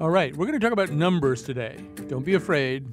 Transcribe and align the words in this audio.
All 0.00 0.10
right, 0.10 0.36
we're 0.36 0.46
going 0.46 0.58
to 0.58 0.64
talk 0.64 0.72
about 0.72 0.90
numbers 0.90 1.42
today. 1.42 1.76
Don't 2.06 2.24
be 2.24 2.34
afraid. 2.34 2.86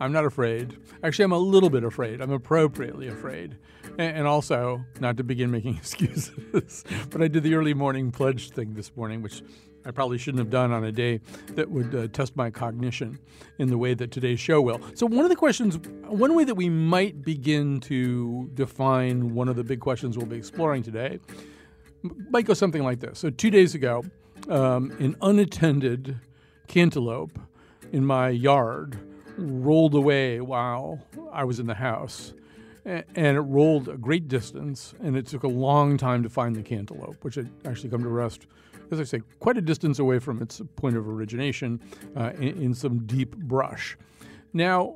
I'm 0.00 0.10
not 0.10 0.24
afraid. 0.24 0.74
Actually, 1.04 1.26
I'm 1.26 1.32
a 1.32 1.38
little 1.38 1.68
bit 1.68 1.84
afraid. 1.84 2.22
I'm 2.22 2.30
appropriately 2.30 3.08
afraid. 3.08 3.58
And 3.98 4.26
also, 4.26 4.82
not 5.00 5.18
to 5.18 5.22
begin 5.22 5.50
making 5.50 5.76
excuses, 5.76 6.82
but 7.10 7.20
I 7.20 7.28
did 7.28 7.42
the 7.42 7.54
early 7.56 7.74
morning 7.74 8.10
pledge 8.10 8.52
thing 8.52 8.72
this 8.72 8.96
morning, 8.96 9.20
which 9.20 9.42
I 9.84 9.90
probably 9.90 10.16
shouldn't 10.16 10.38
have 10.38 10.48
done 10.48 10.72
on 10.72 10.82
a 10.82 10.92
day 10.92 11.20
that 11.56 11.70
would 11.70 11.94
uh, 11.94 12.08
test 12.08 12.34
my 12.36 12.48
cognition 12.48 13.18
in 13.58 13.68
the 13.68 13.76
way 13.76 13.92
that 13.92 14.10
today's 14.10 14.40
show 14.40 14.62
will. 14.62 14.80
So, 14.94 15.04
one 15.04 15.26
of 15.26 15.28
the 15.28 15.36
questions, 15.36 15.76
one 16.06 16.34
way 16.34 16.44
that 16.44 16.54
we 16.54 16.70
might 16.70 17.22
begin 17.22 17.80
to 17.80 18.48
define 18.54 19.34
one 19.34 19.50
of 19.50 19.56
the 19.56 19.64
big 19.64 19.80
questions 19.80 20.16
we'll 20.16 20.26
be 20.26 20.36
exploring 20.36 20.84
today 20.84 21.20
might 22.30 22.46
go 22.46 22.54
something 22.54 22.82
like 22.82 23.00
this. 23.00 23.18
So, 23.18 23.28
two 23.28 23.50
days 23.50 23.74
ago, 23.74 24.04
um, 24.48 24.90
an 25.00 25.16
unattended 25.20 26.18
cantaloupe 26.70 27.36
in 27.90 28.06
my 28.06 28.28
yard 28.28 28.96
rolled 29.36 29.94
away 29.94 30.40
while 30.40 31.00
I 31.32 31.42
was 31.42 31.58
in 31.58 31.66
the 31.66 31.74
house. 31.74 32.32
And 32.84 33.04
it 33.36 33.40
rolled 33.40 33.88
a 33.88 33.96
great 33.96 34.28
distance, 34.28 34.94
and 35.02 35.16
it 35.16 35.26
took 35.26 35.42
a 35.42 35.48
long 35.48 35.98
time 35.98 36.22
to 36.22 36.30
find 36.30 36.56
the 36.56 36.62
cantaloupe, 36.62 37.22
which 37.22 37.34
had 37.34 37.50
actually 37.66 37.90
come 37.90 38.02
to 38.02 38.08
rest, 38.08 38.46
as 38.90 39.00
I 39.00 39.04
say, 39.04 39.20
quite 39.40 39.58
a 39.58 39.60
distance 39.60 39.98
away 39.98 40.18
from 40.18 40.40
its 40.40 40.62
point 40.76 40.96
of 40.96 41.06
origination 41.08 41.80
uh, 42.16 42.30
in, 42.38 42.62
in 42.62 42.74
some 42.74 43.04
deep 43.06 43.36
brush. 43.36 43.98
Now, 44.52 44.94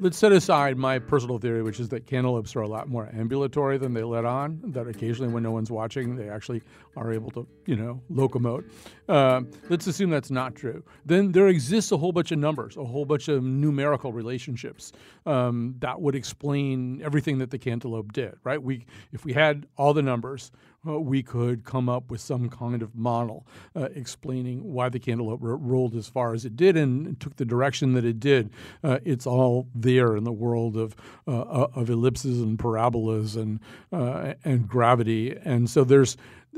let's 0.00 0.16
set 0.16 0.32
aside 0.32 0.76
my 0.78 0.98
personal 0.98 1.38
theory, 1.38 1.62
which 1.62 1.78
is 1.78 1.88
that 1.90 2.06
cantaloupes 2.06 2.56
are 2.56 2.62
a 2.62 2.68
lot 2.68 2.88
more 2.88 3.08
ambulatory 3.14 3.78
than 3.78 3.92
they 3.92 4.02
let 4.02 4.24
on. 4.24 4.60
That 4.64 4.88
occasionally, 4.88 5.32
when 5.32 5.42
no 5.42 5.50
one's 5.50 5.70
watching, 5.70 6.16
they 6.16 6.28
actually 6.28 6.62
are 6.96 7.12
able 7.12 7.30
to, 7.32 7.46
you 7.66 7.76
know, 7.76 8.00
locomote. 8.10 8.64
Uh, 9.08 9.42
let's 9.68 9.86
assume 9.86 10.10
that's 10.10 10.30
not 10.30 10.54
true. 10.54 10.82
Then 11.04 11.32
there 11.32 11.48
exists 11.48 11.92
a 11.92 11.96
whole 11.96 12.12
bunch 12.12 12.32
of 12.32 12.38
numbers, 12.38 12.76
a 12.76 12.84
whole 12.84 13.04
bunch 13.04 13.28
of 13.28 13.44
numerical 13.44 14.12
relationships 14.12 14.92
um, 15.26 15.74
that 15.80 16.00
would 16.00 16.14
explain 16.14 17.02
everything 17.02 17.38
that 17.38 17.50
the 17.50 17.58
cantaloupe 17.58 18.12
did. 18.12 18.34
Right? 18.42 18.62
We, 18.62 18.86
if 19.12 19.24
we 19.24 19.32
had 19.32 19.66
all 19.76 19.92
the 19.92 20.02
numbers, 20.02 20.50
uh, 20.86 20.98
we 20.98 21.22
could 21.22 21.64
come 21.64 21.88
up 21.88 22.10
with 22.10 22.20
some 22.20 22.48
kind 22.48 22.82
of 22.82 22.94
model 22.94 23.46
uh, 23.76 23.88
explaining 23.94 24.62
why 24.62 24.88
the 24.88 24.98
cantaloupe 24.98 25.40
ro- 25.42 25.56
rolled 25.56 25.94
as 25.94 26.08
far 26.08 26.32
as 26.32 26.44
it 26.44 26.56
did 26.56 26.76
and 26.76 27.18
took 27.20 27.36
the 27.36 27.44
direction 27.44 27.92
that 27.94 28.04
it 28.04 28.18
did. 28.18 28.50
Uh, 28.82 28.98
it's 29.04 29.26
all 29.26 29.68
there 29.74 30.16
in 30.16 30.24
the 30.24 30.32
world 30.32 30.76
of 30.76 30.94
uh, 31.26 31.40
uh, 31.40 31.68
of 31.74 31.90
ellipses 31.90 32.40
and 32.40 32.58
parabolas 32.58 33.36
and 33.36 33.60
uh, 33.92 34.34
and 34.44 34.68
gravity, 34.68 35.36
and 35.44 35.68
so 35.68 35.84
there's 35.84 36.16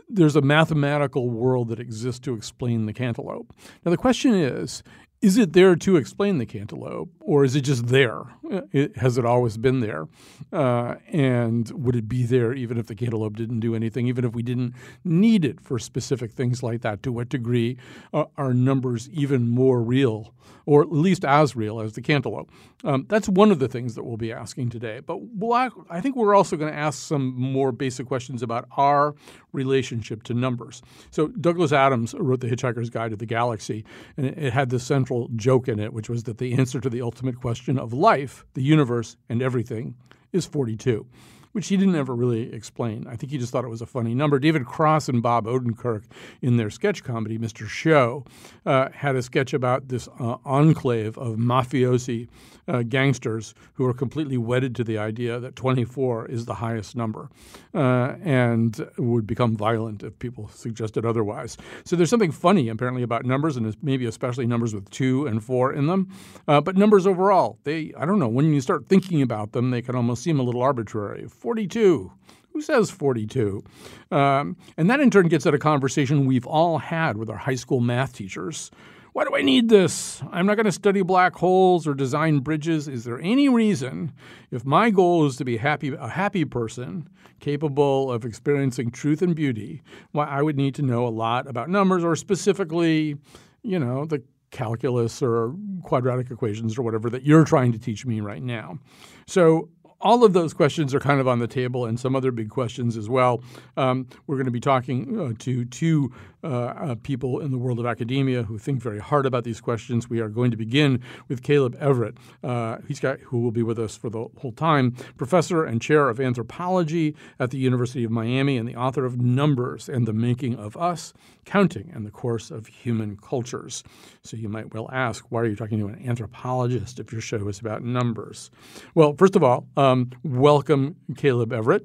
there's 0.09 0.37
a 0.37 0.43
mathematical 0.43 1.29
world 1.29 1.69
that 1.69 1.81
exists 1.81 2.21
to 2.21 2.35
explain 2.35 2.87
the 2.87 2.93
cantaloupe. 2.93 3.53
Now 3.85 3.91
the 3.91 3.97
question 3.97 4.35
is 4.35 4.83
is 5.23 5.39
it 5.39 5.53
there 5.53 5.77
to 5.77 5.97
explain 5.97 6.39
the 6.39 6.47
cantaloupe, 6.47 7.11
or 7.21 7.45
is 7.45 7.55
it 7.55 7.61
just 7.61 7.87
there? 7.87 8.23
It, 8.45 8.97
has 8.97 9.19
it 9.19 9.25
always 9.25 9.57
been 9.57 9.81
there? 9.81 10.09
Uh, 10.53 10.97
and 11.09 11.71
would 11.71 11.97
it 11.97 12.09
be 12.09 12.25
there 12.25 12.53
even 12.53 12.77
if 12.77 12.87
the 12.87 12.95
cantaloupe 12.95 13.37
didn't 13.37 13.61
do 13.61 13.75
anything, 13.75 14.09
even 14.09 14.25
if 14.25 14.35
we 14.35 14.43
didn't 14.43 14.75
need 15.05 15.45
it 15.45 15.61
for 15.61 15.79
specific 15.79 16.33
things 16.33 16.63
like 16.63 16.83
that? 16.83 17.03
To 17.05 17.13
what 17.13 17.29
degree 17.29 17.79
uh, 18.13 18.25
are 18.37 18.53
numbers 18.53 19.09
even 19.11 19.49
more 19.49 19.81
real, 19.83 20.35
or 20.67 20.83
at 20.83 20.93
least 20.93 21.25
as 21.25 21.55
real 21.55 21.81
as 21.81 21.93
the 21.93 22.03
cantaloupe? 22.03 22.51
Um, 22.85 23.07
that's 23.09 23.29
one 23.29 23.53
of 23.53 23.59
the 23.59 23.69
things 23.69 23.95
that 23.95 24.03
we'll 24.05 24.17
be 24.17 24.33
asking 24.33 24.71
today. 24.71 25.01
But 25.01 25.19
we'll, 25.21 25.71
I 25.89 26.01
think 26.01 26.17
we're 26.17 26.35
also 26.35 26.57
going 26.57 26.73
to 26.73 26.79
ask 26.79 26.99
some 26.99 27.35
more 27.35 27.71
basic 27.71 28.07
questions 28.07 28.43
about 28.43 28.69
our 28.77 29.15
relationship 29.53 30.23
to 30.25 30.35
numbers. 30.35 30.83
So 31.11 31.29
Douglas 31.29 31.73
Adams 31.73 32.15
wrote 32.15 32.41
The 32.41 32.49
Hitchhiker's 32.49 32.91
Guide 32.91 33.11
to 33.11 33.17
the 33.17 33.27
Galaxy, 33.27 33.85
and 34.17 34.27
it 34.27 34.53
had 34.53 34.71
this 34.71 34.83
central 34.85 35.29
joke 35.37 35.69
in 35.69 35.79
it, 35.79 35.93
which 35.93 36.09
was 36.09 36.25
that 36.25 36.39
the 36.39 36.55
answer 36.55 36.81
to 36.81 36.91
the 36.91 37.03
ultimate 37.03 37.37
question 37.41 37.79
of 37.79 37.93
life, 37.93 38.32
the 38.55 38.63
universe, 38.63 39.17
and 39.29 39.43
everything 39.43 39.95
is 40.33 40.47
42 40.47 41.07
which 41.53 41.69
he 41.69 41.77
didn't 41.77 41.95
ever 41.95 42.15
really 42.15 42.53
explain. 42.53 43.07
I 43.07 43.17
think 43.17 43.31
he 43.31 43.39
just 43.39 43.53
thought 43.53 43.65
it 43.65 43.69
was 43.69 43.83
a 43.83 43.87
funny 43.87 44.15
number. 44.15 44.39
David 44.39 44.67
Cross 44.67 45.09
and 45.09 45.23
Bob 45.23 45.47
Odenkirk, 45.47 46.05
in 46.41 46.57
their 46.57 46.71
sketch 46.71 47.05
comedy, 47.05 47.39
Mr. 47.39 47.69
Show, 47.69 48.25
uh, 48.67 48.89
had 48.93 49.17
a 49.17 49.23
sketch 49.23 49.53
about 49.53 49.89
this 49.89 50.09
uh, 50.19 50.37
enclave 50.45 51.17
of 51.19 51.37
mafiosi 51.37 52.29
uh, 52.69 52.83
gangsters 52.83 53.55
who 53.75 53.87
are 53.87 53.95
completely 53.95 54.37
wedded 54.37 54.75
to 54.77 54.85
the 54.85 54.99
idea 54.99 55.41
that 55.41 55.57
24 55.57 56.27
is 56.27 56.45
the 56.45 56.55
highest 56.55 56.97
number 56.97 57.29
uh, 57.75 58.15
and 58.23 58.87
would 58.99 59.27
become 59.27 59.57
violent 59.57 60.03
if 60.03 60.19
people 60.19 60.49
suggested 60.49 61.05
otherwise. 61.05 61.57
So 61.85 61.97
there's 61.97 62.11
something 62.11 62.33
funny 62.33 62.69
apparently 62.69 63.03
about 63.03 63.25
numbers 63.25 63.57
and 63.57 63.77
maybe 63.83 64.07
especially 64.07 64.47
numbers 64.47 64.75
with 64.75 64.89
two 64.91 65.27
and 65.27 65.43
four 65.43 65.73
in 65.73 65.87
them. 65.87 66.09
Uh, 66.47 66.61
but 66.61 66.77
numbers 66.77 67.07
overall, 67.07 67.59
they, 67.65 67.93
I 67.97 68.05
don't 68.05 68.19
know, 68.19 68.29
when 68.29 68.53
you 68.53 68.61
start 68.61 68.89
thinking 68.89 69.23
about 69.23 69.53
them, 69.53 69.71
they 69.71 69.83
can 69.83 69.95
almost 69.95 70.23
seem 70.23 70.39
a 70.39 70.43
little 70.43 70.63
arbitrary. 70.63 71.27
42. 71.29 72.13
Who 72.53 72.61
says 72.61 72.91
42? 72.91 73.65
Um, 74.11 74.57
and 74.77 74.91
that 74.91 75.01
in 75.01 75.11
turn 75.11 75.29
gets 75.29 75.47
at 75.47 75.55
a 75.55 75.59
conversation 75.59 76.27
we've 76.27 76.47
all 76.47 76.79
had 76.79 77.17
with 77.17 77.31
our 77.31 77.37
high 77.37 77.55
school 77.55 77.81
math 77.81 78.13
teachers 78.13 78.71
why 79.13 79.25
do 79.25 79.37
I 79.37 79.43
need 79.43 79.69
this? 79.69 80.23
I'm 80.33 80.47
not 80.47 80.55
going 80.55 80.67
to 80.67 80.73
study 80.73 81.03
black 81.03 81.35
holes 81.35 81.87
or 81.87 81.95
design 81.95 82.39
bridges. 82.39 82.89
Is 82.89 83.05
there 83.05 83.21
any 83.21 83.49
reason, 83.49 84.13
if 84.51 84.65
my 84.65 84.91
goal 84.91 85.27
is 85.27 85.37
to 85.37 85.45
be 85.45 85.59
happy, 85.59 85.93
a 85.95 86.09
happy 86.09 86.45
person 86.45 87.09
capable 87.39 88.11
of 88.11 88.25
experiencing 88.25 88.91
truth 88.91 89.21
and 89.21 89.35
beauty, 89.35 89.83
why 90.13 90.27
I 90.27 90.41
would 90.41 90.57
need 90.57 90.75
to 90.77 90.83
know 90.83 91.07
a 91.07 91.11
lot 91.11 91.47
about 91.47 91.69
numbers 91.69 92.05
or 92.05 92.17
specifically, 92.17 93.17
you 93.63 93.79
know, 93.79 94.07
the 94.07 94.23
calculus 94.51 95.23
or 95.23 95.55
quadratic 95.83 96.31
equations 96.31 96.79
or 96.79 96.83
whatever 96.83 97.11
that 97.11 97.25
you're 97.25 97.45
trying 97.45 97.73
to 97.73 97.79
teach 97.79 98.07
me 98.07 98.21
right 98.21 98.43
now? 98.43 98.79
So 99.27 99.69
all 100.03 100.25
of 100.25 100.33
those 100.33 100.53
questions 100.53 100.95
are 100.95 101.01
kind 101.01 101.21
of 101.21 101.29
on 101.29 101.39
the 101.39 101.47
table 101.47 101.87
and 101.87 101.99
some 101.99 102.17
other 102.17 102.33
big 102.33 102.51
questions 102.51 102.97
as 102.97 103.09
well. 103.09 103.43
Um, 103.77 104.09
we're 104.27 104.37
going 104.37 104.47
to 104.47 104.53
be 104.53 104.61
talking 104.61 105.21
uh, 105.21 105.33
to 105.41 105.65
two 105.67 106.13
uh, 106.45 106.47
uh, 106.49 106.95
people 107.03 107.41
in 107.41 107.51
the 107.51 107.59
world 107.59 107.79
of 107.79 107.87
academia 107.87 108.43
who 108.43 108.59
think 108.59 108.83
very 108.83 108.99
hard 108.99 109.27
about 109.27 109.45
these 109.45 109.61
questions. 109.61 110.11
We 110.11 110.21
are 110.21 110.29
going 110.29 110.51
to 110.51 110.57
begin 110.57 111.01
with 111.29 111.43
Caleb 111.43 111.77
Everett. 111.79 112.17
Uh, 112.43 112.79
he's 112.89 113.01
got 113.01 113.21
who 113.21 113.41
will 113.41 113.51
be 113.51 113.63
with 113.63 113.79
us 113.79 113.97
for 113.97 114.11
the 114.11 114.27
whole 114.39 114.53
time, 114.53 114.93
professor 115.17 115.65
and 115.65 115.81
chair 115.81 116.09
of 116.09 116.21
anthropology 116.21 117.15
at 117.39 117.51
the 117.51 117.59
University 117.59 118.05
of 118.05 118.11
Miami, 118.11 118.59
and 118.59 118.69
the 118.69 118.77
author 118.77 119.05
of 119.05 119.21
Numbers 119.21 119.89
and 119.89 120.07
the 120.07 120.13
Making 120.13 120.57
of 120.57 120.77
Us: 120.77 121.13
Counting 121.45 121.91
and 121.95 122.05
the 122.05 122.11
Course 122.11 122.51
of 122.51 122.67
Human 122.67 123.17
Cultures. 123.17 123.85
So 124.23 124.37
you 124.37 124.49
might 124.49 124.75
well 124.75 124.89
ask, 124.93 125.25
why 125.31 125.41
are 125.41 125.47
you 125.47 125.57
talking 125.57 125.79
to 125.79 125.87
an 125.87 126.03
anthropologist 126.07 126.99
if 126.99 127.13
your 127.13 127.21
show 127.21 127.49
is 127.49 127.61
about 127.61 127.83
numbers? 127.83 128.51
Well, 128.95 129.15
first 129.17 129.37
of 129.37 129.43
all, 129.43 129.67
um, 129.77 130.11
welcome, 130.23 130.97
Caleb 131.17 131.53
Everett. 131.53 131.85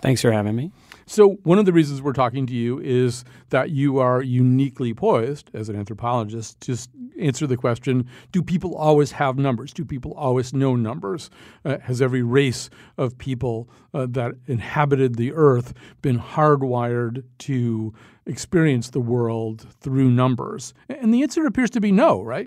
Thanks 0.00 0.22
for 0.22 0.32
having 0.32 0.56
me. 0.56 0.72
So, 1.10 1.40
one 1.42 1.58
of 1.58 1.64
the 1.64 1.72
reasons 1.72 2.00
we're 2.00 2.12
talking 2.12 2.46
to 2.46 2.54
you 2.54 2.78
is 2.78 3.24
that 3.48 3.70
you 3.70 3.98
are 3.98 4.22
uniquely 4.22 4.94
poised 4.94 5.50
as 5.52 5.68
an 5.68 5.74
anthropologist 5.74 6.60
to 6.60 6.76
answer 7.18 7.48
the 7.48 7.56
question 7.56 8.06
Do 8.30 8.44
people 8.44 8.76
always 8.76 9.10
have 9.10 9.36
numbers? 9.36 9.72
Do 9.72 9.84
people 9.84 10.14
always 10.14 10.54
know 10.54 10.76
numbers? 10.76 11.28
Uh, 11.64 11.78
has 11.78 12.00
every 12.00 12.22
race 12.22 12.70
of 12.96 13.18
people 13.18 13.68
uh, 13.92 14.06
that 14.10 14.34
inhabited 14.46 15.16
the 15.16 15.32
earth 15.32 15.74
been 16.00 16.20
hardwired 16.20 17.24
to 17.38 17.92
experience 18.24 18.90
the 18.90 19.00
world 19.00 19.66
through 19.80 20.12
numbers? 20.12 20.74
And 20.88 21.12
the 21.12 21.24
answer 21.24 21.44
appears 21.44 21.70
to 21.70 21.80
be 21.80 21.90
no, 21.90 22.22
right? 22.22 22.46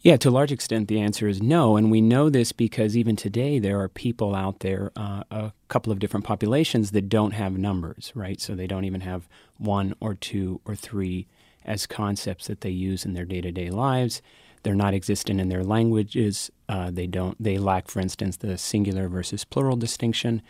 Yeah, 0.00 0.16
to 0.18 0.28
a 0.28 0.30
large 0.30 0.52
extent, 0.52 0.86
the 0.86 1.00
answer 1.00 1.26
is 1.26 1.42
no. 1.42 1.76
And 1.76 1.90
we 1.90 2.00
know 2.00 2.30
this 2.30 2.52
because 2.52 2.96
even 2.96 3.16
today 3.16 3.58
there 3.58 3.80
are 3.80 3.88
people 3.88 4.34
out 4.34 4.60
there, 4.60 4.92
uh, 4.96 5.24
a 5.30 5.52
couple 5.66 5.92
of 5.92 5.98
different 5.98 6.24
populations 6.24 6.92
that 6.92 7.08
don't 7.08 7.32
have 7.32 7.58
numbers, 7.58 8.12
right? 8.14 8.40
So 8.40 8.54
they 8.54 8.68
don't 8.68 8.84
even 8.84 9.00
have 9.00 9.28
one 9.56 9.94
or 10.00 10.14
two 10.14 10.60
or 10.64 10.76
three 10.76 11.26
as 11.64 11.86
concepts 11.86 12.46
that 12.46 12.60
they 12.60 12.70
use 12.70 13.04
in 13.04 13.14
their 13.14 13.24
day 13.24 13.40
to 13.40 13.50
day 13.50 13.70
lives. 13.70 14.22
They're 14.62 14.74
not 14.74 14.94
existent 14.94 15.40
in 15.40 15.48
their 15.48 15.64
languages. 15.64 16.50
Uh, 16.68 16.90
they 16.92 17.06
don't. 17.06 17.42
They 17.42 17.58
lack, 17.58 17.88
for 17.88 18.00
instance, 18.00 18.36
the 18.36 18.56
singular 18.56 19.08
versus 19.08 19.44
plural 19.44 19.76
distinction. 19.76 20.42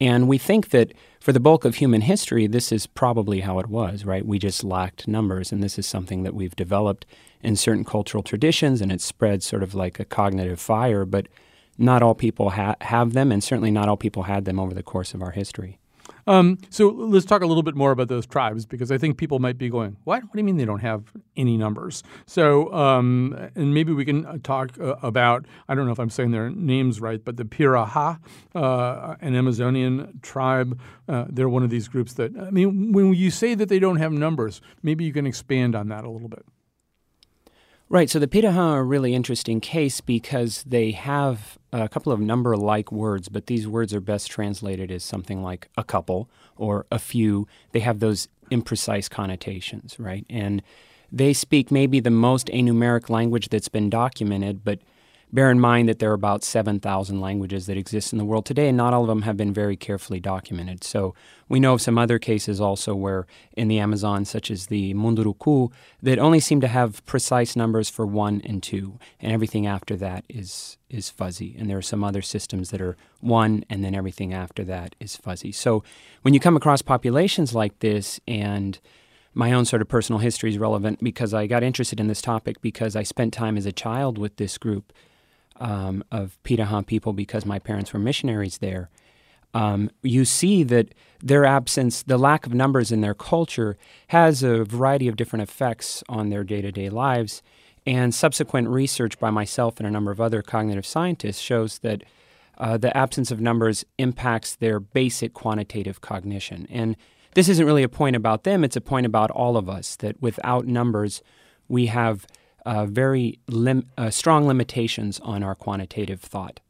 And 0.00 0.28
we 0.28 0.38
think 0.38 0.70
that 0.70 0.92
for 1.20 1.32
the 1.32 1.40
bulk 1.40 1.64
of 1.64 1.76
human 1.76 2.00
history, 2.00 2.46
this 2.46 2.72
is 2.72 2.86
probably 2.86 3.40
how 3.40 3.58
it 3.60 3.68
was, 3.68 4.04
right? 4.04 4.26
We 4.26 4.38
just 4.38 4.64
lacked 4.64 5.06
numbers, 5.06 5.52
and 5.52 5.62
this 5.62 5.78
is 5.78 5.86
something 5.86 6.24
that 6.24 6.34
we've 6.34 6.56
developed 6.56 7.06
in 7.42 7.54
certain 7.56 7.84
cultural 7.84 8.22
traditions, 8.22 8.80
and 8.80 8.90
it's 8.90 9.04
spread 9.04 9.42
sort 9.42 9.62
of 9.62 9.74
like 9.74 10.00
a 10.00 10.04
cognitive 10.04 10.60
fire. 10.60 11.04
But 11.04 11.28
not 11.78 12.02
all 12.02 12.14
people 12.14 12.50
ha- 12.50 12.76
have 12.80 13.12
them, 13.12 13.30
and 13.30 13.42
certainly 13.42 13.70
not 13.70 13.88
all 13.88 13.96
people 13.96 14.24
had 14.24 14.44
them 14.44 14.58
over 14.58 14.74
the 14.74 14.82
course 14.82 15.14
of 15.14 15.22
our 15.22 15.30
history. 15.30 15.78
Um, 16.26 16.58
so 16.70 16.88
let's 16.88 17.26
talk 17.26 17.42
a 17.42 17.46
little 17.46 17.62
bit 17.62 17.74
more 17.74 17.90
about 17.90 18.08
those 18.08 18.26
tribes 18.26 18.66
because 18.66 18.92
I 18.92 18.98
think 18.98 19.16
people 19.16 19.38
might 19.38 19.58
be 19.58 19.68
going, 19.68 19.96
"What? 20.04 20.22
What 20.22 20.32
do 20.32 20.38
you 20.38 20.44
mean 20.44 20.56
they 20.56 20.64
don't 20.64 20.80
have 20.80 21.04
any 21.36 21.56
numbers?" 21.56 22.02
So, 22.26 22.72
um, 22.72 23.50
and 23.54 23.74
maybe 23.74 23.92
we 23.92 24.04
can 24.04 24.24
uh, 24.26 24.38
talk 24.42 24.78
uh, 24.78 24.96
about 25.02 25.46
I 25.68 25.74
don't 25.74 25.86
know 25.86 25.92
if 25.92 25.98
I'm 25.98 26.10
saying 26.10 26.30
their 26.30 26.50
names 26.50 27.00
right, 27.00 27.22
but 27.24 27.36
the 27.36 27.44
Piraha, 27.44 28.18
uh, 28.54 29.16
an 29.20 29.34
Amazonian 29.34 30.20
tribe. 30.22 30.78
Uh, 31.08 31.26
they're 31.28 31.48
one 31.48 31.62
of 31.62 31.70
these 31.70 31.88
groups 31.88 32.14
that 32.14 32.32
I 32.38 32.50
mean, 32.50 32.92
when 32.92 33.14
you 33.14 33.30
say 33.30 33.54
that 33.54 33.68
they 33.68 33.78
don't 33.78 33.96
have 33.96 34.12
numbers, 34.12 34.60
maybe 34.82 35.04
you 35.04 35.12
can 35.12 35.26
expand 35.26 35.74
on 35.74 35.88
that 35.88 36.04
a 36.04 36.10
little 36.10 36.28
bit. 36.28 36.44
Right. 37.92 38.08
So 38.08 38.18
the 38.18 38.26
Piraha 38.26 38.56
are 38.56 38.80
a 38.80 38.84
really 38.84 39.14
interesting 39.14 39.60
case 39.60 40.00
because 40.00 40.62
they 40.62 40.92
have 40.92 41.58
a 41.74 41.90
couple 41.90 42.10
of 42.10 42.20
number 42.20 42.56
like 42.56 42.90
words, 42.90 43.28
but 43.28 43.48
these 43.48 43.68
words 43.68 43.92
are 43.92 44.00
best 44.00 44.30
translated 44.30 44.90
as 44.90 45.04
something 45.04 45.42
like 45.42 45.68
a 45.76 45.84
couple 45.84 46.30
or 46.56 46.86
a 46.90 46.98
few. 46.98 47.46
They 47.72 47.80
have 47.80 48.00
those 48.00 48.28
imprecise 48.50 49.10
connotations, 49.10 50.00
right? 50.00 50.24
And 50.30 50.62
they 51.12 51.34
speak 51.34 51.70
maybe 51.70 52.00
the 52.00 52.08
most 52.08 52.46
anumeric 52.46 53.10
language 53.10 53.50
that's 53.50 53.68
been 53.68 53.90
documented, 53.90 54.64
but 54.64 54.78
Bear 55.34 55.50
in 55.50 55.58
mind 55.58 55.88
that 55.88 55.98
there 55.98 56.10
are 56.10 56.14
about 56.14 56.44
7,000 56.44 57.18
languages 57.18 57.64
that 57.64 57.78
exist 57.78 58.12
in 58.12 58.18
the 58.18 58.24
world 58.24 58.44
today, 58.44 58.68
and 58.68 58.76
not 58.76 58.92
all 58.92 59.02
of 59.02 59.08
them 59.08 59.22
have 59.22 59.36
been 59.36 59.54
very 59.54 59.78
carefully 59.78 60.20
documented. 60.20 60.84
So 60.84 61.14
we 61.48 61.58
know 61.58 61.72
of 61.72 61.80
some 61.80 61.96
other 61.96 62.18
cases 62.18 62.60
also 62.60 62.94
where 62.94 63.26
in 63.56 63.68
the 63.68 63.78
Amazon, 63.78 64.26
such 64.26 64.50
as 64.50 64.66
the 64.66 64.92
Munduruku, 64.92 65.72
that 66.02 66.18
only 66.18 66.38
seem 66.38 66.60
to 66.60 66.68
have 66.68 67.02
precise 67.06 67.56
numbers 67.56 67.88
for 67.88 68.04
one 68.04 68.42
and 68.44 68.62
two, 68.62 68.98
and 69.20 69.32
everything 69.32 69.66
after 69.66 69.96
that 69.96 70.24
is 70.28 70.76
is 70.90 71.08
fuzzy. 71.08 71.56
And 71.58 71.70
there 71.70 71.78
are 71.78 71.82
some 71.82 72.04
other 72.04 72.20
systems 72.20 72.68
that 72.68 72.82
are 72.82 72.98
one, 73.20 73.64
and 73.70 73.82
then 73.82 73.94
everything 73.94 74.34
after 74.34 74.64
that 74.64 74.94
is 75.00 75.16
fuzzy. 75.16 75.50
So 75.50 75.82
when 76.20 76.34
you 76.34 76.40
come 76.40 76.58
across 76.58 76.82
populations 76.82 77.54
like 77.54 77.78
this 77.78 78.20
and 78.28 78.78
my 79.32 79.52
own 79.52 79.64
sort 79.64 79.80
of 79.80 79.88
personal 79.88 80.18
history 80.18 80.50
is 80.50 80.58
relevant 80.58 81.02
because 81.02 81.32
I 81.32 81.46
got 81.46 81.62
interested 81.62 81.98
in 81.98 82.08
this 82.08 82.20
topic 82.20 82.60
because 82.60 82.94
I 82.94 83.02
spent 83.02 83.32
time 83.32 83.56
as 83.56 83.64
a 83.64 83.72
child 83.72 84.18
with 84.18 84.36
this 84.36 84.58
group 84.58 84.92
um, 85.62 86.02
of 86.10 86.36
Piraha 86.44 86.84
people 86.84 87.12
because 87.12 87.46
my 87.46 87.58
parents 87.58 87.92
were 87.92 88.00
missionaries 88.00 88.58
there, 88.58 88.90
um, 89.54 89.90
you 90.02 90.24
see 90.24 90.64
that 90.64 90.92
their 91.22 91.44
absence, 91.44 92.02
the 92.02 92.18
lack 92.18 92.46
of 92.46 92.52
numbers 92.52 92.90
in 92.90 93.00
their 93.00 93.14
culture, 93.14 93.78
has 94.08 94.42
a 94.42 94.64
variety 94.64 95.08
of 95.08 95.16
different 95.16 95.42
effects 95.44 96.02
on 96.08 96.30
their 96.30 96.42
day 96.42 96.60
to 96.62 96.72
day 96.72 96.90
lives. 96.90 97.42
And 97.86 98.14
subsequent 98.14 98.68
research 98.68 99.18
by 99.18 99.30
myself 99.30 99.78
and 99.78 99.86
a 99.86 99.90
number 99.90 100.10
of 100.10 100.20
other 100.20 100.42
cognitive 100.42 100.86
scientists 100.86 101.40
shows 101.40 101.78
that 101.80 102.02
uh, 102.58 102.76
the 102.76 102.96
absence 102.96 103.30
of 103.30 103.40
numbers 103.40 103.84
impacts 103.98 104.56
their 104.56 104.78
basic 104.78 105.34
quantitative 105.34 106.00
cognition. 106.00 106.66
And 106.70 106.96
this 107.34 107.48
isn't 107.48 107.66
really 107.66 107.82
a 107.82 107.88
point 107.88 108.14
about 108.14 108.44
them, 108.44 108.62
it's 108.62 108.76
a 108.76 108.80
point 108.80 109.06
about 109.06 109.30
all 109.30 109.56
of 109.56 109.68
us 109.68 109.96
that 109.96 110.20
without 110.20 110.66
numbers, 110.66 111.22
we 111.68 111.86
have 111.86 112.26
uh, 112.66 112.86
very 112.86 113.38
lim- 113.48 113.88
uh, 113.98 114.10
strong 114.10 114.46
limitations 114.46 115.20
on 115.20 115.42
our 115.42 115.54
quantitative 115.54 116.20
thought. 116.20 116.60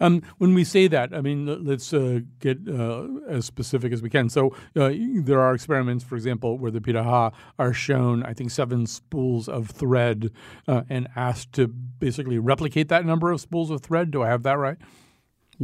Um, 0.00 0.22
when 0.38 0.54
we 0.54 0.64
say 0.64 0.88
that, 0.88 1.14
I 1.14 1.20
mean, 1.20 1.64
let's 1.64 1.92
uh, 1.92 2.20
get 2.40 2.58
uh, 2.68 3.06
as 3.28 3.44
specific 3.44 3.92
as 3.92 4.02
we 4.02 4.10
can. 4.10 4.28
So 4.28 4.54
uh, 4.76 4.90
there 5.22 5.40
are 5.40 5.54
experiments, 5.54 6.04
for 6.04 6.16
example, 6.16 6.58
where 6.58 6.70
the 6.70 6.80
piraha 6.80 7.32
are 7.58 7.72
shown, 7.72 8.22
I 8.24 8.34
think, 8.34 8.50
seven 8.50 8.86
spools 8.86 9.48
of 9.48 9.70
thread 9.70 10.30
uh, 10.66 10.82
and 10.88 11.08
asked 11.14 11.52
to 11.54 11.68
basically 11.68 12.38
replicate 12.38 12.88
that 12.88 13.06
number 13.06 13.30
of 13.30 13.40
spools 13.40 13.70
of 13.70 13.82
thread. 13.82 14.10
Do 14.10 14.22
I 14.22 14.28
have 14.28 14.42
that 14.42 14.58
right? 14.58 14.78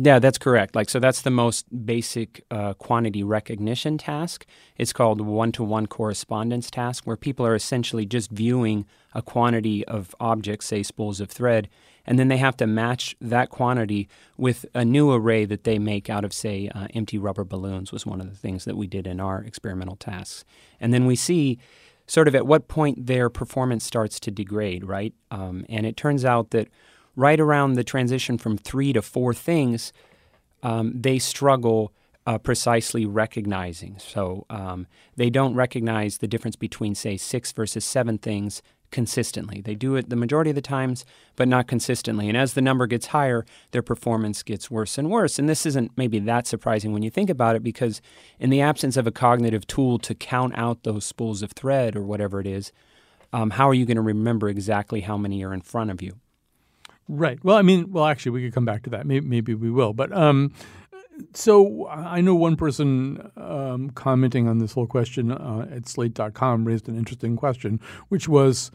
Yeah, 0.03 0.19
that's 0.19 0.39
correct. 0.39 0.75
Like, 0.75 0.89
so 0.89 0.99
that's 0.99 1.21
the 1.23 1.31
most 1.31 1.67
basic 1.85 2.43
uh, 2.51 2.73
quantity 2.75 3.23
recognition 3.23 3.99
task. 3.99 4.47
It's 4.79 4.95
called 4.95 5.21
one-to-one 5.21 5.89
correspondence 5.89 6.71
task, 6.71 7.05
where 7.05 7.19
people 7.19 7.45
are 7.45 7.55
essentially 7.55 8.07
just 8.07 8.31
viewing 8.31 8.87
a 9.15 9.21
quantity 9.21 9.85
of 9.87 10.15
objects, 10.19 10.67
say 10.67 10.83
spools 10.83 11.21
of 11.21 11.31
thread, 11.31 11.69
and 12.07 12.19
then 12.19 12.29
they 12.29 12.39
have 12.39 12.57
to 12.59 12.67
match 12.67 13.15
that 13.21 13.51
quantity 13.51 14.09
with 14.39 14.65
a 14.75 14.87
new 14.87 15.13
array 15.13 15.45
that 15.45 15.65
they 15.65 15.79
make 15.79 16.09
out 16.09 16.25
of, 16.25 16.33
say, 16.33 16.71
uh, 16.75 16.87
empty 16.95 17.19
rubber 17.19 17.45
balloons. 17.45 17.93
Was 17.93 18.07
one 18.07 18.23
of 18.23 18.31
the 18.31 18.37
things 18.37 18.65
that 18.65 18.79
we 18.79 18.87
did 18.87 19.07
in 19.07 19.21
our 19.21 19.43
experimental 19.43 19.97
tasks, 19.97 20.45
and 20.81 20.95
then 20.95 21.05
we 21.05 21.17
see 21.17 21.59
sort 22.07 22.27
of 22.27 22.35
at 22.35 22.47
what 22.47 22.69
point 22.69 23.07
their 23.07 23.29
performance 23.29 23.85
starts 23.85 24.19
to 24.21 24.31
degrade, 24.31 24.85
right? 24.85 25.13
Um, 25.31 25.67
and 25.69 25.85
it 25.85 25.97
turns 25.97 26.25
out 26.25 26.51
that 26.51 26.69
right 27.17 27.41
around 27.41 27.75
the 27.75 27.85
transition 27.85 28.39
from 28.39 28.57
three 28.57 28.93
to 28.93 29.03
four 29.03 29.35
things, 29.35 29.93
um, 30.63 30.93
they 30.95 31.19
struggle 31.19 31.93
uh, 32.27 32.39
precisely 32.39 33.07
recognizing. 33.07 33.97
So 33.99 34.47
um, 34.51 34.87
they 35.17 35.31
don't 35.31 35.55
recognize 35.55 36.19
the 36.19 36.29
difference 36.29 36.57
between, 36.57 36.95
say, 36.95 37.17
six 37.17 37.53
versus 37.53 37.85
seven 37.85 38.19
things 38.19 38.63
consistently. 38.91 39.61
They 39.61 39.75
do 39.75 39.95
it 39.95 40.11
the 40.11 40.17
majority 40.17 40.51
of 40.51 40.57
the 40.57 40.63
times, 40.63 41.05
but 41.37 41.49
not 41.49 41.69
consistently. 41.69 42.29
And 42.29 42.37
as 42.37 42.55
the 42.55 42.61
number 42.61 42.87
gets 42.87 43.07
higher, 43.07 43.47
their 43.71 43.83
performance 43.83 44.43
gets 44.43 44.71
worse 44.71 44.99
and 44.99 45.11
worse. 45.11 45.39
And 45.39 45.49
this 45.49 45.65
isn't 45.65 45.93
maybe 45.97 46.19
that 46.19 46.47
surprising 46.47 46.93
when 46.93 47.03
you 47.03 47.11
think 47.11 47.31
about 47.31 47.57
it, 47.57 47.63
because 47.63 48.03
in 48.39 48.51
the 48.51 48.61
absence 48.61 48.97
of 48.97 49.07
a 49.07 49.13
cognitive 49.13 49.67
tool 49.67 49.99
to 50.01 50.15
count 50.15 50.57
out 50.57 50.83
those 50.83 51.05
spools 51.05 51.43
of 51.43 51.53
thread 51.53 51.97
or 51.97 52.03
whatever 52.03 52.41
it 52.41 52.47
is, 52.47 52.73
um, 53.33 53.51
how 53.51 53.69
are 53.69 53.75
you 53.75 53.87
going 53.87 53.97
to 53.97 54.03
remember 54.03 54.49
exactly 54.49 55.03
how 55.03 55.17
many 55.17 55.45
are 55.45 55.55
in 55.55 55.61
front 55.61 55.91
of 55.91 56.03
you? 56.03 56.19
Right. 57.13 57.43
Well, 57.45 57.57
I 57.57 57.63
mean, 57.63 57.91
well, 57.91 58.07
actually, 58.07 58.31
we 58.31 58.43
could 58.43 58.55
come 58.55 58.65
back 58.65 58.85
to 58.85 58.91
that. 58.91 59.05
Maybe, 59.05 59.27
maybe 59.27 59.55
we 59.55 59.69
will. 59.69 59.93
But 59.93 60.13
um, 60.13 60.53
so 61.35 61.89
I 61.89 62.21
know 62.21 62.37
one 62.37 62.55
person 62.55 63.33
um, 63.37 63.91
commenting 63.91 64.47
on 64.47 64.59
this 64.59 64.73
whole 64.73 64.87
question 64.87 65.33
uh, 65.33 65.67
at 65.73 65.89
slate.com 65.89 66.65
raised 66.65 66.89
an 66.89 66.97
interesting 66.97 67.37
question, 67.37 67.81
which 68.11 68.29
was 68.29 68.71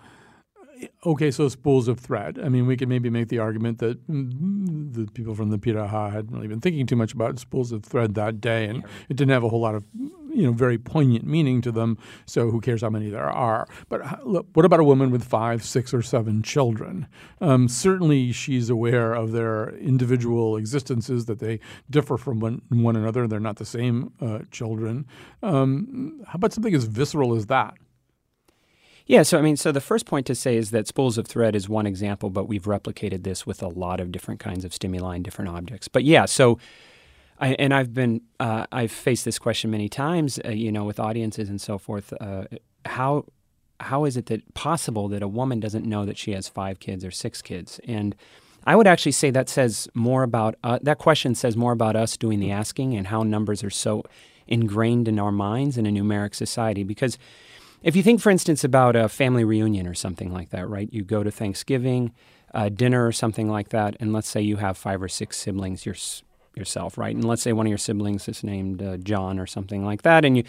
okay, 1.05 1.31
so 1.31 1.47
spools 1.47 1.87
of 1.87 1.97
thread. 1.97 2.37
I 2.43 2.49
mean, 2.49 2.65
we 2.65 2.75
could 2.75 2.89
maybe 2.89 3.09
make 3.09 3.29
the 3.29 3.39
argument 3.39 3.79
that 3.79 4.05
mm, 4.07 4.93
the 4.93 5.09
people 5.11 5.33
from 5.33 5.49
the 5.49 5.57
Piraha 5.57 6.11
hadn't 6.11 6.33
really 6.33 6.49
been 6.49 6.59
thinking 6.59 6.85
too 6.85 6.97
much 6.97 7.13
about 7.13 7.39
spools 7.39 7.71
of 7.71 7.85
thread 7.85 8.15
that 8.15 8.41
day, 8.41 8.65
and 8.65 8.83
it 9.07 9.15
didn't 9.15 9.31
have 9.31 9.45
a 9.45 9.49
whole 9.49 9.61
lot 9.61 9.75
of 9.75 9.85
you 10.35 10.43
know 10.43 10.51
very 10.51 10.77
poignant 10.77 11.25
meaning 11.25 11.61
to 11.61 11.71
them. 11.71 11.97
So 12.25 12.49
who 12.49 12.61
cares 12.61 12.81
how 12.81 12.89
many 12.89 13.09
there 13.09 13.29
are? 13.29 13.67
But 13.89 14.25
look, 14.25 14.47
what 14.53 14.65
about 14.65 14.79
a 14.79 14.83
woman 14.83 15.11
with 15.11 15.23
five, 15.23 15.63
six, 15.63 15.93
or 15.93 16.01
seven 16.01 16.43
children? 16.43 17.07
Um, 17.41 17.67
certainly, 17.67 18.31
she's 18.31 18.69
aware 18.69 19.13
of 19.13 19.31
their 19.31 19.69
individual 19.77 20.57
existences 20.57 21.25
that 21.25 21.39
they 21.39 21.59
differ 21.89 22.17
from 22.17 22.39
one, 22.39 22.61
one 22.69 22.95
another. 22.95 23.27
They're 23.27 23.39
not 23.39 23.57
the 23.57 23.65
same 23.65 24.11
uh, 24.21 24.39
children. 24.51 25.05
Um, 25.41 26.21
how 26.27 26.37
about 26.37 26.53
something 26.53 26.75
as 26.75 26.85
visceral 26.85 27.35
as 27.35 27.47
that? 27.47 27.75
Yeah, 29.07 29.21
so 29.21 29.37
I 29.37 29.41
mean, 29.41 29.55
so 29.55 29.71
the 29.71 29.81
first 29.81 30.07
point 30.07 30.25
to 30.25 30.35
say 30.35 30.57
is 30.57 30.71
that 30.71 30.87
spools 30.87 31.19
of 31.19 31.27
thread 31.27 31.55
is 31.55 31.69
one 31.69 31.85
example, 31.85 32.31
but 32.31 32.47
we've 32.47 32.63
replicated 32.63 33.23
this 33.23 33.45
with 33.45 33.61
a 33.61 33.67
lot 33.67 33.99
of 33.99 34.11
different 34.11 34.39
kinds 34.39 34.65
of 34.65 34.73
stimuli 34.73 35.15
and 35.15 35.23
different 35.23 35.51
objects. 35.51 35.87
But 35.87 36.03
yeah, 36.05 36.25
so 36.25 36.57
I, 37.39 37.49
and 37.53 37.73
I've 37.73 37.93
been 37.93 38.21
uh, 38.39 38.65
I've 38.71 38.91
faced 38.91 39.25
this 39.25 39.39
question 39.39 39.71
many 39.71 39.89
times, 39.89 40.39
uh, 40.45 40.49
you 40.49 40.71
know, 40.71 40.85
with 40.85 40.99
audiences 40.99 41.49
and 41.49 41.59
so 41.59 41.77
forth. 41.77 42.13
Uh, 42.19 42.45
how 42.85 43.25
how 43.79 44.05
is 44.05 44.15
it 44.15 44.27
that 44.27 44.53
possible 44.53 45.09
that 45.09 45.21
a 45.21 45.27
woman 45.27 45.59
doesn't 45.59 45.85
know 45.85 46.05
that 46.05 46.17
she 46.17 46.31
has 46.31 46.47
five 46.47 46.79
kids 46.79 47.03
or 47.03 47.11
six 47.11 47.41
kids? 47.41 47.79
And 47.87 48.15
I 48.65 48.75
would 48.75 48.87
actually 48.87 49.11
say 49.11 49.31
that 49.31 49.49
says 49.49 49.87
more 49.93 50.23
about 50.23 50.55
uh, 50.63 50.79
that 50.81 50.97
question 50.97 51.35
says 51.35 51.57
more 51.57 51.73
about 51.73 51.95
us 51.95 52.15
doing 52.17 52.39
the 52.39 52.51
asking 52.51 52.95
and 52.95 53.07
how 53.07 53.23
numbers 53.23 53.63
are 53.63 53.69
so 53.69 54.03
ingrained 54.47 55.07
in 55.07 55.19
our 55.19 55.31
minds 55.31 55.77
in 55.77 55.85
a 55.85 55.89
numeric 55.89 56.35
society. 56.35 56.83
Because 56.83 57.17
if 57.83 57.95
you 57.95 58.01
think, 58.01 58.21
for 58.21 58.29
instance, 58.29 58.63
about 58.63 58.95
a 58.95 59.09
family 59.09 59.43
reunion 59.43 59.87
or 59.87 59.93
something 59.93 60.31
like 60.31 60.49
that, 60.51 60.67
right? 60.67 60.91
You 60.91 61.03
go 61.03 61.21
to 61.23 61.31
Thanksgiving, 61.31 62.13
uh, 62.53 62.69
dinner 62.69 63.05
or 63.05 63.11
something 63.11 63.49
like 63.49 63.69
that, 63.69 63.95
and 63.99 64.13
let's 64.13 64.29
say 64.29 64.41
you 64.41 64.57
have 64.57 64.77
five 64.77 65.01
or 65.03 65.09
six 65.09 65.37
siblings. 65.37 65.85
You're 65.85 65.95
yourself, 66.55 66.97
right? 66.97 67.15
And 67.15 67.25
let's 67.25 67.41
say 67.41 67.53
one 67.53 67.65
of 67.65 67.69
your 67.69 67.77
siblings 67.77 68.27
is 68.27 68.43
named 68.43 68.81
uh, 68.81 68.97
John 68.97 69.39
or 69.39 69.47
something 69.47 69.85
like 69.85 70.01
that, 70.03 70.25
and 70.25 70.37
you 70.37 70.43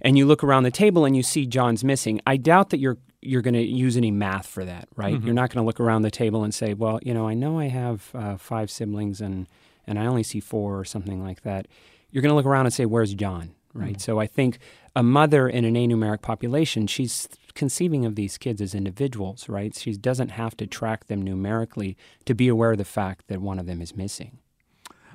and 0.00 0.18
you 0.18 0.26
look 0.26 0.44
around 0.44 0.64
the 0.64 0.70
table 0.70 1.04
and 1.04 1.16
you 1.16 1.22
see 1.22 1.46
John's 1.46 1.82
missing. 1.82 2.20
I 2.26 2.36
doubt 2.36 2.70
that 2.70 2.78
you're 2.78 2.98
you're 3.22 3.42
going 3.42 3.54
to 3.54 3.62
use 3.62 3.96
any 3.96 4.10
math 4.10 4.46
for 4.46 4.64
that, 4.64 4.86
right? 4.96 5.14
Mm-hmm. 5.14 5.26
You're 5.26 5.34
not 5.34 5.50
going 5.50 5.62
to 5.62 5.66
look 5.66 5.80
around 5.80 6.02
the 6.02 6.10
table 6.10 6.44
and 6.44 6.54
say, 6.54 6.74
well, 6.74 7.00
you 7.02 7.14
know, 7.14 7.26
I 7.26 7.32
know 7.32 7.58
I 7.58 7.68
have 7.68 8.10
uh, 8.14 8.36
five 8.36 8.70
siblings 8.70 9.20
and 9.20 9.46
and 9.86 9.98
I 9.98 10.06
only 10.06 10.22
see 10.22 10.40
four 10.40 10.78
or 10.78 10.84
something 10.84 11.22
like 11.22 11.42
that. 11.42 11.66
You're 12.10 12.22
going 12.22 12.30
to 12.30 12.36
look 12.36 12.46
around 12.46 12.66
and 12.66 12.74
say, 12.74 12.86
where's 12.86 13.14
John, 13.14 13.54
right? 13.72 13.92
Mm-hmm. 13.92 14.00
So 14.00 14.20
I 14.20 14.26
think 14.26 14.58
a 14.94 15.02
mother 15.02 15.48
in 15.48 15.64
an 15.64 15.74
anumeric 15.74 16.22
population, 16.22 16.86
she's 16.86 17.28
conceiving 17.54 18.04
of 18.04 18.14
these 18.14 18.38
kids 18.38 18.60
as 18.60 18.74
individuals, 18.74 19.48
right? 19.48 19.74
She 19.76 19.92
doesn't 19.92 20.30
have 20.30 20.56
to 20.58 20.66
track 20.66 21.06
them 21.06 21.22
numerically 21.22 21.96
to 22.24 22.34
be 22.34 22.48
aware 22.48 22.72
of 22.72 22.78
the 22.78 22.84
fact 22.84 23.28
that 23.28 23.40
one 23.40 23.58
of 23.58 23.66
them 23.66 23.80
is 23.80 23.96
missing. 23.96 24.38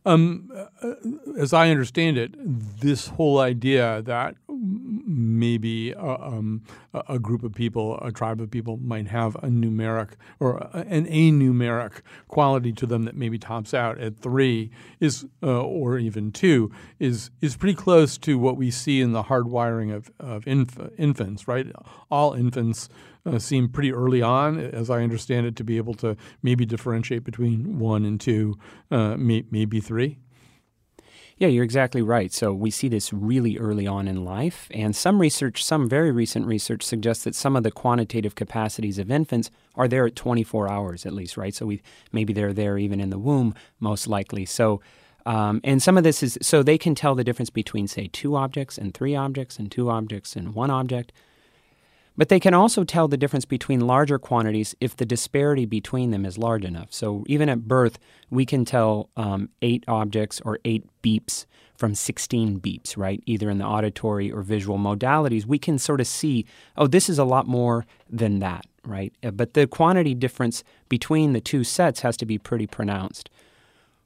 Um, 0.06 0.52
uh, 0.82 0.94
as 1.38 1.54
I 1.54 1.70
understand 1.70 2.18
it, 2.18 2.34
this 2.80 3.08
whole 3.08 3.40
idea 3.40 4.02
that 4.04 4.36
maybe 4.48 5.92
a, 5.94 6.02
um, 6.02 6.64
a, 6.94 7.18
group 7.20 7.44
of 7.44 7.54
people, 7.54 7.98
a 8.02 8.12
tribe 8.12 8.42
of 8.42 8.52
people, 8.52 8.78
might 8.78 9.08
have 9.08 9.36
a 9.36 9.48
numeric 9.48 10.12
or 10.40 10.58
an 10.74 11.06
anumeric 11.06 12.02
quality 12.28 12.74
to 12.74 12.86
them 12.86 13.04
that 13.04 13.16
maybe 13.16 13.38
tops 13.38 13.74
out 13.74 14.00
at 14.00 14.18
three 14.18 14.70
is, 15.00 15.26
uh, 15.44 15.62
or 15.62 15.98
even 15.98 16.32
two, 16.32 16.72
is 17.00 17.32
is 17.42 17.56
pretty 17.56 17.76
close 17.76 18.18
to 18.18 18.38
what 18.38 18.58
we 18.58 18.70
see 18.70 19.02
in 19.02 19.12
the 19.12 19.24
hardwiring 19.24 19.94
of 19.94 20.12
of 20.20 20.46
inf- 20.48 20.90
infants. 20.98 21.48
Right, 21.48 21.68
all 22.12 22.34
infants 22.34 22.90
uh, 23.26 23.40
seem 23.40 23.70
pretty 23.70 23.92
early 23.92 24.22
on, 24.22 24.60
as 24.60 24.90
I 24.90 25.02
understand 25.02 25.46
it, 25.46 25.56
to 25.58 25.64
be 25.64 25.78
able 25.78 25.94
to 25.96 26.16
maybe 26.42 26.66
differentiate 26.66 27.24
between 27.24 27.80
one 27.80 28.06
and 28.06 28.20
two, 28.20 28.58
uh, 28.92 29.16
may, 29.18 29.44
maybe 29.52 29.80
three. 29.80 30.20
Yeah, 31.40 31.48
you're 31.48 31.64
exactly 31.64 32.02
right. 32.02 32.34
So 32.34 32.54
we 32.54 32.70
see 32.70 32.90
this 32.90 33.14
really 33.14 33.58
early 33.58 33.88
on 33.88 34.10
in 34.10 34.26
life, 34.26 34.68
and 34.72 34.94
some 34.94 35.20
research, 35.20 35.64
some 35.64 35.88
very 35.88 36.12
recent 36.12 36.46
research, 36.46 36.84
suggests 36.84 37.24
that 37.24 37.34
some 37.34 37.56
of 37.56 37.64
the 37.64 37.72
quantitative 37.72 38.36
capacities 38.36 39.00
of 39.00 39.10
infants 39.10 39.50
are 39.76 39.88
there 39.88 40.06
at 40.06 40.18
24 40.18 40.70
hours 40.70 41.06
at 41.06 41.14
least, 41.14 41.38
right? 41.38 41.56
So 41.56 41.66
we 41.66 41.82
maybe 42.12 42.34
they're 42.34 42.52
there 42.52 42.78
even 42.78 43.00
in 43.00 43.10
the 43.10 43.20
womb, 43.20 43.56
most 43.80 44.08
likely. 44.08 44.46
So. 44.46 44.82
Um, 45.26 45.60
and 45.66 45.84
some 45.84 45.98
of 45.98 46.06
this 46.06 46.24
is 46.24 46.40
so 46.42 46.64
they 46.64 46.78
can 46.78 46.96
tell 46.96 47.14
the 47.14 47.26
difference 47.26 47.50
between, 47.50 47.88
say, 47.88 48.08
two 48.08 48.38
objects 48.38 48.78
and 48.78 48.94
three 48.94 49.16
objects 49.16 49.60
and 49.60 49.70
two 49.70 49.90
objects 49.90 50.36
and 50.36 50.56
one 50.56 50.72
object. 50.72 51.12
But 52.20 52.28
they 52.28 52.42
can 52.42 52.54
also 52.54 52.84
tell 52.84 53.08
the 53.08 53.16
difference 53.16 53.46
between 53.46 53.80
larger 53.80 54.20
quantities 54.20 54.76
if 54.82 54.94
the 54.94 55.06
disparity 55.06 55.66
between 55.66 56.12
them 56.12 56.26
is 56.26 56.38
large 56.38 56.66
enough. 56.66 56.92
So 56.92 57.24
even 57.28 57.48
at 57.48 57.66
birth, 57.66 57.98
we 58.30 58.46
can 58.46 58.66
tell 58.66 59.10
um, 59.16 59.48
eight 59.62 59.86
objects 59.88 60.42
or 60.44 60.60
eight 60.66 60.84
beeps 61.02 61.46
from 61.78 61.96
16 61.96 62.60
beeps, 62.60 62.98
right? 62.98 63.24
Either 63.26 63.50
in 63.50 63.58
the 63.58 63.64
auditory 63.64 64.30
or 64.30 64.42
visual 64.42 64.78
modalities, 64.78 65.46
we 65.46 65.58
can 65.58 65.80
sort 65.80 66.02
of 66.02 66.08
see, 66.08 66.46
oh, 66.76 66.88
this 66.88 67.08
is 67.08 67.20
a 67.20 67.24
lot 67.24 67.48
more 67.48 67.86
than 68.10 68.40
that, 68.40 68.66
right? 68.84 69.14
Uh, 69.24 69.32
but 69.32 69.54
the 69.54 69.66
quantity 69.66 70.14
difference 70.14 70.62
between 70.90 71.32
the 71.32 71.40
two 71.40 71.64
sets 71.64 72.02
has 72.02 72.18
to 72.18 72.26
be 72.26 72.38
pretty 72.38 72.68
pronounced. 72.68 73.30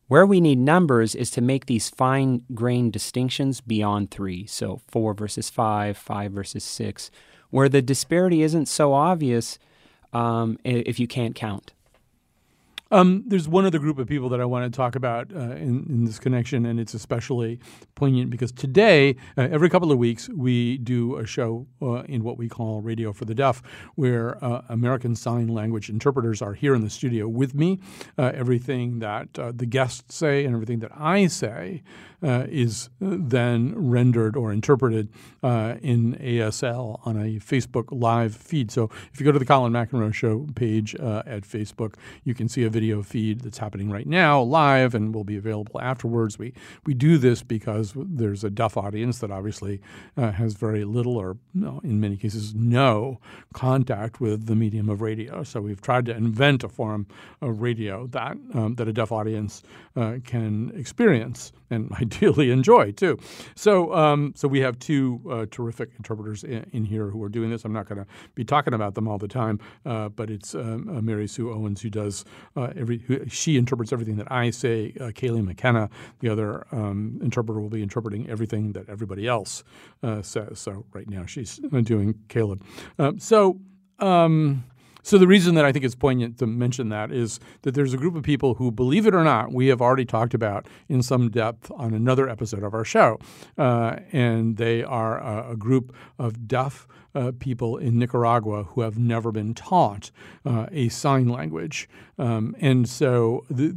Where 0.08 0.28
we 0.28 0.40
need 0.40 0.60
numbers 0.60 1.16
is 1.16 1.32
to 1.32 1.42
make 1.42 1.66
these 1.66 1.90
fine 1.90 2.44
grained 2.54 2.94
distinctions 2.94 3.60
beyond 3.60 4.12
three. 4.12 4.46
So 4.46 4.82
four 4.88 5.16
versus 5.16 5.50
five, 5.50 5.98
five 5.98 6.32
versus 6.32 6.64
six 6.64 7.10
where 7.54 7.70
the 7.70 7.84
disparity 7.84 8.42
isn't 8.42 8.66
so 8.66 8.94
obvious 8.94 9.60
um, 10.12 10.58
if 10.64 11.00
you 11.00 11.06
can't 11.08 11.36
count. 11.36 11.72
Um, 12.90 13.24
there's 13.26 13.48
one 13.48 13.66
other 13.66 13.80
group 13.80 13.98
of 13.98 14.08
people 14.08 14.30
that 14.30 14.42
I 14.42 14.46
want 14.46 14.72
to 14.72 14.76
talk 14.76 14.96
about 14.96 15.32
uh, 15.36 15.40
in, 15.40 15.86
in, 15.90 16.06
this 16.06 16.20
connection, 16.20 16.66
and 16.66 16.80
it's 16.80 16.94
especially 16.94 17.60
poignant 17.96 18.30
because 18.30 18.52
today, 18.52 19.16
uh, 19.36 19.48
every 19.52 19.68
couple 19.68 19.92
of 19.92 19.98
weeks, 19.98 20.30
we 20.30 20.78
do 20.78 21.18
a 21.18 21.26
show 21.26 21.66
uh, 21.82 22.04
in 22.04 22.24
what 22.24 22.38
we 22.38 22.48
call 22.50 22.82
Radio 22.82 23.12
for 23.12 23.26
the 23.26 23.34
Deaf, 23.34 23.64
where 23.96 24.44
uh, 24.44 24.62
American 24.70 25.16
Sign 25.16 25.48
Language 25.48 25.90
interpreters 25.90 26.40
are 26.40 26.54
here 26.54 26.76
in 26.76 26.82
the 26.82 26.90
studio 26.90 27.28
with 27.28 27.56
me. 27.56 27.80
Uh, 28.16 28.32
everything 28.36 29.00
that 29.00 29.40
uh, 29.40 29.52
the 29.56 29.66
guests 29.66 30.16
say 30.16 30.46
and 30.46 30.54
everything 30.54 30.80
that 30.80 30.92
I 30.96 31.26
say 31.28 31.82
uh, 32.24 32.46
is 32.50 32.90
then 33.00 33.74
rendered 33.76 34.36
or 34.36 34.52
interpreted 34.52 35.10
uh, 35.44 35.76
in 35.82 36.16
ASL 36.16 37.06
on 37.06 37.18
a 37.18 37.40
Facebook 37.40 37.86
live 37.92 38.36
feed. 38.36 38.72
So 38.72 38.90
if 39.12 39.20
you 39.20 39.26
go 39.26 39.32
to 39.32 39.40
the 39.40 39.46
Colin 39.46 39.74
McEnroe 39.74 40.14
Show 40.14 40.48
page 40.56 40.96
uh, 40.96 41.24
at 41.26 41.44
Facebook, 41.44 41.96
you 42.24 42.34
can 42.34 42.48
see 42.48 42.64
a 42.64 42.70
video 42.70 43.02
feed 43.04 43.42
that's 43.42 43.58
happening 43.58 43.90
right 43.90 44.08
now 44.08 44.42
live 44.42 44.96
and 44.96 45.14
will 45.14 45.24
be 45.24 45.38
available 45.38 45.82
afterwards. 45.82 46.40
We 46.40 46.54
we 46.86 46.94
do 46.94 47.18
this 47.18 47.44
because 47.44 47.94
there's 47.96 48.44
a 48.44 48.50
deaf 48.50 48.78
audience 48.78 49.20
that 49.20 49.32
obviously 49.32 49.82
uh, 50.18 50.32
has 50.32 50.54
very 50.54 50.86
little 50.86 51.18
or 51.18 51.38
no, 51.54 51.82
in 51.84 52.00
many 52.00 52.18
cases 52.18 52.54
no 52.56 53.20
contact 53.54 54.22
with 54.22 54.46
the 54.46 54.56
medium 54.56 54.90
of 54.90 55.02
radio. 55.02 55.44
So 55.44 55.62
we've 55.62 55.82
tried 55.82 56.06
to 56.06 56.16
invent 56.16 56.64
a 56.64 56.70
form 56.70 57.08
of 57.42 57.62
radio 57.62 58.08
that 58.08 58.38
um, 58.54 58.76
that 58.76 58.88
a 58.88 58.94
deaf 58.94 59.12
audience 59.12 59.64
uh, 59.96 60.18
can 60.24 60.72
experience 60.76 61.52
and 61.70 61.92
ideally 62.14 62.52
enjoy 62.52 62.92
too. 62.92 63.18
So, 63.56 63.94
um, 63.94 64.34
so 64.36 64.48
we 64.48 64.60
have 64.60 64.80
two 64.80 65.22
uh, 65.30 65.46
terrific 65.50 65.92
interpreters 65.98 66.44
in, 66.44 66.66
in, 66.72 66.86
here 66.86 67.10
who 67.10 67.24
are 67.24 67.30
doing 67.30 67.50
this. 67.50 67.66
I'm 67.66 67.74
not 67.74 67.88
going 67.88 68.00
to 68.00 68.08
be 68.36 68.44
talking 68.44 68.74
about 68.74 68.96
them 68.96 69.08
all 69.08 69.18
the 69.18 69.28
time, 69.28 69.60
uh, 69.86 70.10
but 70.10 70.30
it's 70.30 70.54
um, 70.54 70.90
uh, 70.90 71.02
Mary 71.02 71.28
Sue 71.28 71.52
Owens 71.52 71.82
who 71.82 71.90
does 71.90 72.26
uh, 72.56 72.74
every. 72.76 73.00
Who, 73.00 73.28
she 73.28 73.58
interprets 73.58 73.94
everything 73.94 74.18
that 74.18 74.32
I 74.32 74.50
say. 74.50 74.94
Uh, 75.00 75.06
Kaylee 75.06 75.44
McKenna, 75.44 75.90
the 76.20 76.30
other 76.30 76.66
um, 76.72 77.20
interpreter, 77.24 77.60
will 77.60 77.70
be 77.70 77.82
interpreting 77.82 78.30
everything 78.30 78.74
that 78.74 78.90
everybody 78.90 79.28
else 79.28 79.64
says. 80.22 80.60
So 80.60 80.86
right 80.94 81.10
now 81.10 81.26
she's 81.26 81.58
doing 81.58 82.16
Caleb. 82.28 82.64
so. 83.20 83.60
Um, 84.00 84.66
so 85.04 85.18
the 85.18 85.28
reason 85.28 85.56
that 85.56 85.66
I 85.66 85.72
think 85.72 85.86
it's 85.86 85.96
poignant 85.96 86.40
to 86.40 86.48
mention 86.48 86.90
that 86.90 87.12
is 87.12 87.40
that 87.62 87.76
there's 87.76 87.94
a 87.94 87.98
group 87.98 88.16
of 88.16 88.24
people 88.24 88.56
who, 88.56 88.72
believe 88.72 89.06
it 89.06 89.14
or 89.14 89.24
not, 89.24 89.52
we 89.52 89.68
have 89.68 89.82
already 89.82 90.06
talked 90.06 90.34
about 90.34 90.66
in 90.88 91.04
some 91.04 91.30
depth 91.30 91.70
on 91.76 91.94
another 91.94 92.30
episode 92.30 92.64
of 92.64 92.74
our 92.74 92.86
show, 92.86 93.20
uh, 93.58 93.98
and 94.12 94.58
they 94.58 94.82
are 94.82 95.20
a, 95.20 95.52
a 95.52 95.56
group 95.58 95.94
of 96.18 96.48
deaf 96.48 96.88
uh, 97.16 97.32
people 97.40 97.78
in 97.78 98.00
Nicaragua 98.00 98.64
who 98.64 98.82
have 98.82 98.98
never 98.98 99.32
been 99.32 99.54
taught 99.54 100.12
uh, 100.46 100.68
a 100.72 100.90
sign 100.90 101.28
language. 101.30 101.90
Um, 102.18 102.56
and 102.60 102.88
so 102.88 103.46
the, 103.50 103.74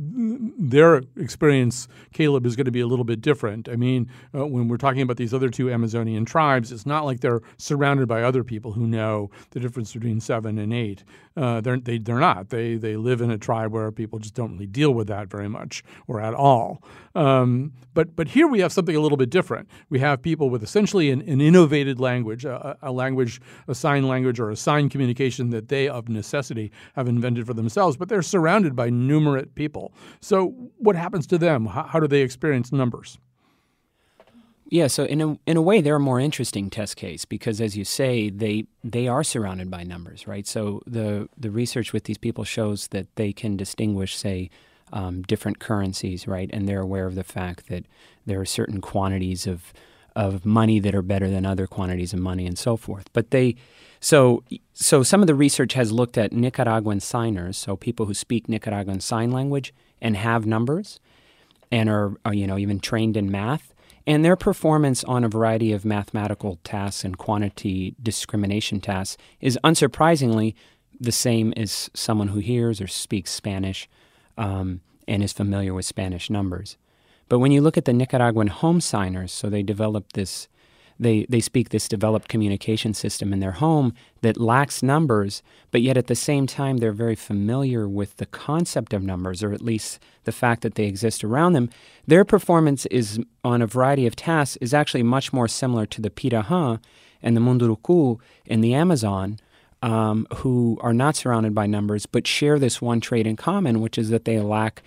their 0.59 1.02
experience, 1.16 1.88
Caleb, 2.12 2.47
is 2.47 2.57
going 2.57 2.66
to 2.66 2.71
be 2.71 2.81
a 2.81 2.87
little 2.87 3.05
bit 3.05 3.21
different. 3.21 3.69
I 3.69 3.76
mean, 3.76 4.11
uh, 4.35 4.47
when 4.47 4.69
we're 4.69 4.76
talking 4.76 5.02
about 5.02 5.16
these 5.16 5.33
other 5.33 5.49
two 5.49 5.71
Amazonian 5.71 6.25
tribes, 6.25 6.71
it's 6.71 6.87
not 6.87 7.05
like 7.05 7.21
they're 7.21 7.43
surrounded 7.57 8.09
by 8.09 8.23
other 8.23 8.45
people 8.45 8.73
who 8.73 8.87
know 8.87 9.31
the 9.50 9.61
difference 9.61 9.93
between 9.93 10.21
seven 10.21 10.59
and 10.59 10.73
eight. 10.73 11.02
Uh, 11.37 11.61
they're, 11.61 11.78
they, 11.78 11.99
they're 11.99 12.21
not. 12.21 12.50
They, 12.50 12.76
they 12.76 12.97
live 12.97 13.21
in 13.21 13.31
a 13.31 13.38
tribe 13.38 13.73
where 13.73 13.90
people 13.93 14.19
just 14.19 14.35
don't 14.35 14.52
really 14.52 14.66
deal 14.66 14.93
with 14.93 15.09
that 15.09 15.28
very 15.28 15.49
much 15.49 15.83
or 16.07 16.21
at 16.21 16.35
all. 16.35 16.83
Um, 17.14 17.73
but, 17.95 18.14
but 18.14 18.28
here 18.28 18.47
we 18.47 18.61
have 18.61 18.73
something 18.73 18.95
a 18.95 19.00
little 19.00 19.16
bit 19.16 19.31
different. 19.31 19.69
We 19.88 19.99
have 20.00 20.21
people 20.21 20.50
with 20.50 20.62
essentially 20.62 21.11
an, 21.11 21.23
an 21.23 21.40
innovated 21.40 21.99
language, 21.99 22.45
a, 22.45 22.76
a 22.83 22.93
language, 22.93 23.25
a 23.68 23.75
sign 23.75 24.06
language, 24.09 24.40
or 24.40 24.50
a 24.50 24.56
sign 24.56 24.88
communication 24.88 25.50
that 25.50 25.68
they, 25.68 25.88
of 25.88 26.09
necessity, 26.09 26.73
have 26.95 27.09
invented 27.09 27.47
for 27.47 27.54
themselves, 27.54 27.97
but 27.97 28.09
they're 28.09 28.23
surrounded 28.23 28.75
by 28.75 28.90
numerate 28.90 29.54
people. 29.54 29.92
So, 30.21 30.49
what 30.78 30.97
happens 30.97 31.26
to 31.28 31.38
them? 31.38 31.66
How, 31.66 31.85
how 31.85 32.00
do 32.00 32.06
they 32.06 32.23
experience 32.23 32.73
numbers? 32.73 33.18
Yeah, 34.68 34.88
so 34.88 35.04
in 35.04 35.21
a 35.21 35.38
in 35.47 35.56
a 35.56 35.62
way, 35.62 35.80
they're 35.80 35.97
a 35.97 36.00
more 36.00 36.18
interesting 36.18 36.71
test 36.71 36.97
case 36.97 37.25
because, 37.25 37.61
as 37.61 37.76
you 37.76 37.85
say, 37.85 38.30
they 38.30 38.66
they 38.83 39.06
are 39.06 39.23
surrounded 39.23 39.71
by 39.71 39.85
numbers, 39.85 40.26
right? 40.26 40.47
So 40.47 40.83
the 40.87 41.28
the 41.37 41.52
research 41.52 41.92
with 41.92 42.04
these 42.04 42.18
people 42.18 42.42
shows 42.42 42.88
that 42.88 43.06
they 43.14 43.33
can 43.33 43.56
distinguish, 43.56 44.16
say, 44.16 44.50
um, 44.92 45.23
different 45.23 45.61
currencies, 45.61 46.26
right? 46.26 46.50
And 46.52 46.68
they're 46.68 46.80
aware 46.80 47.06
of 47.06 47.14
the 47.14 47.23
fact 47.23 47.68
that 47.68 47.85
there 48.26 48.40
are 48.40 48.45
certain 48.45 48.80
quantities 48.80 49.47
of 49.47 49.73
of 50.17 50.47
money 50.47 50.81
that 50.81 50.95
are 50.95 51.03
better 51.03 51.31
than 51.31 51.47
other 51.47 51.67
quantities 51.67 52.13
of 52.13 52.19
money, 52.19 52.47
and 52.47 52.59
so 52.59 52.77
forth. 52.77 53.13
But 53.13 53.31
they, 53.31 53.55
so 54.01 54.43
so 54.73 55.03
some 55.03 55.21
of 55.21 55.27
the 55.27 55.35
research 55.35 55.75
has 55.75 55.93
looked 55.93 56.19
at 56.19 56.33
Nicaraguan 56.33 57.01
signers, 57.01 57.57
so 57.57 57.77
people 57.77 58.07
who 58.07 58.15
speak 58.15 58.49
Nicaraguan 58.49 59.01
sign 59.01 59.31
language 59.31 59.73
and 60.01 60.17
have 60.17 60.47
numbers, 60.47 60.99
and 61.71 61.89
are, 61.89 62.15
are 62.25 62.35
you 62.35 62.47
know 62.47 62.59
even 62.59 62.81
trained 62.81 63.17
in 63.17 63.31
math. 63.31 63.73
And 64.09 64.25
their 64.25 64.37
performance 64.37 65.03
on 65.05 65.25
a 65.25 65.29
variety 65.29 65.73
of 65.73 65.85
mathematical 65.85 66.61
tasks 66.63 67.05
and 67.05 67.19
quantity 67.19 67.97
discrimination 68.01 68.81
tasks 68.81 69.17
is 69.41 69.59
unsurprisingly 69.65 70.55
the 70.99 71.13
same 71.13 71.53
as 71.57 71.91
someone 71.93 72.29
who 72.29 72.39
hears 72.39 72.81
or 72.81 72.87
speaks 72.87 73.33
Spanish 73.33 73.89
um, 74.39 74.81
and 75.09 75.23
is 75.23 75.33
familiar 75.33 75.75
with 75.75 75.85
Spanish 75.85 76.31
numbers. 76.31 76.77
But 77.28 77.40
when 77.40 77.52
you 77.52 77.61
look 77.61 77.76
at 77.76 77.85
the 77.85 77.92
Nicaraguan 77.92 78.49
home 78.49 78.80
signers, 78.80 79.33
so 79.33 79.49
they 79.49 79.62
developed 79.62 80.12
this, 80.12 80.49
they, 80.99 81.26
they 81.28 81.40
speak 81.40 81.68
this 81.68 81.88
developed 81.88 82.28
communication 82.28 82.95
system 82.95 83.33
in 83.33 83.40
their 83.40 83.52
home 83.52 83.92
that 84.23 84.40
lacks 84.40 84.83
numbers, 84.83 85.42
but 85.71 85.83
yet 85.83 85.97
at 85.97 86.06
the 86.06 86.14
same 86.14 86.47
time 86.47 86.78
they're 86.78 86.92
very 86.92 87.16
familiar 87.16 87.88
with 87.88 88.16
the 88.16 88.26
concept 88.26 88.95
of 88.95 89.02
numbers, 89.02 89.42
or 89.42 89.52
at 89.52 89.61
least 89.61 89.99
the 90.25 90.33
fact 90.33 90.62
that 90.62 90.76
they 90.76 90.85
exist 90.85 91.25
around 91.25 91.52
them. 91.52 91.68
Their 92.06 92.25
performance 92.25 92.87
is 92.87 93.18
on 93.45 93.61
a 93.61 93.66
variety 93.66 94.06
of 94.06 94.16
tasks 94.16 94.56
is 94.61 94.73
actually 94.73 95.02
much 95.02 95.33
more 95.33 95.49
similar 95.49 95.85
to 95.87 96.00
the 96.00 96.11
Piraha 96.11 96.80
and 97.23 97.37
the 97.37 97.40
Munduruku 97.40 98.21
in 98.47 98.61
the 98.61 98.73
Amazon, 98.73 99.38
um, 99.83 100.26
who 100.37 100.78
are 100.80 100.95
not 100.95 101.16
surrounded 101.16 101.54
by 101.54 101.66
numbers 101.66 102.06
but 102.06 102.26
share 102.26 102.59
this 102.59 102.80
one 102.80 103.00
trait 103.00 103.26
in 103.26 103.37
common, 103.37 103.80
which 103.80 103.99
is 103.99 104.11
that 104.11 104.25
they 104.25 104.38
lack 104.40 104.83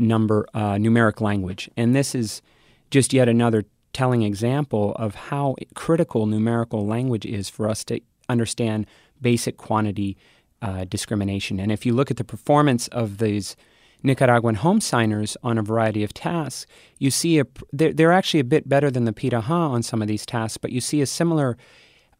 number 0.00 0.46
uh, 0.54 0.74
numeric 0.74 1.20
language. 1.20 1.70
And 1.76 1.94
this 1.94 2.14
is 2.14 2.42
just 2.90 3.12
yet 3.12 3.28
another 3.28 3.64
telling 3.92 4.22
example 4.22 4.94
of 4.96 5.14
how 5.14 5.56
critical 5.74 6.26
numerical 6.26 6.86
language 6.86 7.26
is 7.26 7.48
for 7.48 7.68
us 7.68 7.84
to 7.84 8.00
understand 8.28 8.86
basic 9.20 9.56
quantity 9.56 10.16
uh, 10.62 10.84
discrimination. 10.84 11.58
And 11.60 11.72
if 11.72 11.84
you 11.84 11.92
look 11.92 12.10
at 12.10 12.16
the 12.16 12.24
performance 12.24 12.88
of 12.88 13.18
these 13.18 13.56
Nicaraguan 14.02 14.56
home 14.56 14.80
signers 14.80 15.36
on 15.42 15.58
a 15.58 15.62
variety 15.62 16.02
of 16.02 16.14
tasks, 16.14 16.66
you 16.98 17.10
see 17.10 17.38
a, 17.38 17.46
they're, 17.72 17.92
they're 17.92 18.12
actually 18.12 18.40
a 18.40 18.44
bit 18.44 18.68
better 18.68 18.90
than 18.90 19.04
the 19.04 19.12
Piraha 19.12 19.50
on 19.50 19.82
some 19.82 20.00
of 20.00 20.08
these 20.08 20.24
tasks, 20.24 20.56
but 20.56 20.72
you 20.72 20.80
see 20.80 21.00
a 21.02 21.06
similar 21.06 21.56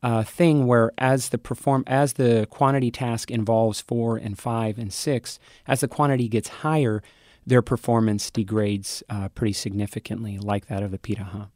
uh, 0.02 0.22
thing 0.22 0.66
where 0.66 0.92
as 0.98 1.28
the 1.28 1.38
perform 1.38 1.84
as 1.86 2.14
the 2.14 2.46
quantity 2.50 2.90
task 2.90 3.30
involves 3.30 3.80
four 3.80 4.16
and 4.16 4.38
five 4.38 4.78
and 4.78 4.92
six, 4.92 5.38
as 5.66 5.80
the 5.80 5.88
quantity 5.88 6.28
gets 6.28 6.48
higher, 6.48 7.02
their 7.50 7.62
performance 7.62 8.30
degrades 8.30 9.02
uh, 9.10 9.28
pretty 9.28 9.52
significantly, 9.52 10.38
like 10.38 10.66
that 10.66 10.84
of 10.84 10.92
the 10.92 10.98
Piraha. 10.98 11.50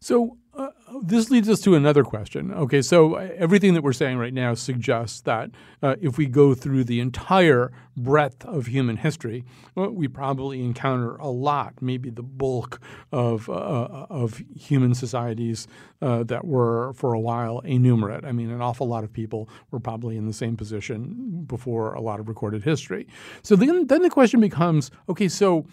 So 0.00 0.38
uh, 0.56 0.70
this 1.02 1.30
leads 1.30 1.48
us 1.48 1.60
to 1.60 1.74
another 1.74 2.02
question. 2.02 2.52
Okay, 2.52 2.80
so 2.80 3.16
uh, 3.16 3.28
everything 3.36 3.74
that 3.74 3.82
we're 3.82 3.92
saying 3.92 4.16
right 4.16 4.32
now 4.32 4.54
suggests 4.54 5.20
that 5.22 5.50
uh, 5.82 5.96
if 6.00 6.16
we 6.16 6.26
go 6.26 6.54
through 6.54 6.84
the 6.84 7.00
entire 7.00 7.72
breadth 7.96 8.44
of 8.46 8.66
human 8.66 8.96
history, 8.96 9.44
well, 9.74 9.90
we 9.90 10.08
probably 10.08 10.62
encounter 10.62 11.16
a 11.16 11.28
lot, 11.28 11.74
maybe 11.82 12.08
the 12.08 12.22
bulk 12.22 12.80
of 13.12 13.48
uh, 13.50 13.52
uh 13.52 14.06
of 14.08 14.42
human 14.54 14.94
societies 14.94 15.66
that 16.00 16.44
were 16.44 16.92
for 16.94 17.12
a 17.12 17.20
while 17.20 17.60
enumerate. 17.60 18.24
I 18.24 18.32
mean, 18.32 18.50
an 18.50 18.62
awful 18.62 18.86
lot 18.86 19.04
of 19.04 19.12
people 19.12 19.48
were 19.70 19.80
probably 19.80 20.16
in 20.16 20.26
the 20.26 20.32
same 20.32 20.56
position 20.56 21.44
before 21.46 21.92
a 21.94 22.00
lot 22.00 22.20
of 22.20 22.28
recorded 22.28 22.62
history. 22.62 23.06
So 23.42 23.56
then, 23.56 23.86
then 23.86 24.02
the 24.02 24.10
question 24.10 24.40
becomes: 24.40 24.90
Okay, 25.08 25.28
so 25.28 25.66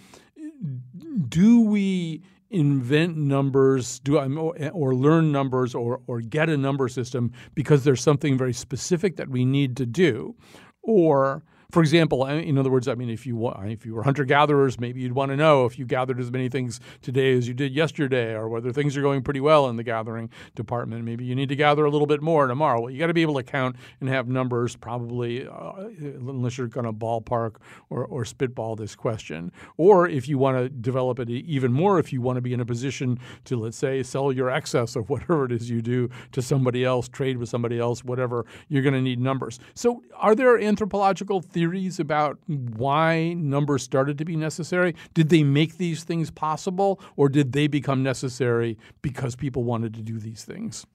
do 1.29 1.61
we 1.61 2.21
invent 2.53 3.17
numbers, 3.17 3.99
do 3.99 4.17
or 4.17 4.95
learn 4.95 5.31
numbers, 5.31 5.75
or 5.75 6.01
or 6.07 6.21
get 6.21 6.49
a 6.49 6.57
number 6.57 6.87
system 6.87 7.31
because 7.55 7.83
there's 7.83 8.01
something 8.01 8.37
very 8.37 8.53
specific 8.53 9.17
that 9.17 9.29
we 9.29 9.43
need 9.43 9.75
to 9.77 9.85
do, 9.85 10.35
or 10.83 11.43
for 11.73 11.81
example, 11.81 12.23
in 12.27 12.59
other 12.59 12.69
words, 12.69 12.87
I 12.87 12.93
mean, 12.93 13.09
if 13.09 13.25
you 13.25 13.47
if 13.47 13.83
you 13.83 13.95
were 13.95 14.03
hunter 14.03 14.25
gatherers, 14.25 14.79
maybe 14.79 15.01
you'd 15.01 15.13
want 15.13 15.31
to 15.31 15.35
know 15.35 15.65
if 15.65 15.79
you 15.79 15.87
gathered 15.87 16.19
as 16.19 16.29
many 16.29 16.47
things 16.47 16.79
today 17.01 17.35
as 17.35 17.47
you 17.47 17.55
did 17.55 17.73
yesterday, 17.73 18.35
or 18.35 18.47
whether 18.47 18.71
things 18.71 18.95
are 18.95 19.01
going 19.01 19.23
pretty 19.23 19.39
well 19.39 19.67
in 19.67 19.75
the 19.75 19.81
gathering 19.81 20.29
department. 20.53 21.03
Maybe 21.03 21.25
you 21.25 21.33
need 21.33 21.49
to 21.49 21.55
gather 21.55 21.83
a 21.83 21.89
little 21.89 22.05
bit 22.05 22.21
more 22.21 22.45
tomorrow. 22.45 22.79
Well, 22.79 22.91
you 22.91 22.99
got 22.99 23.07
to 23.07 23.13
be 23.15 23.23
able 23.23 23.33
to 23.33 23.43
count 23.43 23.75
and 23.99 24.07
have 24.07 24.27
numbers, 24.27 24.75
probably, 24.75 25.47
uh, 25.47 25.87
unless 25.99 26.59
you're 26.59 26.67
going 26.67 26.85
to 26.85 26.93
ballpark 26.93 27.55
or, 27.89 28.05
or 28.05 28.23
spitball 28.23 28.75
this 28.75 28.95
question. 28.95 29.51
Or 29.75 30.07
if 30.07 30.27
you 30.27 30.37
want 30.37 30.57
to 30.59 30.69
develop 30.69 31.19
it 31.19 31.27
even 31.27 31.73
more, 31.73 31.97
if 31.97 32.13
you 32.13 32.21
want 32.21 32.37
to 32.37 32.41
be 32.41 32.53
in 32.53 32.59
a 32.59 32.65
position 32.67 33.17
to, 33.45 33.57
let's 33.57 33.77
say, 33.77 34.03
sell 34.03 34.31
your 34.31 34.51
excess 34.51 34.95
of 34.95 35.09
whatever 35.09 35.45
it 35.45 35.51
is 35.51 35.71
you 35.71 35.81
do 35.81 36.11
to 36.33 36.41
somebody 36.43 36.85
else, 36.85 37.07
trade 37.07 37.37
with 37.37 37.49
somebody 37.49 37.79
else, 37.79 38.03
whatever, 38.03 38.45
you're 38.67 38.83
going 38.83 38.93
to 38.93 39.01
need 39.01 39.19
numbers. 39.19 39.59
So, 39.73 40.03
are 40.17 40.35
there 40.35 40.59
anthropological 40.59 41.41
theories? 41.41 41.62
Theories 41.63 41.97
about 41.97 42.37
why 42.47 43.33
numbers 43.33 43.83
started 43.83 44.17
to 44.17 44.25
be 44.25 44.35
necessary? 44.35 44.93
Did 45.13 45.29
they 45.29 45.43
make 45.43 45.77
these 45.77 46.03
things 46.03 46.29
possible, 46.29 46.99
or 47.15 47.29
did 47.29 47.53
they 47.53 47.67
become 47.67 48.03
necessary 48.03 48.77
because 49.01 49.35
people 49.35 49.63
wanted 49.63 49.93
to 49.93 50.01
do 50.01 50.19
these 50.19 50.43
things? 50.43 50.85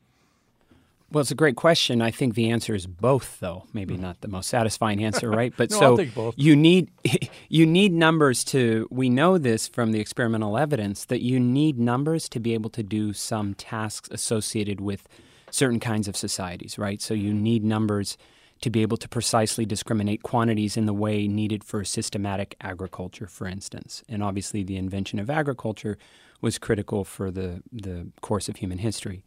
Well, 1.10 1.22
it's 1.22 1.30
a 1.30 1.34
great 1.34 1.56
question. 1.56 2.02
I 2.02 2.10
think 2.10 2.34
the 2.34 2.50
answer 2.50 2.75
is 2.75 2.87
both, 2.87 3.40
though. 3.40 3.64
Maybe 3.72 3.96
mm. 3.96 4.00
not 4.00 4.20
the 4.20 4.28
most 4.28 4.50
satisfying 4.50 5.02
answer, 5.02 5.30
right? 5.40 5.54
But 5.56 5.70
no, 5.70 5.96
so 5.96 6.32
you 6.37 6.54
need 6.54 6.90
you 7.48 7.64
need 7.64 7.94
numbers 7.94 8.44
to. 8.44 8.87
We 8.90 9.08
know 9.08 9.38
this 9.38 9.66
from 9.68 9.92
the 9.92 10.00
experimental 10.00 10.58
evidence 10.58 11.06
that 11.06 11.22
you 11.22 11.40
need 11.40 11.78
numbers 11.78 12.28
to 12.28 12.40
be 12.40 12.52
able 12.52 12.68
to 12.70 12.82
do 12.82 13.14
some 13.14 13.54
tasks 13.54 14.10
associated 14.12 14.82
with 14.82 15.08
certain 15.50 15.80
kinds 15.80 16.08
of 16.08 16.14
societies, 16.14 16.76
right? 16.76 17.00
So 17.00 17.14
you 17.14 17.32
need 17.32 17.64
numbers 17.64 18.18
to 18.60 18.70
be 18.70 18.82
able 18.82 18.96
to 18.96 19.08
precisely 19.08 19.64
discriminate 19.64 20.22
quantities 20.22 20.76
in 20.76 20.86
the 20.86 20.92
way 20.92 21.28
needed 21.28 21.62
for 21.64 21.84
systematic 21.84 22.56
agriculture, 22.60 23.26
for 23.26 23.46
instance. 23.46 24.02
And 24.08 24.22
obviously, 24.22 24.62
the 24.62 24.76
invention 24.76 25.18
of 25.18 25.30
agriculture 25.30 25.96
was 26.40 26.58
critical 26.58 27.04
for 27.04 27.30
the, 27.30 27.62
the 27.72 28.08
course 28.20 28.48
of 28.48 28.56
human 28.56 28.78
history. 28.78 29.24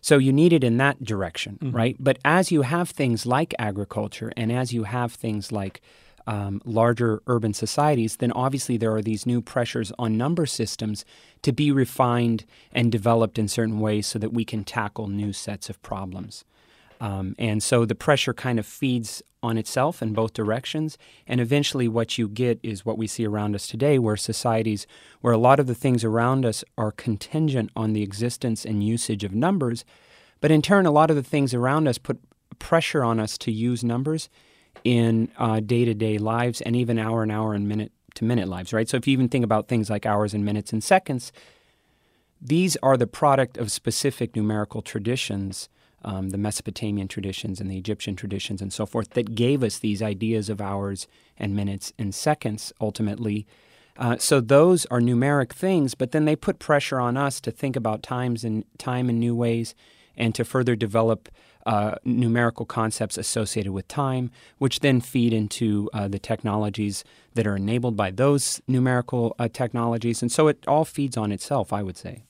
So 0.00 0.18
you 0.18 0.32
need 0.32 0.52
it 0.52 0.62
in 0.62 0.76
that 0.76 1.02
direction, 1.02 1.58
mm-hmm. 1.62 1.74
right? 1.74 1.96
But 1.98 2.18
as 2.24 2.52
you 2.52 2.62
have 2.62 2.90
things 2.90 3.24
like 3.24 3.54
agriculture 3.58 4.32
and 4.36 4.52
as 4.52 4.72
you 4.72 4.84
have 4.84 5.14
things 5.14 5.50
like 5.50 5.80
um, 6.26 6.60
larger 6.64 7.22
urban 7.26 7.54
societies, 7.54 8.16
then 8.16 8.32
obviously 8.32 8.76
there 8.76 8.94
are 8.94 9.02
these 9.02 9.26
new 9.26 9.40
pressures 9.40 9.92
on 9.98 10.18
number 10.18 10.46
systems 10.46 11.04
to 11.42 11.52
be 11.52 11.70
refined 11.70 12.44
and 12.72 12.92
developed 12.92 13.38
in 13.38 13.48
certain 13.48 13.80
ways 13.80 14.06
so 14.06 14.18
that 14.18 14.32
we 14.32 14.44
can 14.44 14.64
tackle 14.64 15.06
new 15.06 15.32
sets 15.32 15.70
of 15.70 15.80
problems. 15.82 16.44
Um, 17.04 17.34
and 17.38 17.62
so 17.62 17.84
the 17.84 17.94
pressure 17.94 18.32
kind 18.32 18.58
of 18.58 18.64
feeds 18.64 19.22
on 19.42 19.58
itself 19.58 20.00
in 20.00 20.14
both 20.14 20.32
directions. 20.32 20.96
And 21.26 21.38
eventually, 21.38 21.86
what 21.86 22.16
you 22.16 22.28
get 22.28 22.58
is 22.62 22.86
what 22.86 22.96
we 22.96 23.06
see 23.06 23.26
around 23.26 23.54
us 23.54 23.66
today, 23.66 23.98
where 23.98 24.16
societies, 24.16 24.86
where 25.20 25.34
a 25.34 25.38
lot 25.38 25.60
of 25.60 25.66
the 25.66 25.74
things 25.74 26.02
around 26.02 26.46
us 26.46 26.64
are 26.78 26.90
contingent 26.90 27.70
on 27.76 27.92
the 27.92 28.02
existence 28.02 28.64
and 28.64 28.82
usage 28.82 29.22
of 29.22 29.34
numbers. 29.34 29.84
But 30.40 30.50
in 30.50 30.62
turn, 30.62 30.86
a 30.86 30.90
lot 30.90 31.10
of 31.10 31.16
the 31.16 31.22
things 31.22 31.52
around 31.52 31.86
us 31.88 31.98
put 31.98 32.18
pressure 32.58 33.04
on 33.04 33.20
us 33.20 33.36
to 33.36 33.52
use 33.52 33.84
numbers 33.84 34.30
in 34.82 35.26
day 35.66 35.84
to 35.84 35.92
day 35.92 36.16
lives 36.16 36.62
and 36.62 36.74
even 36.74 36.98
hour 36.98 37.22
and 37.22 37.30
hour 37.30 37.52
and 37.52 37.68
minute 37.68 37.92
to 38.14 38.24
minute 38.24 38.48
lives, 38.48 38.72
right? 38.72 38.88
So 38.88 38.96
if 38.96 39.06
you 39.06 39.12
even 39.12 39.28
think 39.28 39.44
about 39.44 39.68
things 39.68 39.90
like 39.90 40.06
hours 40.06 40.32
and 40.32 40.42
minutes 40.42 40.72
and 40.72 40.82
seconds, 40.82 41.32
these 42.40 42.78
are 42.82 42.96
the 42.96 43.06
product 43.06 43.58
of 43.58 43.70
specific 43.70 44.34
numerical 44.34 44.80
traditions 44.80 45.68
um, 46.04 46.30
the 46.30 46.38
Mesopotamian 46.38 47.08
traditions 47.08 47.60
and 47.60 47.70
the 47.70 47.78
Egyptian 47.78 48.16
traditions 48.16 48.60
and 48.60 48.72
so 48.72 48.86
forth 48.86 49.10
that 49.10 49.34
gave 49.34 49.62
us 49.62 49.78
these 49.78 50.02
ideas 50.02 50.48
of 50.48 50.60
hours 50.60 51.08
and 51.36 51.56
minutes 51.56 51.92
and 51.98 52.14
seconds 52.14 52.72
ultimately. 52.80 53.46
Uh, 53.96 54.16
so 54.18 54.40
those 54.40 54.86
are 54.86 55.00
numeric 55.00 55.52
things, 55.52 55.94
but 55.94 56.12
then 56.12 56.24
they 56.24 56.36
put 56.36 56.58
pressure 56.58 57.00
on 57.00 57.16
us 57.16 57.40
to 57.40 57.50
think 57.50 57.76
about 57.76 58.02
times 58.02 58.44
and 58.44 58.64
time 58.78 59.08
in 59.08 59.18
new 59.18 59.34
ways 59.34 59.74
and 60.16 60.34
to 60.34 60.44
further 60.44 60.76
develop 60.76 61.28
uh, 61.66 61.94
numerical 62.04 62.66
concepts 62.66 63.16
associated 63.16 63.72
with 63.72 63.88
time, 63.88 64.30
which 64.58 64.80
then 64.80 65.00
feed 65.00 65.32
into 65.32 65.88
uh, 65.94 66.06
the 66.08 66.18
technologies 66.18 67.04
that 67.34 67.46
are 67.46 67.56
enabled 67.56 67.96
by 67.96 68.10
those 68.10 68.60
numerical 68.68 69.34
uh, 69.38 69.48
technologies. 69.52 70.22
And 70.22 70.30
so 70.30 70.48
it 70.48 70.62
all 70.68 70.84
feeds 70.84 71.16
on 71.16 71.32
itself, 71.32 71.72
I 71.72 71.82
would 71.82 71.96
say. 71.96 72.24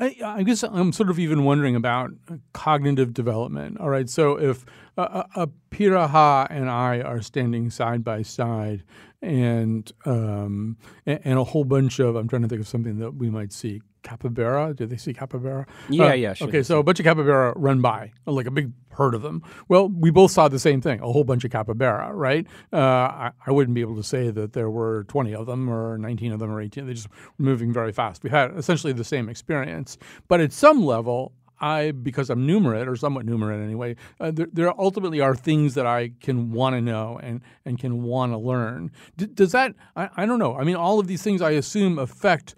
I, 0.00 0.16
I, 0.24 0.42
guess 0.42 0.62
I'm 0.64 0.92
sort 0.92 1.10
of 1.10 1.18
even 1.18 1.44
wondering 1.44 1.76
about 1.76 2.12
cognitive 2.54 3.12
development. 3.12 3.78
All 3.78 3.90
right, 3.90 4.08
so 4.08 4.40
if 4.40 4.64
a, 4.96 5.48
Piraha 5.70 6.46
and 6.50 6.70
I 6.70 7.02
are 7.02 7.20
standing 7.20 7.70
side 7.70 8.02
by 8.02 8.22
side, 8.22 8.82
and, 9.22 9.92
um, 10.06 10.78
and 11.04 11.38
a 11.38 11.44
whole 11.44 11.64
bunch 11.64 11.98
of 11.98 12.16
I'm 12.16 12.26
trying 12.26 12.42
to 12.42 12.48
think 12.48 12.62
of 12.62 12.68
something 12.68 12.98
that 12.98 13.16
we 13.16 13.28
might 13.28 13.52
see 13.52 13.82
capybara. 14.02 14.74
Did 14.74 14.90
they 14.90 14.96
see 14.96 15.12
capybara? 15.12 15.66
Yeah, 15.88 16.06
uh, 16.06 16.12
yeah. 16.12 16.34
Sure. 16.34 16.48
Okay, 16.48 16.62
so 16.62 16.78
a 16.78 16.82
bunch 16.82 17.00
of 17.00 17.04
capybara 17.04 17.52
run 17.56 17.80
by, 17.80 18.12
like 18.26 18.46
a 18.46 18.50
big 18.50 18.72
herd 18.92 19.14
of 19.14 19.22
them. 19.22 19.42
Well, 19.68 19.88
we 19.88 20.10
both 20.10 20.30
saw 20.30 20.48
the 20.48 20.58
same 20.58 20.80
thing, 20.80 21.00
a 21.00 21.10
whole 21.10 21.24
bunch 21.24 21.44
of 21.44 21.50
capybara, 21.50 22.12
right? 22.12 22.46
Uh, 22.72 22.76
I, 22.76 23.30
I, 23.46 23.50
wouldn't 23.50 23.74
be 23.74 23.80
able 23.80 23.96
to 23.96 24.02
say 24.02 24.30
that 24.30 24.52
there 24.52 24.68
were 24.68 25.04
20 25.04 25.34
of 25.34 25.46
them 25.46 25.68
or 25.70 25.96
19 25.98 26.32
of 26.32 26.38
them 26.38 26.50
or 26.50 26.60
18. 26.60 26.86
They 26.86 26.94
just 26.94 27.08
were 27.08 27.16
moving 27.38 27.72
very 27.72 27.92
fast. 27.92 28.22
We 28.22 28.30
had 28.30 28.56
essentially 28.56 28.92
the 28.92 29.04
same 29.04 29.28
experience. 29.28 29.96
But 30.28 30.40
at 30.40 30.52
some 30.52 30.84
level, 30.84 31.32
I, 31.60 31.92
because 31.92 32.30
I'm 32.30 32.46
numerate 32.46 32.86
or 32.86 32.96
somewhat 32.96 33.26
numerate 33.26 33.62
anyway, 33.62 33.96
uh, 34.18 34.30
there, 34.30 34.48
there, 34.52 34.80
ultimately 34.80 35.20
are 35.20 35.34
things 35.34 35.74
that 35.74 35.86
I 35.86 36.12
can 36.20 36.52
want 36.52 36.74
to 36.74 36.80
know 36.80 37.20
and, 37.22 37.42
and 37.64 37.78
can 37.78 38.02
want 38.02 38.32
to 38.32 38.38
learn. 38.38 38.90
D- 39.16 39.26
does 39.26 39.52
that, 39.52 39.74
I, 39.94 40.08
I 40.16 40.26
don't 40.26 40.38
know. 40.38 40.56
I 40.56 40.64
mean, 40.64 40.76
all 40.76 40.98
of 40.98 41.06
these 41.06 41.22
things 41.22 41.42
I 41.42 41.52
assume 41.52 41.98
affect 41.98 42.54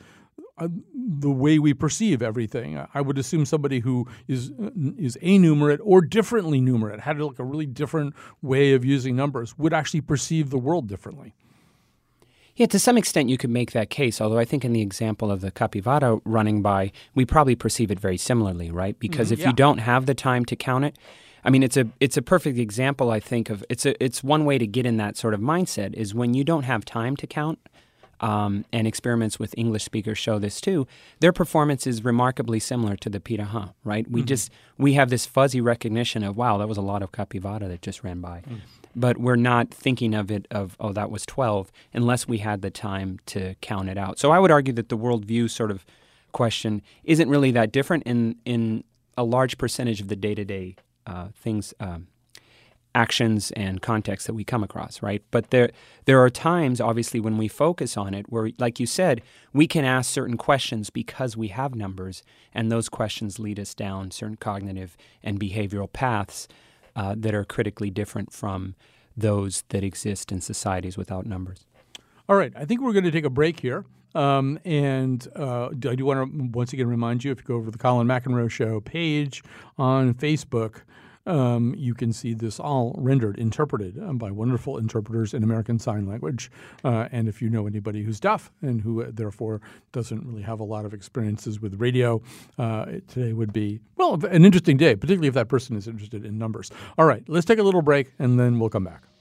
the 0.94 1.30
way 1.30 1.58
we 1.58 1.74
perceive 1.74 2.22
everything. 2.22 2.84
I 2.94 3.00
would 3.00 3.18
assume 3.18 3.46
somebody 3.46 3.80
who 3.80 4.06
is 4.28 4.52
is 4.96 5.16
enumerate 5.16 5.80
or 5.82 6.00
differently 6.00 6.60
numerate, 6.60 7.00
had 7.00 7.20
like 7.20 7.38
a 7.38 7.44
really 7.44 7.66
different 7.66 8.14
way 8.40 8.72
of 8.74 8.84
using 8.84 9.16
numbers, 9.16 9.56
would 9.58 9.72
actually 9.72 10.00
perceive 10.00 10.50
the 10.50 10.58
world 10.58 10.88
differently. 10.88 11.34
Yeah, 12.54 12.66
to 12.66 12.78
some 12.78 12.98
extent 12.98 13.30
you 13.30 13.38
could 13.38 13.50
make 13.50 13.72
that 13.72 13.88
case, 13.88 14.20
although 14.20 14.38
I 14.38 14.44
think 14.44 14.64
in 14.64 14.74
the 14.74 14.82
example 14.82 15.30
of 15.30 15.40
the 15.40 15.50
capybara 15.50 16.20
running 16.24 16.60
by, 16.60 16.92
we 17.14 17.24
probably 17.24 17.54
perceive 17.54 17.90
it 17.90 17.98
very 17.98 18.18
similarly, 18.18 18.70
right? 18.70 18.98
Because 18.98 19.28
mm-hmm, 19.28 19.34
if 19.34 19.40
yeah. 19.40 19.46
you 19.48 19.52
don't 19.54 19.78
have 19.78 20.04
the 20.04 20.14
time 20.14 20.44
to 20.46 20.56
count 20.56 20.84
it, 20.84 20.98
I 21.44 21.50
mean 21.50 21.62
it's 21.62 21.76
a 21.76 21.88
it's 21.98 22.16
a 22.16 22.22
perfect 22.22 22.58
example 22.58 23.10
I 23.10 23.20
think 23.20 23.50
of 23.50 23.64
it's 23.68 23.84
a 23.84 24.02
it's 24.02 24.22
one 24.22 24.44
way 24.44 24.58
to 24.58 24.66
get 24.66 24.86
in 24.86 24.96
that 24.98 25.16
sort 25.16 25.34
of 25.34 25.40
mindset 25.40 25.94
is 25.94 26.14
when 26.14 26.34
you 26.34 26.44
don't 26.44 26.62
have 26.62 26.84
time 26.84 27.16
to 27.16 27.26
count 27.26 27.58
um, 28.22 28.64
and 28.72 28.86
experiments 28.86 29.38
with 29.38 29.54
English 29.58 29.84
speakers 29.84 30.16
show 30.16 30.38
this 30.38 30.60
too. 30.60 30.86
Their 31.20 31.32
performance 31.32 31.86
is 31.86 32.04
remarkably 32.04 32.60
similar 32.60 32.96
to 32.96 33.10
the 33.10 33.20
Piraha, 33.20 33.74
right? 33.84 34.08
We 34.10 34.20
mm-hmm. 34.20 34.28
just 34.28 34.50
we 34.78 34.94
have 34.94 35.10
this 35.10 35.26
fuzzy 35.26 35.60
recognition 35.60 36.22
of 36.22 36.36
wow, 36.36 36.56
that 36.58 36.68
was 36.68 36.78
a 36.78 36.82
lot 36.82 37.02
of 37.02 37.12
capybara 37.12 37.68
that 37.68 37.82
just 37.82 38.02
ran 38.04 38.20
by. 38.20 38.42
Mm. 38.48 38.60
But 38.94 39.18
we're 39.18 39.36
not 39.36 39.70
thinking 39.70 40.14
of 40.14 40.30
it 40.30 40.46
of 40.50 40.76
oh 40.78 40.92
that 40.92 41.10
was 41.10 41.26
twelve 41.26 41.72
unless 41.92 42.28
we 42.28 42.38
had 42.38 42.62
the 42.62 42.70
time 42.70 43.18
to 43.26 43.54
count 43.60 43.88
it 43.88 43.98
out. 43.98 44.18
So 44.18 44.30
I 44.30 44.38
would 44.38 44.50
argue 44.50 44.72
that 44.74 44.88
the 44.88 44.96
worldview 44.96 45.50
sort 45.50 45.70
of 45.70 45.84
question 46.30 46.80
isn't 47.04 47.28
really 47.28 47.50
that 47.50 47.72
different 47.72 48.04
in 48.04 48.36
in 48.44 48.84
a 49.18 49.24
large 49.24 49.58
percentage 49.58 50.00
of 50.00 50.08
the 50.08 50.16
day 50.16 50.34
to 50.34 50.44
day 50.44 50.76
things. 51.34 51.74
Um, 51.80 52.06
actions 52.94 53.50
and 53.52 53.80
contexts 53.80 54.26
that 54.26 54.34
we 54.34 54.44
come 54.44 54.62
across, 54.62 55.02
right? 55.02 55.22
But 55.30 55.50
there 55.50 55.70
there 56.04 56.20
are 56.20 56.30
times 56.30 56.80
obviously 56.80 57.20
when 57.20 57.38
we 57.38 57.48
focus 57.48 57.96
on 57.96 58.14
it 58.14 58.26
where 58.30 58.50
like 58.58 58.78
you 58.78 58.86
said, 58.86 59.22
we 59.52 59.66
can 59.66 59.84
ask 59.84 60.10
certain 60.10 60.36
questions 60.36 60.90
because 60.90 61.36
we 61.36 61.48
have 61.48 61.74
numbers 61.74 62.22
and 62.52 62.70
those 62.70 62.88
questions 62.88 63.38
lead 63.38 63.58
us 63.58 63.74
down 63.74 64.10
certain 64.10 64.36
cognitive 64.36 64.96
and 65.22 65.40
behavioral 65.40 65.92
paths 65.92 66.48
uh, 66.94 67.14
that 67.16 67.34
are 67.34 67.44
critically 67.44 67.90
different 67.90 68.32
from 68.32 68.74
those 69.16 69.64
that 69.68 69.84
exist 69.84 70.32
in 70.32 70.40
societies 70.40 70.96
without 70.96 71.26
numbers. 71.26 71.66
All 72.28 72.36
right, 72.36 72.52
I 72.56 72.64
think 72.64 72.80
we're 72.80 72.92
going 72.92 73.04
to 73.04 73.10
take 73.10 73.24
a 73.24 73.30
break 73.30 73.60
here. 73.60 73.84
Um, 74.14 74.58
and 74.64 75.26
uh, 75.36 75.68
I 75.68 75.94
do 75.94 76.04
want 76.04 76.30
to 76.30 76.48
once 76.52 76.72
again 76.72 76.86
remind 76.86 77.24
you 77.24 77.32
if 77.32 77.38
you 77.38 77.44
go 77.44 77.54
over 77.54 77.66
to 77.66 77.70
the 77.70 77.78
Colin 77.78 78.06
McEnroe 78.06 78.50
Show 78.50 78.80
page 78.80 79.42
on 79.78 80.14
Facebook, 80.14 80.82
um, 81.26 81.74
you 81.76 81.94
can 81.94 82.12
see 82.12 82.34
this 82.34 82.58
all 82.58 82.94
rendered, 82.98 83.38
interpreted 83.38 83.98
um, 84.02 84.18
by 84.18 84.30
wonderful 84.30 84.78
interpreters 84.78 85.34
in 85.34 85.42
American 85.42 85.78
Sign 85.78 86.06
Language. 86.06 86.50
Uh, 86.84 87.08
and 87.12 87.28
if 87.28 87.40
you 87.40 87.48
know 87.48 87.66
anybody 87.66 88.02
who's 88.02 88.20
deaf 88.20 88.50
and 88.62 88.80
who 88.80 89.02
uh, 89.02 89.10
therefore 89.12 89.60
doesn't 89.92 90.26
really 90.26 90.42
have 90.42 90.60
a 90.60 90.64
lot 90.64 90.84
of 90.84 90.94
experiences 90.94 91.60
with 91.60 91.80
radio, 91.80 92.20
uh, 92.58 92.86
today 93.08 93.32
would 93.32 93.52
be, 93.52 93.80
well, 93.96 94.14
an 94.26 94.44
interesting 94.44 94.76
day, 94.76 94.96
particularly 94.96 95.28
if 95.28 95.34
that 95.34 95.48
person 95.48 95.76
is 95.76 95.86
interested 95.86 96.24
in 96.24 96.38
numbers. 96.38 96.70
All 96.98 97.06
right, 97.06 97.22
let's 97.28 97.46
take 97.46 97.58
a 97.58 97.62
little 97.62 97.82
break 97.82 98.12
and 98.18 98.38
then 98.38 98.58
we'll 98.58 98.70
come 98.70 98.84
back. 98.84 99.11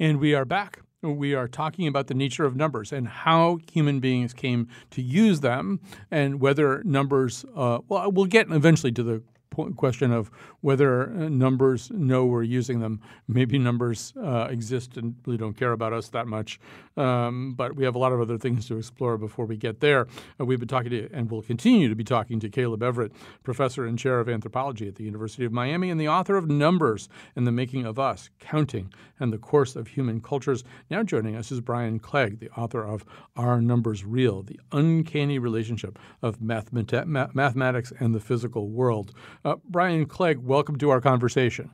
And 0.00 0.20
we 0.20 0.32
are 0.34 0.44
back. 0.44 0.80
We 1.02 1.34
are 1.34 1.48
talking 1.48 1.88
about 1.88 2.06
the 2.06 2.14
nature 2.14 2.44
of 2.44 2.54
numbers 2.54 2.92
and 2.92 3.08
how 3.08 3.58
human 3.72 3.98
beings 3.98 4.32
came 4.32 4.68
to 4.90 5.02
use 5.02 5.40
them, 5.40 5.80
and 6.10 6.40
whether 6.40 6.82
numbers. 6.84 7.44
Uh, 7.54 7.80
well, 7.88 8.10
we'll 8.10 8.26
get 8.26 8.50
eventually 8.50 8.92
to 8.92 9.02
the 9.02 9.22
question 9.76 10.12
of 10.12 10.30
whether 10.60 11.10
uh, 11.10 11.28
numbers 11.28 11.90
know 11.90 12.24
we're 12.24 12.42
using 12.42 12.80
them. 12.80 13.00
Maybe 13.26 13.58
numbers 13.58 14.12
uh, 14.16 14.48
exist 14.50 14.96
and 14.96 15.16
really 15.26 15.38
don't 15.38 15.54
care 15.54 15.72
about 15.72 15.92
us 15.92 16.08
that 16.10 16.26
much. 16.26 16.60
Um, 16.96 17.54
but 17.54 17.76
we 17.76 17.84
have 17.84 17.94
a 17.94 17.98
lot 17.98 18.12
of 18.12 18.20
other 18.20 18.38
things 18.38 18.66
to 18.68 18.76
explore 18.76 19.16
before 19.18 19.46
we 19.46 19.56
get 19.56 19.80
there. 19.80 20.06
Uh, 20.40 20.44
we've 20.44 20.58
been 20.58 20.68
talking 20.68 20.90
to, 20.90 21.08
and 21.12 21.30
will 21.30 21.42
continue 21.42 21.88
to 21.88 21.94
be 21.94 22.04
talking 22.04 22.40
to 22.40 22.48
Caleb 22.48 22.82
Everett, 22.82 23.12
professor 23.42 23.86
and 23.86 23.98
chair 23.98 24.20
of 24.20 24.28
anthropology 24.28 24.88
at 24.88 24.96
the 24.96 25.04
University 25.04 25.44
of 25.44 25.52
Miami 25.52 25.90
and 25.90 26.00
the 26.00 26.08
author 26.08 26.36
of 26.36 26.48
Numbers 26.48 27.08
and 27.36 27.46
the 27.46 27.52
Making 27.52 27.84
of 27.84 27.98
Us, 27.98 28.30
Counting, 28.40 28.92
and 29.20 29.32
the 29.32 29.38
Course 29.38 29.76
of 29.76 29.88
Human 29.88 30.20
Cultures. 30.20 30.64
Now 30.90 31.02
joining 31.02 31.36
us 31.36 31.52
is 31.52 31.60
Brian 31.60 31.98
Clegg, 31.98 32.40
the 32.40 32.50
author 32.50 32.84
of 32.84 33.04
Are 33.36 33.60
Numbers 33.60 34.04
Real? 34.04 34.42
The 34.42 34.58
Uncanny 34.72 35.38
Relationship 35.38 35.98
of 36.22 36.40
Mathematics 36.40 37.92
and 38.00 38.14
the 38.14 38.20
Physical 38.20 38.68
World. 38.68 39.12
Uh, 39.44 39.56
Brian 39.68 40.06
Clegg, 40.06 40.38
welcome 40.38 40.76
to 40.78 40.90
our 40.90 41.00
conversation. 41.00 41.70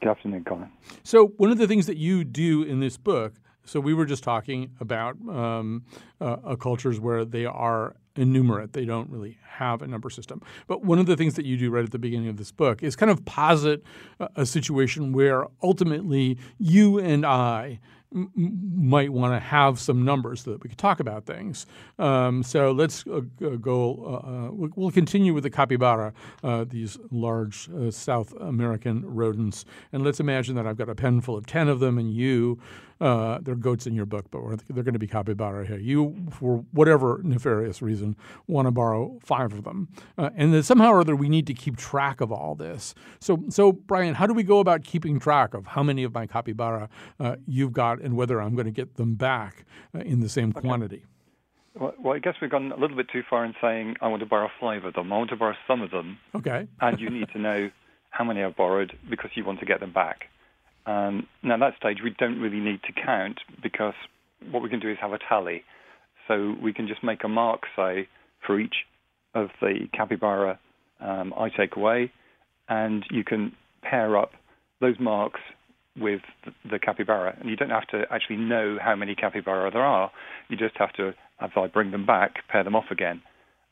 Good 0.00 0.10
afternoon, 0.10 0.44
Colin. 0.44 0.70
So, 1.02 1.28
one 1.38 1.50
of 1.50 1.58
the 1.58 1.66
things 1.66 1.86
that 1.86 1.96
you 1.96 2.22
do 2.22 2.62
in 2.62 2.80
this 2.80 2.96
book, 2.96 3.34
so 3.64 3.80
we 3.80 3.94
were 3.94 4.04
just 4.04 4.22
talking 4.22 4.70
about 4.80 5.16
um, 5.28 5.84
uh, 6.20 6.54
cultures 6.56 7.00
where 7.00 7.24
they 7.24 7.46
are 7.46 7.96
enumerate, 8.16 8.72
they 8.72 8.84
don't 8.84 9.08
really 9.10 9.38
have 9.44 9.82
a 9.82 9.86
number 9.86 10.10
system. 10.10 10.42
But 10.66 10.84
one 10.84 10.98
of 10.98 11.06
the 11.06 11.16
things 11.16 11.34
that 11.34 11.46
you 11.46 11.56
do 11.56 11.70
right 11.70 11.84
at 11.84 11.90
the 11.90 11.98
beginning 11.98 12.28
of 12.28 12.36
this 12.36 12.52
book 12.52 12.82
is 12.82 12.94
kind 12.94 13.10
of 13.10 13.24
posit 13.24 13.82
a, 14.20 14.28
a 14.36 14.46
situation 14.46 15.12
where 15.12 15.46
ultimately 15.62 16.38
you 16.58 16.98
and 16.98 17.24
I 17.24 17.80
m- 18.14 18.30
might 18.34 19.12
want 19.12 19.34
to 19.34 19.40
have 19.40 19.78
some 19.78 20.04
numbers 20.04 20.42
so 20.42 20.52
that 20.52 20.62
we 20.62 20.68
could 20.68 20.78
talk 20.78 21.00
about 21.00 21.26
things. 21.26 21.66
Um, 21.98 22.42
so 22.42 22.72
let's 22.72 23.06
uh, 23.06 23.20
go. 23.60 24.22
Uh, 24.24 24.28
uh 24.28 24.68
we'll 24.76 24.90
continue 24.90 25.34
with 25.34 25.42
the 25.42 25.50
capybara, 25.50 26.12
uh, 26.42 26.64
these 26.68 26.98
large 27.10 27.68
uh, 27.70 27.90
South 27.90 28.32
American 28.40 29.04
rodents, 29.04 29.64
and 29.92 30.04
let's 30.04 30.20
imagine 30.20 30.54
that 30.56 30.66
I've 30.66 30.78
got 30.78 30.88
a 30.88 30.94
pen 30.94 31.20
full 31.20 31.36
of 31.36 31.46
ten 31.46 31.68
of 31.68 31.80
them, 31.80 31.98
and 31.98 32.12
you 32.12 32.58
uh, 33.00 33.38
there 33.42 33.54
are 33.54 33.56
goats 33.56 33.86
in 33.86 33.94
your 33.94 34.06
book, 34.06 34.26
but 34.30 34.40
they're 34.68 34.82
going 34.82 34.92
to 34.92 34.98
be 34.98 35.06
capybara 35.06 35.66
here. 35.66 35.78
You, 35.78 36.16
for 36.30 36.64
whatever 36.72 37.20
nefarious 37.22 37.80
reason, 37.80 38.16
want 38.46 38.66
to 38.66 38.70
borrow 38.70 39.18
five 39.22 39.52
of 39.52 39.64
them, 39.64 39.88
uh, 40.16 40.30
and 40.36 40.52
then 40.52 40.62
somehow 40.62 40.92
or 40.92 41.00
other 41.00 41.16
we 41.16 41.28
need 41.28 41.46
to 41.46 41.54
keep 41.54 41.76
track 41.76 42.20
of 42.20 42.32
all 42.32 42.54
this. 42.54 42.94
So, 43.20 43.44
so 43.48 43.72
Brian, 43.72 44.14
how 44.14 44.26
do 44.26 44.34
we 44.34 44.42
go 44.42 44.58
about 44.58 44.84
keeping 44.84 45.18
track 45.18 45.54
of 45.54 45.66
how 45.66 45.82
many 45.82 46.04
of 46.04 46.14
my 46.14 46.26
capybara 46.26 46.88
uh, 47.20 47.36
you've 47.46 47.72
got 47.72 48.00
and 48.00 48.16
whether 48.16 48.40
I'm 48.40 48.54
going 48.54 48.66
to 48.66 48.72
get 48.72 48.96
them 48.96 49.14
back 49.14 49.64
uh, 49.94 50.00
in 50.00 50.20
the 50.20 50.28
same 50.28 50.50
okay. 50.50 50.60
quantity? 50.60 51.04
Well, 51.74 51.94
well, 52.02 52.14
I 52.14 52.18
guess 52.18 52.34
we've 52.40 52.50
gone 52.50 52.72
a 52.72 52.76
little 52.76 52.96
bit 52.96 53.08
too 53.12 53.22
far 53.28 53.44
in 53.44 53.54
saying 53.60 53.96
I 54.00 54.08
want 54.08 54.20
to 54.20 54.26
borrow 54.26 54.48
five 54.60 54.84
of 54.84 54.94
them. 54.94 55.12
I 55.12 55.18
want 55.18 55.30
to 55.30 55.36
borrow 55.36 55.54
some 55.66 55.80
of 55.80 55.90
them. 55.90 56.18
Okay. 56.34 56.66
and 56.80 56.98
you 56.98 57.10
need 57.10 57.28
to 57.32 57.38
know 57.38 57.70
how 58.10 58.24
many 58.24 58.42
I've 58.42 58.56
borrowed 58.56 58.96
because 59.08 59.30
you 59.34 59.44
want 59.44 59.60
to 59.60 59.66
get 59.66 59.80
them 59.80 59.92
back. 59.92 60.28
Um, 60.88 61.26
now, 61.42 61.54
at 61.54 61.60
that 61.60 61.76
stage, 61.76 61.98
we 62.02 62.14
don't 62.18 62.40
really 62.40 62.60
need 62.60 62.80
to 62.84 62.92
count 62.92 63.40
because 63.62 63.92
what 64.50 64.62
we 64.62 64.70
can 64.70 64.80
do 64.80 64.90
is 64.90 64.96
have 65.02 65.12
a 65.12 65.18
tally. 65.18 65.62
So 66.26 66.54
we 66.62 66.72
can 66.72 66.88
just 66.88 67.04
make 67.04 67.24
a 67.24 67.28
mark, 67.28 67.62
say, 67.76 68.08
for 68.46 68.58
each 68.58 68.74
of 69.34 69.48
the 69.60 69.86
capybara 69.92 70.58
um, 71.00 71.34
I 71.38 71.50
take 71.50 71.76
away, 71.76 72.10
and 72.68 73.04
you 73.10 73.22
can 73.22 73.52
pair 73.82 74.16
up 74.16 74.30
those 74.80 74.96
marks 74.98 75.40
with 75.94 76.22
the 76.70 76.78
capybara. 76.78 77.36
And 77.38 77.50
you 77.50 77.56
don't 77.56 77.70
have 77.70 77.86
to 77.88 78.04
actually 78.10 78.36
know 78.36 78.78
how 78.80 78.96
many 78.96 79.14
capybara 79.14 79.70
there 79.70 79.84
are. 79.84 80.10
You 80.48 80.56
just 80.56 80.76
have 80.78 80.94
to, 80.94 81.12
as 81.40 81.50
I 81.54 81.66
bring 81.66 81.90
them 81.90 82.06
back, 82.06 82.48
pair 82.48 82.64
them 82.64 82.74
off 82.74 82.90
again. 82.90 83.20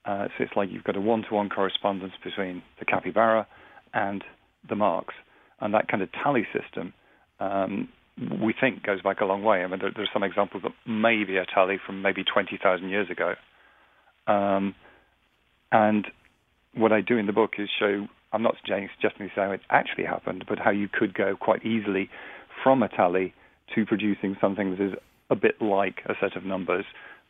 Uh, 0.04 0.26
so 0.36 0.44
it's 0.44 0.52
like 0.54 0.68
you've 0.70 0.84
got 0.84 0.96
a 0.96 1.00
one-to-one 1.00 1.48
correspondence 1.48 2.12
between 2.22 2.62
the 2.78 2.84
capybara 2.84 3.46
and 3.94 4.22
the 4.68 4.76
marks. 4.76 5.14
And 5.60 5.72
that 5.72 5.88
kind 5.88 6.02
of 6.02 6.10
tally 6.12 6.46
system 6.52 6.92
um, 7.40 7.88
we 8.42 8.54
think 8.58 8.82
goes 8.82 9.02
back 9.02 9.20
a 9.20 9.24
long 9.24 9.42
way. 9.42 9.62
I 9.62 9.66
mean, 9.66 9.80
there, 9.80 9.92
there's 9.94 10.08
some 10.12 10.22
examples 10.22 10.62
that 10.62 10.72
may 10.86 11.24
be 11.24 11.36
a 11.36 11.44
tally 11.44 11.78
from 11.84 12.02
maybe 12.02 12.24
20,000 12.24 12.88
years 12.88 13.08
ago. 13.10 13.34
Um, 14.26 14.74
and 15.70 16.06
what 16.74 16.92
I 16.92 17.00
do 17.00 17.18
in 17.18 17.26
the 17.26 17.32
book 17.32 17.52
is 17.58 17.68
show, 17.78 18.06
I'm 18.32 18.42
not 18.42 18.56
suggesting 18.60 19.30
how 19.34 19.52
it 19.52 19.60
actually 19.70 20.04
happened, 20.04 20.44
but 20.48 20.58
how 20.58 20.70
you 20.70 20.88
could 20.92 21.14
go 21.14 21.36
quite 21.36 21.64
easily 21.64 22.08
from 22.62 22.82
a 22.82 22.88
tally 22.88 23.34
to 23.74 23.84
producing 23.84 24.36
something 24.40 24.70
that 24.70 24.80
is 24.80 24.92
a 25.30 25.36
bit 25.36 25.60
like 25.60 26.02
a 26.06 26.14
set 26.20 26.36
of 26.36 26.44
numbers 26.44 26.84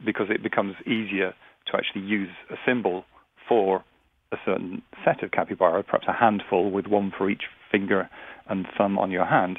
because 0.05 0.27
it 0.31 0.43
becomes 0.43 0.75
easier 0.87 1.35
to 1.67 1.77
actually 1.77 2.03
use 2.03 2.29
a 2.51 2.57
symbol 2.67 3.05
for 3.49 3.85
a 4.33 4.37
certain 4.45 4.83
set 5.05 5.23
of 5.23 5.31
capybara, 5.31 5.83
perhaps 5.83 6.07
a 6.09 6.13
handful 6.13 6.71
with 6.71 6.87
one 6.87 7.13
for 7.17 7.31
each 7.31 7.45
finger 7.71 8.09
and 8.49 8.67
thumb 8.77 8.99
on 8.99 9.11
your 9.11 9.25
hand, 9.25 9.59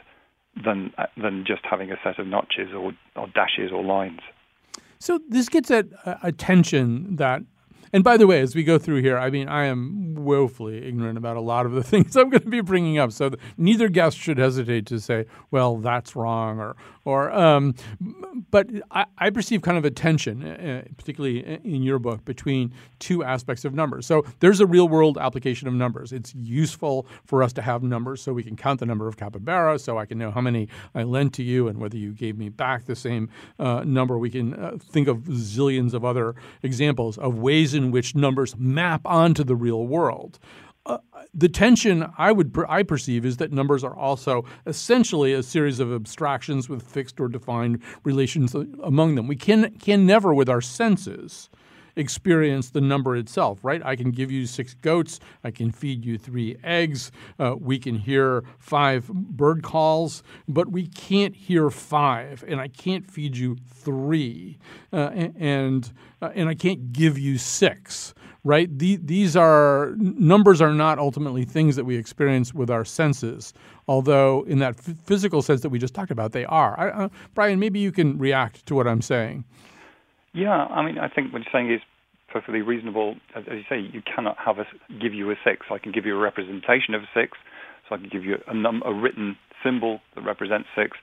than 0.63 0.93
uh, 0.97 1.05
than 1.21 1.43
just 1.45 1.61
having 1.63 1.91
a 1.91 1.97
set 2.03 2.19
of 2.19 2.27
notches 2.27 2.73
or, 2.73 2.93
or 3.15 3.27
dashes 3.27 3.71
or 3.71 3.83
lines. 3.83 4.19
So 4.99 5.19
this 5.29 5.49
gets 5.49 5.69
at 5.69 5.87
a 6.23 6.31
tension 6.31 7.17
that 7.17 7.41
and 7.93 8.03
by 8.03 8.17
the 8.17 8.27
way, 8.27 8.41
as 8.41 8.55
we 8.55 8.63
go 8.63 8.77
through 8.77 9.01
here, 9.01 9.17
I 9.17 9.29
mean, 9.29 9.47
I 9.47 9.65
am 9.65 10.15
woefully 10.15 10.85
ignorant 10.85 11.17
about 11.17 11.37
a 11.37 11.41
lot 11.41 11.65
of 11.65 11.71
the 11.71 11.83
things 11.91 12.15
I'm 12.15 12.29
going 12.29 12.43
to 12.43 12.49
be 12.49 12.61
bringing 12.61 12.97
up. 12.97 13.11
So 13.11 13.31
neither 13.57 13.89
guest 13.89 14.17
should 14.17 14.37
hesitate 14.37 14.85
to 14.87 14.99
say, 14.99 15.25
"Well, 15.51 15.77
that's 15.77 16.15
wrong," 16.15 16.59
or, 16.59 16.75
or. 17.05 17.31
Um, 17.31 17.75
but 18.51 18.69
I, 18.91 19.05
I, 19.17 19.29
perceive 19.29 19.61
kind 19.61 19.77
of 19.77 19.85
a 19.85 19.91
tension, 19.91 20.43
uh, 20.43 20.83
particularly 20.97 21.59
in 21.63 21.83
your 21.83 21.99
book, 21.99 22.25
between 22.25 22.73
two 22.99 23.23
aspects 23.23 23.65
of 23.65 23.73
numbers. 23.73 24.05
So 24.05 24.25
there's 24.39 24.59
a 24.59 24.65
real-world 24.65 25.17
application 25.17 25.67
of 25.67 25.73
numbers. 25.73 26.11
It's 26.11 26.33
useful 26.35 27.07
for 27.25 27.43
us 27.43 27.53
to 27.53 27.61
have 27.61 27.83
numbers 27.83 28.21
so 28.21 28.33
we 28.33 28.43
can 28.43 28.55
count 28.55 28.79
the 28.79 28.85
number 28.85 29.07
of 29.07 29.17
capybara, 29.17 29.79
so 29.79 29.97
I 29.97 30.05
can 30.05 30.17
know 30.17 30.31
how 30.31 30.41
many 30.41 30.67
I 30.95 31.03
lent 31.03 31.33
to 31.35 31.43
you 31.43 31.67
and 31.67 31.79
whether 31.79 31.97
you 31.97 32.13
gave 32.13 32.37
me 32.37 32.49
back 32.49 32.85
the 32.85 32.95
same 32.95 33.29
uh, 33.59 33.83
number. 33.85 34.17
We 34.17 34.29
can 34.29 34.53
uh, 34.53 34.77
think 34.81 35.07
of 35.07 35.19
zillions 35.19 35.93
of 35.93 36.03
other 36.03 36.35
examples 36.63 37.17
of 37.17 37.37
ways 37.37 37.73
in 37.77 37.91
which 37.91 38.15
numbers 38.15 38.57
map 38.57 39.01
onto 39.05 39.43
the 39.43 39.55
real 39.55 39.87
world. 39.87 40.39
Uh, 40.85 40.97
the 41.33 41.49
tension 41.49 42.05
I 42.17 42.31
would 42.31 42.57
I 42.69 42.83
perceive 42.83 43.25
is 43.25 43.37
that 43.37 43.51
numbers 43.51 43.83
are 43.83 43.95
also 43.95 44.45
essentially 44.65 45.33
a 45.33 45.43
series 45.43 45.79
of 45.79 45.93
abstractions 45.93 46.69
with 46.69 46.81
fixed 46.81 47.19
or 47.19 47.27
defined 47.27 47.81
relations 48.03 48.55
among 48.83 49.15
them. 49.15 49.27
We 49.27 49.35
can 49.35 49.77
can 49.79 50.05
never, 50.05 50.33
with 50.33 50.49
our 50.49 50.61
senses, 50.61 51.49
experience 51.97 52.69
the 52.69 52.81
number 52.81 53.15
itself, 53.15 53.59
right? 53.63 53.81
I 53.85 53.95
can 53.95 54.11
give 54.11 54.31
you 54.31 54.45
six 54.45 54.73
goats, 54.73 55.19
I 55.43 55.51
can 55.51 55.71
feed 55.71 56.05
you 56.05 56.17
three 56.17 56.57
eggs, 56.63 57.11
uh, 57.39 57.55
we 57.59 57.79
can 57.79 57.95
hear 57.95 58.43
five 58.59 59.07
bird 59.07 59.63
calls, 59.63 60.23
but 60.47 60.69
we 60.71 60.87
can't 60.87 61.35
hear 61.35 61.69
five, 61.69 62.43
and 62.47 62.61
I 62.61 62.67
can't 62.67 63.09
feed 63.09 63.35
you 63.35 63.57
three, 63.67 64.57
uh, 64.93 65.09
and 65.37 65.91
uh, 66.21 66.31
and 66.33 66.49
I 66.49 66.55
can't 66.55 66.91
give 66.93 67.17
you 67.17 67.37
six 67.37 68.13
right? 68.47 68.79
These 68.79 69.35
are 69.35 69.93
numbers 69.97 70.61
are 70.61 70.73
not 70.73 70.99
ultimately 70.99 71.43
things 71.43 71.75
that 71.75 71.83
we 71.83 71.97
experience 71.97 72.53
with 72.53 72.69
our 72.69 72.85
senses, 72.85 73.53
although 73.89 74.43
in 74.43 74.59
that 74.59 74.79
physical 74.79 75.41
sense 75.41 75.61
that 75.61 75.69
we 75.69 75.77
just 75.77 75.93
talked 75.93 76.11
about, 76.11 76.31
they 76.31 76.45
are. 76.45 76.79
I, 76.79 76.89
uh, 76.89 77.09
Brian, 77.33 77.59
maybe 77.59 77.79
you 77.79 77.91
can 77.91 78.17
react 78.17 78.65
to 78.67 78.75
what 78.75 78.87
I'm 78.87 79.01
saying. 79.01 79.43
Yeah, 80.37 80.65
I 80.65 80.85
mean, 80.85 80.99
I 80.99 81.09
think 81.09 81.33
what 81.33 81.41
you're 81.41 81.51
saying 81.51 81.73
is 81.73 81.81
perfectly 82.31 82.61
reasonable. 82.61 83.15
As, 83.35 83.43
you 83.47 83.63
say, 83.67 83.79
you 83.79 84.03
cannot 84.03 84.37
have 84.37 84.59
a 84.59 84.65
give 85.01 85.11
you 85.11 85.31
a 85.31 85.35
six. 85.43 85.65
I 85.71 85.79
can 85.79 85.91
give 85.91 86.05
you 86.05 86.15
a 86.15 86.19
representation 86.19 86.93
of 86.93 87.01
a 87.01 87.09
six, 87.11 87.39
so 87.89 87.95
I 87.95 87.97
can 87.97 88.07
give 88.07 88.23
you 88.23 88.35
a, 88.45 88.53
num- 88.53 88.83
a 88.85 88.93
written 88.93 89.35
symbol 89.63 89.99
that 90.13 90.21
represents 90.21 90.67
six, 90.75 90.95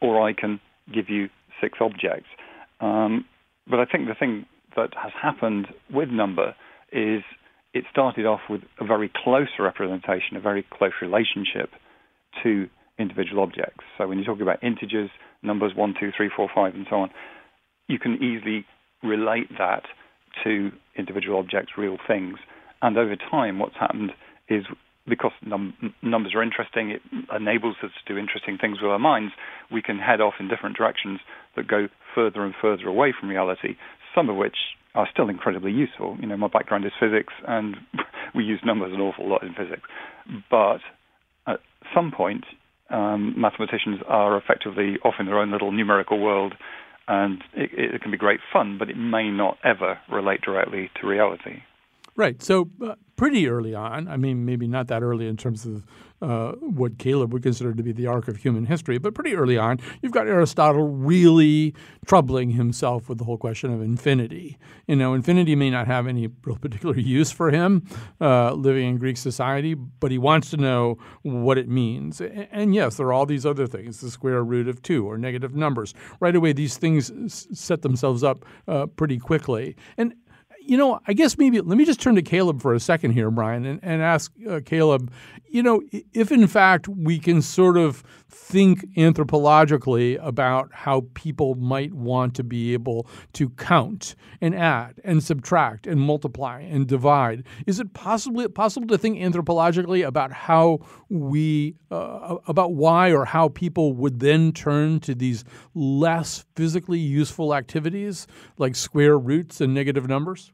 or 0.00 0.22
I 0.22 0.32
can 0.32 0.60
give 0.94 1.08
you 1.08 1.28
six 1.60 1.78
objects. 1.80 2.28
Um, 2.80 3.24
but 3.68 3.80
I 3.80 3.86
think 3.86 4.06
the 4.06 4.14
thing 4.14 4.46
that 4.76 4.90
has 5.02 5.10
happened 5.20 5.66
with 5.92 6.10
number 6.10 6.54
is 6.92 7.22
it 7.74 7.84
started 7.90 8.24
off 8.24 8.42
with 8.48 8.60
a 8.78 8.86
very 8.86 9.10
close 9.24 9.48
representation, 9.58 10.36
a 10.36 10.40
very 10.40 10.64
close 10.70 10.92
relationship 11.02 11.70
to 12.44 12.68
individual 13.00 13.42
objects. 13.42 13.82
So 13.98 14.06
when 14.06 14.18
you're 14.18 14.26
talking 14.26 14.42
about 14.42 14.62
integers, 14.62 15.10
numbers 15.42 15.72
1, 15.74 15.94
2, 15.98 16.10
3, 16.16 16.30
4, 16.36 16.48
5, 16.54 16.74
and 16.74 16.86
so 16.88 16.96
on, 16.96 17.10
you 17.88 17.98
can 17.98 18.14
easily 18.22 18.64
relate 19.02 19.48
that 19.58 19.84
to 20.44 20.70
individual 20.96 21.38
objects, 21.38 21.72
real 21.76 21.96
things. 22.06 22.38
And 22.82 22.96
over 22.98 23.16
time, 23.16 23.58
what's 23.58 23.76
happened 23.78 24.12
is 24.48 24.64
because 25.08 25.32
num- 25.44 25.94
numbers 26.02 26.34
are 26.34 26.42
interesting, 26.42 26.90
it 26.90 27.00
enables 27.34 27.76
us 27.82 27.90
to 28.06 28.12
do 28.12 28.18
interesting 28.18 28.58
things 28.60 28.78
with 28.80 28.90
our 28.90 28.98
minds. 28.98 29.32
We 29.70 29.82
can 29.82 29.98
head 29.98 30.20
off 30.20 30.34
in 30.40 30.48
different 30.48 30.76
directions 30.76 31.20
that 31.54 31.68
go 31.68 31.88
further 32.14 32.44
and 32.44 32.54
further 32.60 32.86
away 32.86 33.14
from 33.18 33.28
reality, 33.28 33.76
some 34.14 34.28
of 34.28 34.36
which 34.36 34.56
are 34.94 35.08
still 35.12 35.28
incredibly 35.28 35.72
useful. 35.72 36.16
You 36.20 36.26
know, 36.26 36.36
my 36.36 36.48
background 36.48 36.84
is 36.84 36.92
physics, 36.98 37.32
and 37.46 37.76
we 38.34 38.44
use 38.44 38.60
numbers 38.64 38.92
an 38.92 39.00
awful 39.00 39.28
lot 39.28 39.42
in 39.42 39.54
physics. 39.54 39.88
But 40.50 40.80
at 41.46 41.60
some 41.94 42.10
point, 42.10 42.44
um, 42.90 43.34
mathematicians 43.36 44.00
are 44.08 44.36
effectively 44.36 44.96
off 45.04 45.14
in 45.20 45.26
their 45.26 45.38
own 45.38 45.52
little 45.52 45.72
numerical 45.72 46.18
world, 46.18 46.54
and 47.08 47.42
it, 47.54 47.70
it 47.94 48.02
can 48.02 48.10
be 48.10 48.16
great 48.16 48.40
fun, 48.52 48.76
but 48.78 48.90
it 48.90 48.96
may 48.96 49.30
not 49.30 49.58
ever 49.64 49.98
relate 50.10 50.40
directly 50.42 50.90
to 51.00 51.06
reality. 51.06 51.62
Right. 52.16 52.42
So, 52.42 52.70
uh, 52.82 52.94
pretty 53.16 53.48
early 53.48 53.74
on, 53.74 54.08
I 54.08 54.16
mean, 54.16 54.44
maybe 54.44 54.66
not 54.66 54.88
that 54.88 55.02
early 55.02 55.26
in 55.26 55.36
terms 55.36 55.66
of 55.66 55.86
uh, 56.22 56.52
what 56.52 56.98
Caleb 56.98 57.32
would 57.32 57.42
consider 57.42 57.74
to 57.74 57.82
be 57.82 57.92
the 57.92 58.06
arc 58.06 58.28
of 58.28 58.36
human 58.38 58.66
history, 58.66 58.98
but 58.98 59.14
pretty 59.14 59.34
early 59.34 59.58
on, 59.58 59.78
you've 60.00 60.12
got 60.12 60.26
Aristotle 60.26 60.88
really 60.88 61.74
troubling 62.06 62.50
himself 62.50 63.08
with 63.08 63.18
the 63.18 63.24
whole 63.24 63.36
question 63.36 63.72
of 63.72 63.82
infinity. 63.82 64.58
You 64.86 64.96
know, 64.96 65.12
infinity 65.12 65.54
may 65.56 65.70
not 65.70 65.86
have 65.86 66.06
any 66.06 66.28
real 66.44 66.56
particular 66.56 66.96
use 66.96 67.30
for 67.30 67.50
him 67.50 67.86
uh, 68.20 68.52
living 68.52 68.88
in 68.88 68.98
Greek 68.98 69.16
society, 69.16 69.74
but 69.74 70.10
he 70.10 70.18
wants 70.18 70.50
to 70.50 70.56
know 70.56 70.96
what 71.22 71.58
it 71.58 71.68
means. 71.68 72.20
And 72.20 72.74
yes, 72.74 72.96
there 72.96 73.06
are 73.06 73.12
all 73.12 73.26
these 73.26 73.44
other 73.44 73.66
things 73.66 74.00
the 74.00 74.10
square 74.10 74.42
root 74.42 74.68
of 74.68 74.82
two 74.82 75.06
or 75.06 75.18
negative 75.18 75.54
numbers. 75.54 75.94
Right 76.20 76.34
away, 76.34 76.52
these 76.52 76.76
things 76.78 77.12
set 77.58 77.82
themselves 77.82 78.22
up 78.22 78.44
uh, 78.68 78.86
pretty 78.86 79.18
quickly. 79.18 79.76
And 79.98 80.14
you 80.66 80.76
know, 80.76 81.00
I 81.06 81.12
guess 81.12 81.38
maybe 81.38 81.60
let 81.60 81.78
me 81.78 81.84
just 81.84 82.00
turn 82.00 82.16
to 82.16 82.22
Caleb 82.22 82.60
for 82.60 82.74
a 82.74 82.80
second 82.80 83.12
here, 83.12 83.30
Brian, 83.30 83.64
and, 83.64 83.80
and 83.82 84.02
ask 84.02 84.32
uh, 84.48 84.60
Caleb, 84.64 85.12
you 85.48 85.62
know, 85.62 85.80
if 86.12 86.32
in 86.32 86.46
fact 86.48 86.88
we 86.88 87.18
can 87.18 87.40
sort 87.40 87.76
of 87.76 88.02
think 88.28 88.84
anthropologically 88.96 90.18
about 90.20 90.70
how 90.72 91.06
people 91.14 91.54
might 91.54 91.94
want 91.94 92.34
to 92.34 92.42
be 92.42 92.72
able 92.72 93.06
to 93.34 93.48
count 93.50 94.16
and 94.40 94.54
add 94.54 95.00
and 95.04 95.22
subtract 95.22 95.86
and 95.86 96.00
multiply 96.00 96.60
and 96.60 96.88
divide, 96.88 97.44
is 97.66 97.78
it 97.78 97.94
possibly 97.94 98.48
possible 98.48 98.88
to 98.88 98.98
think 98.98 99.18
anthropologically 99.18 100.06
about 100.06 100.32
how 100.32 100.80
we, 101.08 101.76
uh, 101.92 102.36
about 102.48 102.74
why 102.74 103.12
or 103.12 103.24
how 103.24 103.48
people 103.48 103.92
would 103.92 104.18
then 104.18 104.52
turn 104.52 104.98
to 105.00 105.14
these 105.14 105.44
less 105.74 106.44
physically 106.56 106.98
useful 106.98 107.54
activities 107.54 108.26
like 108.58 108.74
square 108.74 109.16
roots 109.16 109.60
and 109.60 109.72
negative 109.72 110.08
numbers? 110.08 110.52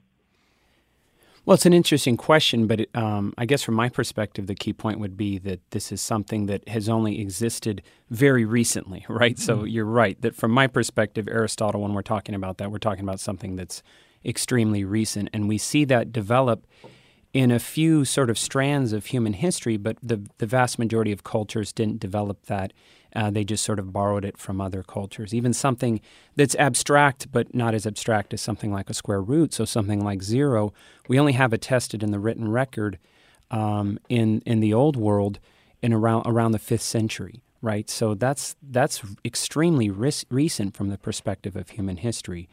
Well, 1.45 1.57
it's 1.57 1.67
an 1.67 1.73
interesting 1.73 2.17
question, 2.17 2.69
but 2.69 2.81
it, 2.81 2.91
um, 2.95 3.35
I 3.37 3.47
guess 3.47 3.63
from 3.63 3.75
my 3.75 3.89
perspective, 3.89 4.47
the 4.47 4.55
key 4.55 4.73
point 4.73 5.01
would 5.01 5.17
be 5.17 5.39
that 5.39 5.61
this 5.73 5.91
is 5.91 6.01
something 6.01 6.47
that 6.47 6.69
has 6.69 6.89
only 6.89 7.21
existed 7.21 7.83
very 8.11 8.45
recently, 8.45 9.05
right? 9.09 9.35
Mm-hmm. 9.35 9.43
So 9.43 9.65
you're 9.65 9.85
right 9.85 10.21
that 10.23 10.37
from 10.37 10.53
my 10.53 10.69
perspective, 10.69 11.27
Aristotle, 11.29 11.81
when 11.83 11.95
we're 11.95 12.03
talking 12.03 12.37
about 12.37 12.59
that, 12.59 12.71
we're 12.71 12.79
talking 12.79 13.03
about 13.03 13.19
something 13.19 13.57
that's 13.57 13.83
extremely 14.25 14.85
recent, 14.85 15.31
and 15.33 15.49
we 15.49 15.59
see 15.59 15.85
that 15.87 16.13
develop 16.13 16.65
in 17.33 17.51
a 17.51 17.59
few 17.59 18.05
sort 18.05 18.31
of 18.31 18.39
strands 18.39 18.93
of 18.93 19.07
human 19.07 19.33
history, 19.33 19.77
but 19.77 19.97
the 20.01 20.25
the 20.39 20.47
vast 20.47 20.79
majority 20.79 21.11
of 21.11 21.25
cultures 21.25 21.73
didn't 21.73 21.99
develop 21.99 22.47
that 22.47 22.73
uh, 23.15 23.31
they 23.31 23.45
just 23.45 23.65
sort 23.65 23.79
of 23.79 23.93
borrowed 23.93 24.25
it 24.25 24.39
from 24.39 24.61
other 24.61 24.83
cultures. 24.83 25.35
Even 25.35 25.53
something 25.53 26.01
that's 26.37 26.55
abstract, 26.57 27.31
but 27.31 27.55
not 27.55 27.75
as 27.75 27.87
abstract 27.87 28.33
as 28.33 28.41
something 28.41 28.73
like 28.73 28.91
a 28.91 28.95
square 28.95 29.21
root, 29.21 29.53
so 29.53 29.65
something 29.65 30.03
like 30.03 30.23
zero, 30.23 30.73
we 31.09 31.19
only 31.19 31.33
have 31.33 31.53
attested 31.53 32.03
in 32.03 32.11
the 32.11 32.19
written 32.19 32.51
record 32.51 32.99
um, 33.51 33.99
in 34.09 34.43
in 34.47 34.61
the 34.61 34.73
old 34.73 34.97
world 34.97 35.39
in 35.83 35.93
around 35.93 36.27
around 36.27 36.53
the 36.53 36.59
fifth 36.59 36.83
century, 36.83 37.43
right? 37.61 37.91
So 37.91 38.15
that's 38.15 38.57
that's 38.63 39.03
extremely 39.25 39.91
ris- 39.91 40.25
recent 40.31 40.77
from 40.77 40.89
the 40.89 40.99
perspective 40.99 41.57
of 41.57 41.71
human 41.71 41.99
history. 41.99 42.49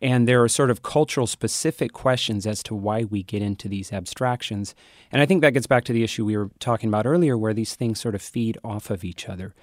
And 0.00 0.28
there 0.28 0.42
are 0.42 0.48
sort 0.48 0.70
of 0.70 0.82
cultural 0.82 1.26
specific 1.26 1.92
questions 1.92 2.46
as 2.46 2.62
to 2.62 2.74
why 2.74 3.02
we 3.02 3.24
get 3.24 3.42
into 3.42 3.68
these 3.68 3.92
abstractions. 3.92 4.76
And 5.10 5.20
I 5.20 5.26
think 5.26 5.42
that 5.42 5.54
gets 5.54 5.66
back 5.66 5.84
to 5.84 5.92
the 5.92 6.04
issue 6.04 6.24
we 6.24 6.36
were 6.36 6.50
talking 6.60 6.88
about 6.88 7.04
earlier, 7.04 7.36
where 7.36 7.52
these 7.52 7.74
things 7.74 8.00
sort 8.00 8.14
of 8.14 8.22
feed 8.22 8.58
off 8.62 8.90
of 8.90 9.04
each 9.04 9.28
other. 9.28 9.54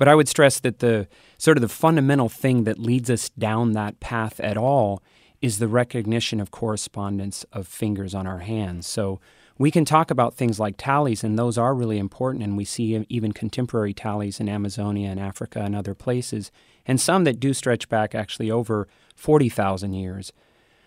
But 0.00 0.08
I 0.08 0.14
would 0.14 0.28
stress 0.28 0.58
that 0.60 0.78
the 0.78 1.08
sort 1.36 1.58
of 1.58 1.60
the 1.60 1.68
fundamental 1.68 2.30
thing 2.30 2.64
that 2.64 2.78
leads 2.78 3.10
us 3.10 3.28
down 3.28 3.72
that 3.72 4.00
path 4.00 4.40
at 4.40 4.56
all 4.56 5.02
is 5.42 5.58
the 5.58 5.68
recognition 5.68 6.40
of 6.40 6.50
correspondence 6.50 7.44
of 7.52 7.66
fingers 7.66 8.14
on 8.14 8.26
our 8.26 8.38
hands. 8.38 8.86
So 8.86 9.20
we 9.58 9.70
can 9.70 9.84
talk 9.84 10.10
about 10.10 10.32
things 10.32 10.58
like 10.58 10.76
tallies, 10.78 11.22
and 11.22 11.38
those 11.38 11.58
are 11.58 11.74
really 11.74 11.98
important. 11.98 12.42
And 12.42 12.56
we 12.56 12.64
see 12.64 13.04
even 13.10 13.32
contemporary 13.32 13.92
tallies 13.92 14.40
in 14.40 14.48
Amazonia 14.48 15.10
and 15.10 15.20
Africa 15.20 15.60
and 15.60 15.76
other 15.76 15.94
places, 15.94 16.50
and 16.86 16.98
some 16.98 17.24
that 17.24 17.38
do 17.38 17.52
stretch 17.52 17.86
back 17.90 18.14
actually 18.14 18.50
over 18.50 18.88
40,000 19.16 19.92
years. 19.92 20.32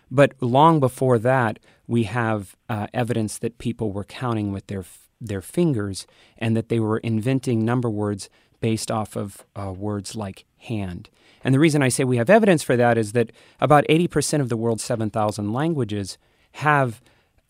But 0.09 0.33
long 0.41 0.79
before 0.79 1.19
that, 1.19 1.59
we 1.85 2.05
have 2.05 2.55
uh, 2.67 2.87
evidence 2.95 3.37
that 3.37 3.59
people 3.59 3.91
were 3.91 4.05
counting 4.05 4.51
with 4.51 4.65
their 4.65 4.85
their 5.21 5.41
fingers 5.41 6.05
and 6.37 6.57
that 6.57 6.67
they 6.67 6.81
were 6.81 6.97
inventing 6.97 7.63
number 7.63 7.89
words 7.89 8.29
based 8.63 8.89
off 8.89 9.17
of 9.17 9.43
uh, 9.57 9.73
words 9.73 10.15
like 10.15 10.45
hand. 10.55 11.09
And 11.43 11.53
the 11.53 11.59
reason 11.59 11.83
I 11.83 11.89
say 11.89 12.05
we 12.05 12.15
have 12.15 12.29
evidence 12.29 12.63
for 12.63 12.77
that 12.77 12.97
is 12.97 13.11
that 13.11 13.33
about 13.59 13.85
80% 13.89 14.39
of 14.39 14.47
the 14.47 14.55
world's 14.55 14.85
7,000 14.85 15.51
languages 15.51 16.17
have 16.53 17.01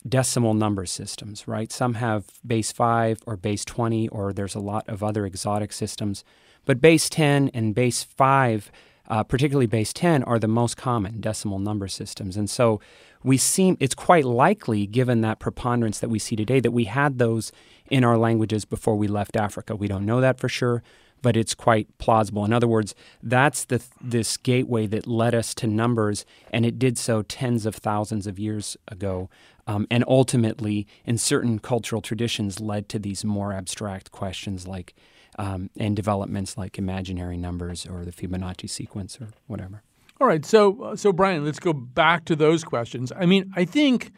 decimal 0.06 0.54
number 0.54 0.84
systems, 0.86 1.46
right? 1.46 1.70
Some 1.70 1.94
have 1.94 2.24
base 2.44 2.72
5 2.72 3.20
or 3.26 3.36
base 3.36 3.64
20, 3.64 4.08
or 4.08 4.32
there's 4.32 4.56
a 4.56 4.60
lot 4.72 4.88
of 4.88 5.04
other 5.04 5.24
exotic 5.24 5.72
systems. 5.72 6.24
But 6.64 6.80
base 6.80 7.08
10 7.08 7.52
and 7.54 7.76
base 7.76 8.02
5, 8.02 8.72
uh, 9.08 9.22
particularly 9.22 9.66
base 9.66 9.92
10, 9.92 10.24
are 10.24 10.40
the 10.40 10.48
most 10.48 10.76
common 10.76 11.20
decimal 11.20 11.60
number 11.60 11.86
systems. 11.86 12.36
And 12.36 12.50
so 12.50 12.80
we 13.22 13.36
seem 13.36 13.76
it's 13.78 13.94
quite 13.94 14.24
likely, 14.24 14.88
given 14.88 15.20
that 15.20 15.38
preponderance 15.38 16.00
that 16.00 16.10
we 16.10 16.18
see 16.18 16.34
today, 16.34 16.58
that 16.58 16.72
we 16.72 16.86
had 16.86 17.20
those 17.20 17.52
in 17.88 18.02
our 18.02 18.18
languages 18.18 18.64
before 18.64 18.96
we 18.96 19.06
left 19.06 19.36
Africa. 19.36 19.76
We 19.76 19.86
don't 19.86 20.04
know 20.04 20.20
that 20.20 20.40
for 20.40 20.48
sure, 20.48 20.82
but 21.24 21.38
it's 21.38 21.54
quite 21.54 21.88
plausible. 21.96 22.44
In 22.44 22.52
other 22.52 22.68
words, 22.68 22.94
that's 23.22 23.64
the 23.64 23.82
this 23.98 24.36
gateway 24.36 24.86
that 24.88 25.06
led 25.06 25.34
us 25.34 25.54
to 25.54 25.66
numbers, 25.66 26.26
and 26.52 26.66
it 26.66 26.78
did 26.78 26.98
so 26.98 27.22
tens 27.22 27.64
of 27.64 27.74
thousands 27.74 28.26
of 28.26 28.38
years 28.38 28.76
ago, 28.88 29.30
um, 29.66 29.86
and 29.90 30.04
ultimately, 30.06 30.86
in 31.06 31.16
certain 31.16 31.58
cultural 31.58 32.02
traditions, 32.02 32.60
led 32.60 32.90
to 32.90 32.98
these 32.98 33.24
more 33.24 33.54
abstract 33.54 34.12
questions 34.12 34.68
like 34.68 34.94
um, 35.38 35.70
and 35.78 35.96
developments 35.96 36.58
like 36.58 36.76
imaginary 36.76 37.38
numbers 37.38 37.86
or 37.86 38.04
the 38.04 38.12
Fibonacci 38.12 38.68
sequence 38.68 39.18
or 39.18 39.28
whatever. 39.46 39.82
All 40.20 40.26
right, 40.26 40.44
so 40.44 40.82
uh, 40.82 40.94
so 40.94 41.10
Brian, 41.10 41.42
let's 41.42 41.58
go 41.58 41.72
back 41.72 42.26
to 42.26 42.36
those 42.36 42.64
questions. 42.64 43.12
I 43.16 43.24
mean, 43.24 43.50
I 43.56 43.64
think 43.64 44.12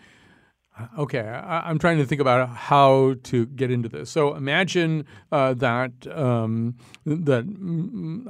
Okay, 0.98 1.20
I, 1.20 1.70
am 1.70 1.78
trying 1.78 1.96
to 1.98 2.04
think 2.04 2.20
about 2.20 2.50
how 2.50 3.14
to 3.24 3.46
get 3.46 3.70
into 3.70 3.88
this. 3.88 4.10
So 4.10 4.34
imagine 4.34 5.06
uh, 5.32 5.54
that 5.54 5.92
um, 6.14 6.74
that 7.06 7.46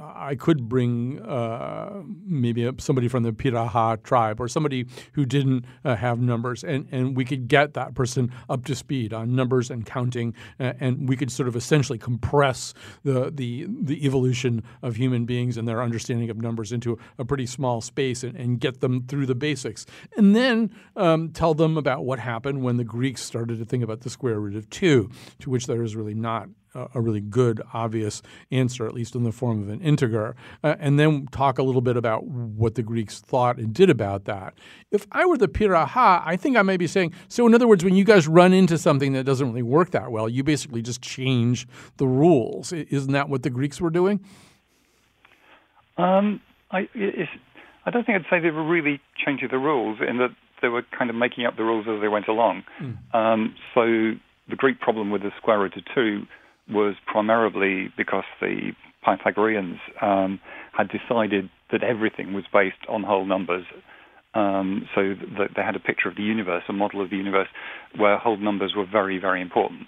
I 0.01 0.35
could 0.35 0.69
bring 0.69 1.19
uh, 1.23 2.03
maybe 2.25 2.71
somebody 2.77 3.09
from 3.09 3.23
the 3.23 3.33
Piraha 3.33 4.01
tribe 4.01 4.39
or 4.39 4.47
somebody 4.47 4.85
who 5.11 5.25
didn't 5.25 5.65
uh, 5.83 5.97
have 5.97 6.19
numbers, 6.19 6.63
and, 6.63 6.87
and 6.89 7.17
we 7.17 7.25
could 7.25 7.49
get 7.49 7.73
that 7.73 7.95
person 7.95 8.31
up 8.49 8.63
to 8.65 8.75
speed 8.75 9.13
on 9.13 9.35
numbers 9.35 9.69
and 9.69 9.85
counting, 9.85 10.33
and 10.57 11.09
we 11.09 11.17
could 11.17 11.31
sort 11.31 11.49
of 11.49 11.55
essentially 11.57 11.97
compress 11.97 12.73
the 13.03 13.29
the 13.29 13.67
the 13.67 14.05
evolution 14.05 14.63
of 14.81 14.95
human 14.95 15.25
beings 15.25 15.57
and 15.57 15.67
their 15.67 15.81
understanding 15.81 16.29
of 16.29 16.37
numbers 16.37 16.71
into 16.71 16.97
a 17.17 17.25
pretty 17.25 17.45
small 17.45 17.81
space 17.81 18.23
and, 18.23 18.37
and 18.37 18.61
get 18.61 18.79
them 18.79 19.03
through 19.05 19.25
the 19.25 19.35
basics, 19.35 19.85
and 20.15 20.33
then 20.33 20.71
um, 20.95 21.29
tell 21.31 21.53
them 21.53 21.77
about 21.77 22.05
what 22.05 22.19
happened 22.19 22.36
happened 22.37 22.61
when 22.61 22.77
the 22.77 22.83
Greeks 22.83 23.23
started 23.23 23.57
to 23.57 23.65
think 23.65 23.83
about 23.83 24.01
the 24.01 24.11
square 24.11 24.39
root 24.39 24.55
of 24.55 24.69
2, 24.69 25.09
to 25.39 25.49
which 25.49 25.65
there 25.65 25.81
is 25.81 25.95
really 25.95 26.13
not 26.13 26.47
a 26.93 27.01
really 27.01 27.19
good, 27.19 27.59
obvious 27.73 28.21
answer, 28.51 28.85
at 28.85 28.93
least 28.93 29.15
in 29.15 29.23
the 29.23 29.31
form 29.31 29.63
of 29.63 29.69
an 29.69 29.81
integer, 29.81 30.35
uh, 30.63 30.75
and 30.79 30.99
then 30.99 31.25
talk 31.31 31.57
a 31.57 31.63
little 31.63 31.81
bit 31.81 31.97
about 31.97 32.25
what 32.25 32.75
the 32.75 32.83
Greeks 32.83 33.19
thought 33.19 33.57
and 33.57 33.73
did 33.73 33.89
about 33.89 34.25
that. 34.25 34.53
If 34.91 35.07
I 35.11 35.25
were 35.25 35.39
the 35.39 35.47
Piraha, 35.47 36.21
I 36.23 36.35
think 36.35 36.55
I 36.55 36.61
may 36.61 36.77
be 36.77 36.85
saying, 36.85 37.15
so 37.27 37.47
in 37.47 37.55
other 37.55 37.67
words, 37.67 37.83
when 37.83 37.95
you 37.95 38.03
guys 38.03 38.27
run 38.27 38.53
into 38.53 38.77
something 38.77 39.13
that 39.13 39.23
doesn't 39.23 39.47
really 39.47 39.63
work 39.63 39.89
that 39.91 40.11
well, 40.11 40.29
you 40.29 40.43
basically 40.43 40.83
just 40.83 41.01
change 41.01 41.67
the 41.97 42.05
rules. 42.05 42.71
Isn't 42.71 43.13
that 43.13 43.29
what 43.29 43.41
the 43.41 43.49
Greeks 43.49 43.81
were 43.81 43.89
doing? 43.89 44.23
Um, 45.97 46.39
I, 46.69 46.87
I 47.87 47.89
don't 47.89 48.05
think 48.05 48.19
I'd 48.19 48.29
say 48.29 48.39
they 48.39 48.51
were 48.51 48.67
really 48.67 49.01
changing 49.25 49.47
the 49.49 49.57
rules 49.57 49.97
in 50.07 50.19
that 50.19 50.29
they 50.61 50.69
were 50.69 50.83
kind 50.97 51.09
of 51.09 51.15
making 51.15 51.45
up 51.45 51.57
the 51.57 51.63
rules 51.63 51.85
as 51.89 52.01
they 52.01 52.07
went 52.07 52.27
along. 52.27 52.63
Mm. 52.81 53.15
Um, 53.15 53.55
so 53.73 53.81
the 54.49 54.55
Greek 54.55 54.79
problem 54.79 55.11
with 55.11 55.21
the 55.21 55.31
square 55.37 55.59
root 55.59 55.75
of 55.77 55.83
two 55.93 56.23
was 56.69 56.95
primarily 57.05 57.89
because 57.95 58.23
the 58.41 58.71
Pythagoreans 59.03 59.79
um, 60.01 60.39
had 60.73 60.89
decided 60.89 61.49
that 61.71 61.83
everything 61.83 62.33
was 62.33 62.43
based 62.51 62.85
on 62.89 63.03
whole 63.03 63.25
numbers. 63.25 63.65
Um, 64.33 64.87
so 64.93 65.15
that 65.39 65.51
they 65.55 65.63
had 65.63 65.75
a 65.75 65.79
picture 65.79 66.09
of 66.09 66.15
the 66.15 66.21
universe, 66.21 66.61
a 66.69 66.73
model 66.73 67.01
of 67.01 67.09
the 67.09 67.15
universe, 67.15 67.47
where 67.97 68.19
whole 68.19 68.37
numbers 68.37 68.73
were 68.77 68.85
very, 68.85 69.17
very 69.17 69.41
important. 69.41 69.87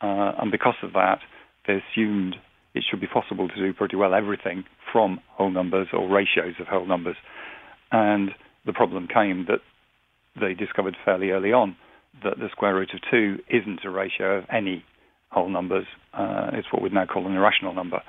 Uh, 0.00 0.32
and 0.40 0.50
because 0.50 0.74
of 0.82 0.94
that, 0.94 1.20
they 1.66 1.74
assumed 1.74 2.34
it 2.74 2.82
should 2.88 3.00
be 3.00 3.06
possible 3.06 3.46
to 3.46 3.54
do 3.54 3.72
pretty 3.72 3.94
well 3.94 4.14
everything 4.14 4.64
from 4.90 5.20
whole 5.28 5.50
numbers 5.50 5.88
or 5.92 6.08
ratios 6.08 6.54
of 6.58 6.66
whole 6.66 6.86
numbers. 6.86 7.16
And 7.92 8.30
the 8.66 8.72
problem 8.72 9.06
came 9.06 9.46
that 9.48 9.60
they 10.40 10.54
discovered 10.54 10.96
fairly 11.04 11.30
early 11.30 11.52
on 11.52 11.76
that 12.22 12.38
the 12.38 12.48
square 12.52 12.74
root 12.74 12.90
of 12.94 13.00
2 13.10 13.38
isn't 13.48 13.80
a 13.84 13.90
ratio 13.90 14.38
of 14.38 14.44
any 14.52 14.84
whole 15.30 15.48
numbers. 15.48 15.86
Uh, 16.12 16.50
it's 16.52 16.68
what 16.72 16.82
we'd 16.82 16.92
now 16.92 17.06
call 17.06 17.26
an 17.26 17.34
irrational 17.34 17.74
number. 17.74 18.00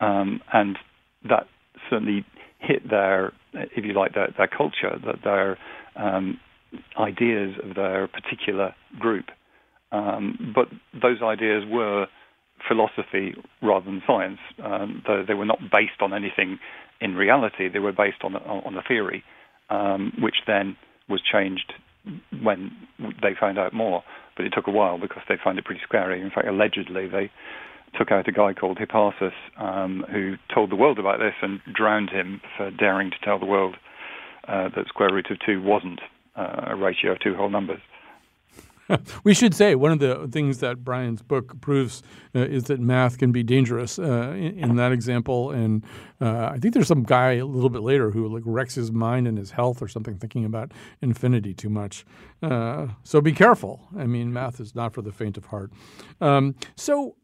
Um, 0.00 0.40
and 0.52 0.76
that 1.28 1.46
certainly 1.90 2.24
hit 2.58 2.88
their, 2.88 3.32
if 3.54 3.84
you 3.84 3.94
like, 3.94 4.14
their, 4.14 4.32
their 4.36 4.48
culture, 4.48 4.98
that 5.06 5.16
their 5.24 5.58
um, 5.96 6.38
ideas 6.98 7.54
of 7.62 7.74
their 7.74 8.08
particular 8.08 8.74
group. 8.98 9.26
Um, 9.90 10.52
but 10.54 10.68
those 11.00 11.22
ideas 11.22 11.64
were 11.68 12.06
philosophy 12.66 13.34
rather 13.62 13.86
than 13.86 14.02
science. 14.06 14.38
Um, 14.62 15.02
they, 15.06 15.22
they, 15.28 15.34
were 15.34 15.46
not 15.46 15.58
based 15.72 16.00
on 16.00 16.12
anything 16.12 16.58
in 17.00 17.14
reality. 17.14 17.68
They 17.68 17.78
were 17.78 17.92
based 17.92 18.22
on, 18.22 18.34
on 18.36 18.76
a 18.76 18.82
theory, 18.82 19.22
um, 19.70 20.12
which 20.20 20.36
then 20.46 20.76
was 21.08 21.20
changed 21.20 21.72
when 22.42 22.72
they 23.22 23.34
found 23.38 23.58
out 23.58 23.72
more, 23.72 24.02
but 24.36 24.46
it 24.46 24.50
took 24.50 24.66
a 24.66 24.70
while 24.70 24.98
because 24.98 25.22
they 25.28 25.36
found 25.42 25.58
it 25.58 25.64
pretty 25.64 25.80
scary. 25.86 26.20
In 26.20 26.30
fact, 26.30 26.46
allegedly, 26.46 27.08
they 27.08 27.30
took 27.96 28.10
out 28.10 28.28
a 28.28 28.32
guy 28.32 28.52
called 28.54 28.78
Hippasus 28.78 29.32
um, 29.58 30.04
who 30.10 30.36
told 30.52 30.70
the 30.70 30.76
world 30.76 30.98
about 30.98 31.18
this 31.18 31.34
and 31.42 31.60
drowned 31.72 32.10
him 32.10 32.40
for 32.56 32.70
daring 32.70 33.10
to 33.10 33.16
tell 33.24 33.38
the 33.38 33.46
world 33.46 33.76
uh, 34.46 34.68
that 34.74 34.88
square 34.88 35.12
root 35.12 35.30
of 35.30 35.38
2 35.44 35.62
wasn't 35.62 36.00
uh, 36.36 36.66
a 36.68 36.76
ratio 36.76 37.12
of 37.12 37.20
two 37.20 37.34
whole 37.34 37.50
numbers. 37.50 37.80
we 39.24 39.34
should 39.34 39.54
say 39.54 39.74
one 39.74 39.92
of 39.92 39.98
the 39.98 40.28
things 40.30 40.58
that 40.58 40.84
Brian's 40.84 41.22
book 41.22 41.60
proves 41.60 42.02
uh, 42.34 42.40
is 42.40 42.64
that 42.64 42.80
math 42.80 43.18
can 43.18 43.32
be 43.32 43.42
dangerous. 43.42 43.98
Uh, 43.98 44.32
in, 44.36 44.58
in, 44.58 44.76
that 44.76 44.92
example, 44.92 45.50
and 45.50 45.84
uh, 46.20 46.50
I 46.52 46.58
think 46.58 46.74
there's 46.74 46.88
some 46.88 47.02
guy 47.02 47.32
a 47.34 47.46
little 47.46 47.70
bit 47.70 47.82
later 47.82 48.10
who 48.10 48.28
like 48.28 48.42
wrecks 48.46 48.74
his 48.74 48.92
mind 48.92 49.26
and 49.26 49.36
his 49.36 49.50
health 49.50 49.82
or 49.82 49.88
something 49.88 50.16
thinking 50.16 50.44
about 50.44 50.72
infinity 51.00 51.54
too 51.54 51.70
much. 51.70 52.04
Uh, 52.42 52.88
so 53.02 53.20
be 53.20 53.32
careful. 53.32 53.88
I 53.96 54.06
mean, 54.06 54.32
math 54.32 54.60
is 54.60 54.74
not 54.74 54.92
for 54.92 55.02
the 55.02 55.12
faint 55.12 55.36
of 55.36 55.46
heart. 55.46 55.72
Um, 56.20 56.54
so 56.76 57.16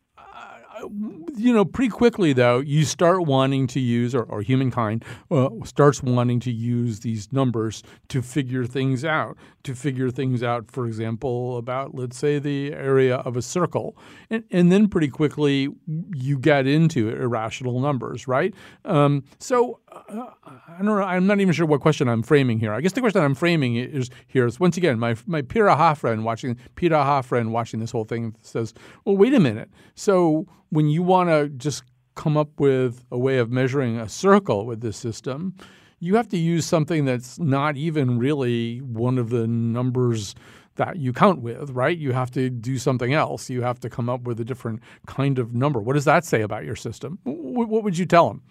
you 1.37 1.53
know, 1.53 1.65
pretty 1.65 1.91
quickly 1.91 2.33
though, 2.33 2.61
you 2.61 2.85
start 2.85 3.27
wanting 3.27 3.67
to 3.69 3.81
use, 3.81 4.15
or, 4.15 4.25
or 4.25 4.43
humankind 4.43 5.05
uh, 5.31 5.51
starts 5.65 6.03
wanting 6.03 6.41
to 6.41 6.51
use 6.51 7.01
these 7.01 7.33
numbers 7.33 7.83
to 8.09 8.23
figure 8.23 8.67
things 8.67 9.05
out. 9.05 9.37
To 9.65 9.75
figure 9.75 10.11
things 10.11 10.43
out, 10.43 10.71
for 10.71 10.87
example, 10.87 11.57
about 11.57 11.95
let's 11.95 12.19
say 12.19 12.39
the 12.39 12.75
area 12.75 13.17
of 13.17 13.35
a 13.35 13.41
circle, 13.41 13.97
and, 14.29 14.45
and 14.51 14.71
then 14.71 14.89
pretty 14.89 15.09
quickly 15.09 15.71
you 16.15 16.39
get 16.39 16.67
into 16.67 17.09
irrational 17.09 17.81
numbers, 17.81 18.29
right? 18.29 18.53
Um, 18.85 19.25
so 19.39 19.81
uh, 19.91 20.27
I 20.45 20.77
don't 20.77 20.85
know. 20.85 21.03
I'm 21.03 21.27
not 21.27 21.41
even 21.41 21.55
sure 21.55 21.65
what 21.65 21.81
question 21.81 22.11
I'm 22.11 22.23
framing 22.23 22.59
here. 22.59 22.75
I 22.75 22.83
guess 22.83 22.93
the 22.93 23.01
question 23.01 23.23
I'm 23.23 23.35
framing 23.35 23.77
is 23.77 24.11
here 24.27 24.45
is 24.45 24.61
once 24.61 24.77
again 24.77 24.99
my 24.99 25.17
my 25.27 25.41
Piraha 25.41 25.97
friend 25.97 26.27
watching 26.27 26.59
Piraha 26.77 27.25
friend 27.25 27.51
watching 27.51 27.81
this 27.81 27.91
whole 27.91 28.05
thing 28.05 28.35
says, 28.43 28.75
well, 29.07 29.17
wait 29.17 29.33
a 29.33 29.41
minute. 29.41 29.71
So 29.95 30.47
when 30.75 30.89
you 30.89 31.03
want 31.05 31.31
to 31.31 31.49
just 31.49 31.85
come 32.17 32.37
up 32.37 32.59
with 32.59 33.05
a 33.11 33.19
way 33.19 33.39
of 33.39 33.51
measuring 33.51 33.99
a 33.99 34.09
circle 34.09 34.67
with 34.67 34.81
this 34.81 34.97
system, 34.97 35.55
you 36.01 36.17
have 36.17 36.29
to 36.29 36.37
use 36.37 36.67
something 36.67 37.05
that's 37.05 37.39
not 37.39 37.77
even 37.77 38.19
really 38.19 38.79
one 38.79 39.17
of 39.17 39.31
the 39.31 39.47
numbers 39.47 40.35
that 40.75 40.97
you 40.97 41.13
count 41.13 41.41
with, 41.41 41.71
right? 41.71 41.97
You 41.97 42.13
have 42.13 42.33
to 42.33 42.51
do 42.51 42.79
something 42.79 43.15
else. 43.15 43.49
You 43.49 43.63
have 43.63 43.79
to 43.81 43.89
come 43.89 44.09
up 44.09 44.23
with 44.23 44.41
a 44.41 44.45
different 44.45 44.81
kind 45.07 45.39
of 45.39 45.55
number. 45.55 45.81
What 45.81 45.93
does 45.93 46.05
that 46.07 46.25
say 46.25 46.43
about 46.43 46.65
your 46.65 46.75
system? 46.75 47.21
What 47.23 47.85
would 47.85 47.97
you 47.97 48.07
tell 48.07 48.29
them? 48.29 48.43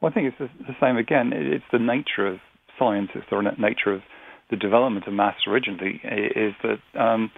Well, 0.00 0.10
I 0.10 0.14
think 0.14 0.34
it's 0.38 0.52
the 0.60 0.76
same 0.80 0.98
again. 0.98 1.32
It's 1.34 1.64
the 1.72 1.78
nature 1.78 2.26
of 2.26 2.40
science. 2.78 3.10
It's 3.14 3.26
the 3.30 3.40
nature 3.58 3.94
of 3.94 4.02
the 4.50 4.56
development 4.56 5.06
of 5.06 5.14
maths 5.14 5.46
originally. 5.46 6.02
Is 6.04 6.54
that 6.62 7.00
um, 7.00 7.30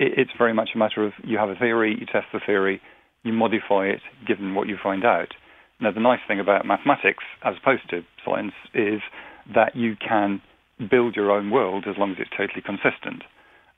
it's 0.00 0.30
very 0.38 0.54
much 0.54 0.70
a 0.74 0.78
matter 0.78 1.04
of 1.04 1.12
you 1.22 1.36
have 1.38 1.50
a 1.50 1.54
theory, 1.54 1.96
you 1.98 2.06
test 2.06 2.26
the 2.32 2.40
theory, 2.44 2.80
you 3.22 3.32
modify 3.32 3.86
it 3.86 4.00
given 4.26 4.54
what 4.54 4.66
you 4.66 4.76
find 4.82 5.04
out. 5.04 5.34
Now, 5.80 5.92
the 5.92 6.00
nice 6.00 6.20
thing 6.26 6.40
about 6.40 6.66
mathematics, 6.66 7.24
as 7.44 7.54
opposed 7.60 7.88
to 7.90 8.02
science, 8.24 8.54
is 8.74 9.00
that 9.54 9.76
you 9.76 9.96
can 9.96 10.40
build 10.90 11.16
your 11.16 11.30
own 11.30 11.50
world 11.50 11.84
as 11.88 11.96
long 11.98 12.12
as 12.12 12.16
it's 12.18 12.30
totally 12.30 12.62
consistent. 12.62 13.24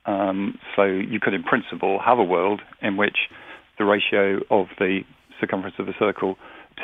Um, 0.07 0.59
so 0.77 0.85
you 0.85 1.21
could, 1.21 1.35
in 1.35 1.43
principle, 1.43 2.01
have 2.05 2.19
a 2.19 2.25
world 2.25 2.61
in 2.81 2.97
which 2.97 3.29
the 3.79 3.85
ratio 3.85 4.41
of 4.51 4.67
the 4.79 5.01
circumference 5.41 5.77
of 5.79 5.89
a 5.89 5.95
circle 5.99 6.37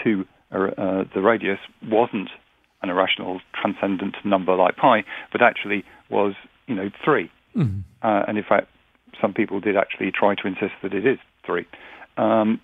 to 0.04 0.24
uh, 0.50 1.04
the 1.14 1.20
radius 1.20 1.58
wasn't 1.86 2.30
an 2.82 2.90
irrational 2.90 3.40
transcendent 3.60 4.16
number 4.24 4.54
like 4.54 4.76
pi, 4.76 5.04
but 5.30 5.42
actually 5.42 5.84
was, 6.10 6.34
you 6.66 6.74
know, 6.74 6.90
3 7.04 7.30
mm-hmm. 7.56 7.80
uh, 8.02 8.22
and 8.26 8.38
in 8.38 8.44
fact, 8.48 8.68
some 9.20 9.34
people 9.34 9.60
did 9.60 9.76
actually 9.76 10.10
try 10.12 10.34
to 10.34 10.46
insist 10.46 10.72
that 10.82 10.94
it 10.94 11.06
is 11.06 11.18
three. 11.44 11.66
Um, 12.16 12.60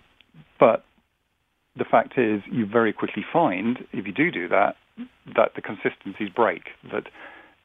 but 0.58 0.84
the 1.76 1.84
fact 1.84 2.18
is, 2.18 2.42
you 2.50 2.66
very 2.66 2.92
quickly 2.92 3.24
find, 3.32 3.78
if 3.92 4.06
you 4.06 4.12
do 4.12 4.30
do 4.30 4.48
that, 4.48 4.76
that 5.34 5.52
the 5.56 5.62
consistencies 5.62 6.28
break. 6.34 6.62
That 6.92 7.04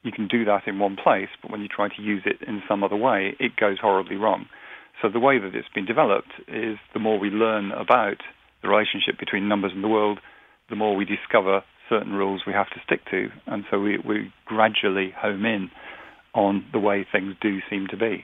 you 0.04 0.12
can 0.12 0.28
do 0.28 0.46
that 0.46 0.68
in 0.68 0.80
one 0.80 0.96
place, 0.96 1.30
but 1.42 1.52
when 1.52 1.62
you 1.62 1.68
try 1.68 1.90
to 1.90 2.02
use 2.02 2.24
it 2.26 2.48
in 2.48 2.62
some 2.68 2.84
other 2.84 2.96
way, 2.96 3.36
it 3.40 3.56
goes 3.56 3.78
horribly 3.82 4.16
wrong. 4.16 4.46
So 5.02 5.10
the 5.10 5.20
way 5.20 5.40
that 5.40 5.56
it's 5.56 5.70
been 5.74 5.86
developed 5.86 6.32
is 6.48 6.78
the 6.94 7.00
more 7.00 7.20
we 7.20 7.30
learn 7.30 7.72
about 7.72 8.18
the 8.62 8.68
relationship 8.68 9.20
between 9.20 9.48
numbers 9.48 9.72
and 9.74 9.84
the 9.84 9.88
world, 9.88 10.20
the 10.70 10.76
more 10.76 10.96
we 10.96 11.06
discover 11.06 11.64
certain 11.88 12.14
rules 12.14 12.42
we 12.46 12.54
have 12.54 12.70
to 12.70 12.82
stick 12.86 13.02
to. 13.12 13.30
And 13.48 13.64
so 13.70 13.80
we, 13.80 13.98
we 13.98 14.34
gradually 14.46 15.14
home 15.18 15.46
in 15.46 15.70
on 16.34 16.66
the 16.72 16.80
way 16.80 17.06
things 17.12 17.36
do 17.42 17.60
seem 17.70 17.88
to 17.90 17.98
be. 17.98 18.24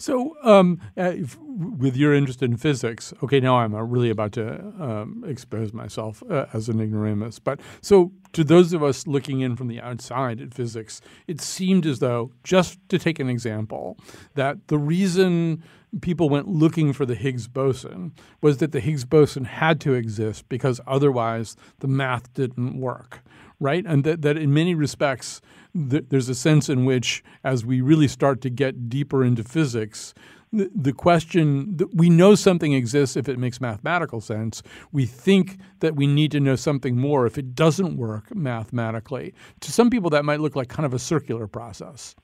So, 0.00 0.34
um, 0.42 0.80
uh, 0.96 1.12
if, 1.14 1.38
with 1.38 1.94
your 1.94 2.14
interest 2.14 2.42
in 2.42 2.56
physics, 2.56 3.12
okay, 3.22 3.38
now 3.38 3.58
I'm 3.58 3.74
uh, 3.74 3.82
really 3.82 4.08
about 4.08 4.32
to 4.32 4.58
um, 4.80 5.22
expose 5.26 5.74
myself 5.74 6.22
uh, 6.30 6.46
as 6.54 6.70
an 6.70 6.80
ignoramus. 6.80 7.38
But 7.38 7.60
so, 7.82 8.10
to 8.32 8.42
those 8.42 8.72
of 8.72 8.82
us 8.82 9.06
looking 9.06 9.40
in 9.40 9.56
from 9.56 9.68
the 9.68 9.78
outside 9.78 10.40
at 10.40 10.54
physics, 10.54 11.02
it 11.26 11.42
seemed 11.42 11.84
as 11.84 11.98
though, 11.98 12.32
just 12.44 12.78
to 12.88 12.98
take 12.98 13.18
an 13.18 13.28
example, 13.28 13.98
that 14.36 14.68
the 14.68 14.78
reason 14.78 15.62
people 16.00 16.30
went 16.30 16.48
looking 16.48 16.94
for 16.94 17.04
the 17.04 17.14
Higgs 17.14 17.46
boson 17.46 18.14
was 18.40 18.56
that 18.56 18.72
the 18.72 18.80
Higgs 18.80 19.04
boson 19.04 19.44
had 19.44 19.82
to 19.82 19.92
exist 19.92 20.48
because 20.48 20.80
otherwise 20.86 21.56
the 21.80 21.88
math 21.88 22.32
didn't 22.32 22.80
work 22.80 23.22
right? 23.60 23.84
And 23.86 24.02
that, 24.04 24.22
that 24.22 24.36
in 24.36 24.52
many 24.52 24.74
respects, 24.74 25.40
th- 25.74 26.04
there's 26.08 26.28
a 26.28 26.34
sense 26.34 26.68
in 26.68 26.84
which, 26.84 27.22
as 27.44 27.64
we 27.64 27.80
really 27.80 28.08
start 28.08 28.40
to 28.42 28.50
get 28.50 28.88
deeper 28.88 29.22
into 29.22 29.44
physics, 29.44 30.14
the, 30.52 30.92
question 30.92 31.78
we 31.94 32.10
know 32.10 32.34
something 32.34 32.72
exists 32.72 33.16
if 33.16 33.28
it 33.28 33.38
makes 33.38 33.60
mathematical 33.60 34.20
sense. 34.20 34.62
We 34.90 35.06
think 35.06 35.58
that 35.78 35.94
we 35.94 36.06
need 36.06 36.32
to 36.32 36.40
know 36.40 36.56
something 36.56 36.96
more 36.96 37.26
if 37.26 37.38
it 37.38 37.54
doesn't 37.54 37.96
work 37.96 38.34
mathematically. 38.34 39.32
To 39.60 39.70
some 39.70 39.90
people, 39.90 40.10
that 40.10 40.24
might 40.24 40.40
look 40.40 40.56
like 40.56 40.68
kind 40.68 40.86
of 40.86 40.92
a 40.92 40.98
circular 40.98 41.46
process. 41.46 42.16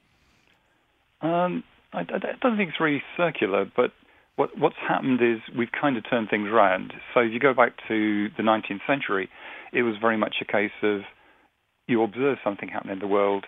Um, 1.20 1.62
I, 1.92 2.00
I, 2.00 2.04
don't 2.40 2.56
think 2.56 2.70
it's 2.70 2.80
really 2.80 3.02
circular, 3.16 3.70
but 3.76 3.92
what, 4.34 4.58
what's 4.58 4.76
happened 4.76 5.20
is 5.22 5.38
we've 5.56 5.72
kind 5.72 5.96
of 5.96 6.08
turned 6.08 6.28
things 6.28 6.48
around. 6.48 6.92
So 7.14 7.20
if 7.20 7.32
you 7.32 7.38
go 7.38 7.54
back 7.54 7.74
to 7.88 8.28
the 8.36 8.42
19th 8.42 8.80
century, 8.86 9.30
it 9.72 9.82
was 9.82 9.94
very 10.00 10.16
much 10.16 10.36
a 10.40 10.44
case 10.44 10.72
of 10.82 11.02
you 11.86 12.02
observe 12.02 12.38
something 12.44 12.68
happening 12.68 12.94
in 12.94 12.98
the 12.98 13.06
world, 13.06 13.44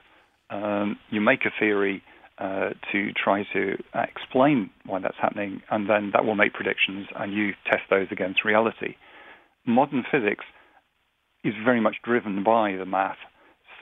um, 0.50 0.98
you 1.10 1.20
make 1.20 1.40
a 1.44 1.50
theory 1.58 2.02
uh, 2.38 2.70
to 2.92 3.10
try 3.12 3.42
to 3.52 3.76
uh, 3.94 4.04
explain 4.08 4.70
why 4.86 5.00
that's 5.00 5.16
happening, 5.20 5.60
and 5.70 5.88
then 5.90 6.10
that 6.12 6.24
will 6.24 6.36
make 6.36 6.54
predictions, 6.54 7.06
and 7.16 7.32
you 7.32 7.50
test 7.64 7.82
those 7.90 8.06
against 8.10 8.44
reality. 8.44 8.94
Modern 9.66 10.04
physics 10.10 10.44
is 11.44 11.54
very 11.64 11.80
much 11.80 11.96
driven 12.04 12.44
by 12.44 12.76
the 12.78 12.86
math. 12.86 13.16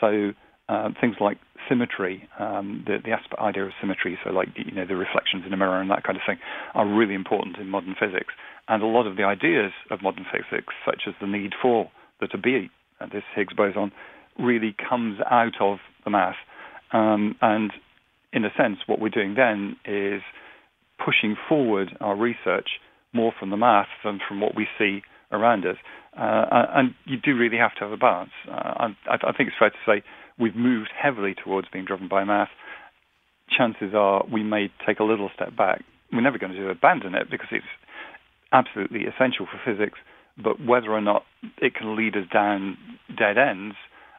So 0.01 0.33
uh, 0.69 0.89
things 1.01 1.17
like 1.21 1.39
symmetry, 1.69 2.29
um, 2.39 2.85
the, 2.87 2.99
the 3.05 3.13
idea 3.41 3.65
of 3.65 3.73
symmetry, 3.81 4.19
so 4.25 4.31
like 4.31 4.49
you 4.57 4.73
know 4.73 4.87
the 4.87 4.97
reflections 4.97 5.45
in 5.47 5.53
a 5.53 5.57
mirror 5.57 5.81
and 5.81 5.91
that 5.91 6.03
kind 6.03 6.17
of 6.17 6.23
thing, 6.27 6.39
are 6.75 6.87
really 6.87 7.15
important 7.15 7.57
in 7.59 7.69
modern 7.69 7.95
physics. 7.99 8.35
And 8.69 8.83
a 8.83 8.87
lot 8.87 9.07
of 9.07 9.17
the 9.17 9.23
ideas 9.23 9.73
of 9.91 10.03
modern 10.03 10.27
physics, 10.31 10.75
such 10.85 11.03
as 11.07 11.15
the 11.21 11.27
need 11.27 11.53
for 11.61 11.91
there 12.21 12.29
to 12.29 12.39
be 12.39 12.71
uh, 13.01 13.07
this 13.13 13.23
Higgs 13.35 13.55
boson, 13.55 13.93
really 14.39 14.75
comes 14.89 15.19
out 15.31 15.61
of 15.61 15.79
the 16.05 16.11
math. 16.11 16.37
Um, 16.93 17.37
and 17.41 17.73
in 18.33 18.45
a 18.45 18.51
sense, 18.57 18.79
what 18.87 19.01
we're 19.01 19.09
doing 19.09 19.35
then 19.35 19.77
is 19.85 20.23
pushing 21.05 21.37
forward 21.49 21.97
our 22.01 22.17
research 22.17 22.69
more 23.13 23.33
from 23.39 23.51
the 23.51 23.57
math 23.57 23.89
than 24.05 24.21
from 24.27 24.41
what 24.41 24.55
we 24.55 24.67
see 24.79 25.03
around 25.33 25.67
us. 25.67 25.77
Uh, 26.17 26.67
and 26.75 26.95
you 27.05 27.17
do 27.17 27.37
really 27.37 27.59
have 27.59 27.75
to 27.75 27.81
have 27.81 27.93
a 27.93 27.97
balance. 27.97 28.31
Uh, 28.49 28.89
I, 29.09 29.15
I 29.15 29.33
think 29.33 29.49
it's 29.49 29.59
fair 29.59 29.71
to 29.71 29.77
say 29.87 30.03
we've 30.39 30.57
moved 30.57 30.91
heavily 30.97 31.35
towards 31.35 31.69
being 31.73 31.85
driven 31.85 32.09
by 32.09 32.25
math. 32.25 32.49
Chances 33.57 33.95
are 33.95 34.25
we 34.31 34.43
may 34.43 34.71
take 34.87 34.99
a 34.99 35.05
little 35.05 35.31
step 35.35 35.57
back. 35.57 35.83
We're 36.13 36.23
never 36.23 36.39
going 36.39 36.53
to 36.53 36.71
abandon 36.71 37.15
it 37.15 37.31
because 37.31 37.49
it's 37.51 37.65
absolutely 38.53 39.03
essential 39.05 39.47
for 39.47 39.61
physics. 39.65 39.99
But 40.43 40.65
whether 40.65 40.91
or 40.91 41.01
not 41.01 41.25
it 41.59 41.75
can 41.75 41.97
lead 41.97 42.17
us 42.17 42.29
down 42.33 42.77
dead 43.09 43.39
ends 43.39 43.77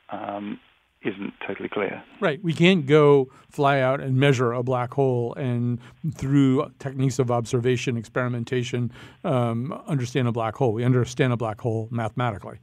um, 0.09 0.59
isn't 1.03 1.33
totally 1.45 1.69
clear. 1.69 2.03
Right. 2.19 2.43
We 2.43 2.53
can't 2.53 2.85
go 2.85 3.29
fly 3.49 3.79
out 3.79 4.01
and 4.01 4.17
measure 4.17 4.51
a 4.51 4.63
black 4.63 4.93
hole 4.93 5.33
and 5.35 5.79
through 6.15 6.71
techniques 6.79 7.19
of 7.19 7.29
observation, 7.31 7.97
experimentation, 7.97 8.91
um, 9.23 9.73
understand 9.87 10.27
a 10.27 10.31
black 10.31 10.55
hole. 10.55 10.73
We 10.73 10.83
understand 10.83 11.33
a 11.33 11.37
black 11.37 11.61
hole 11.61 11.87
mathematically. 11.91 12.59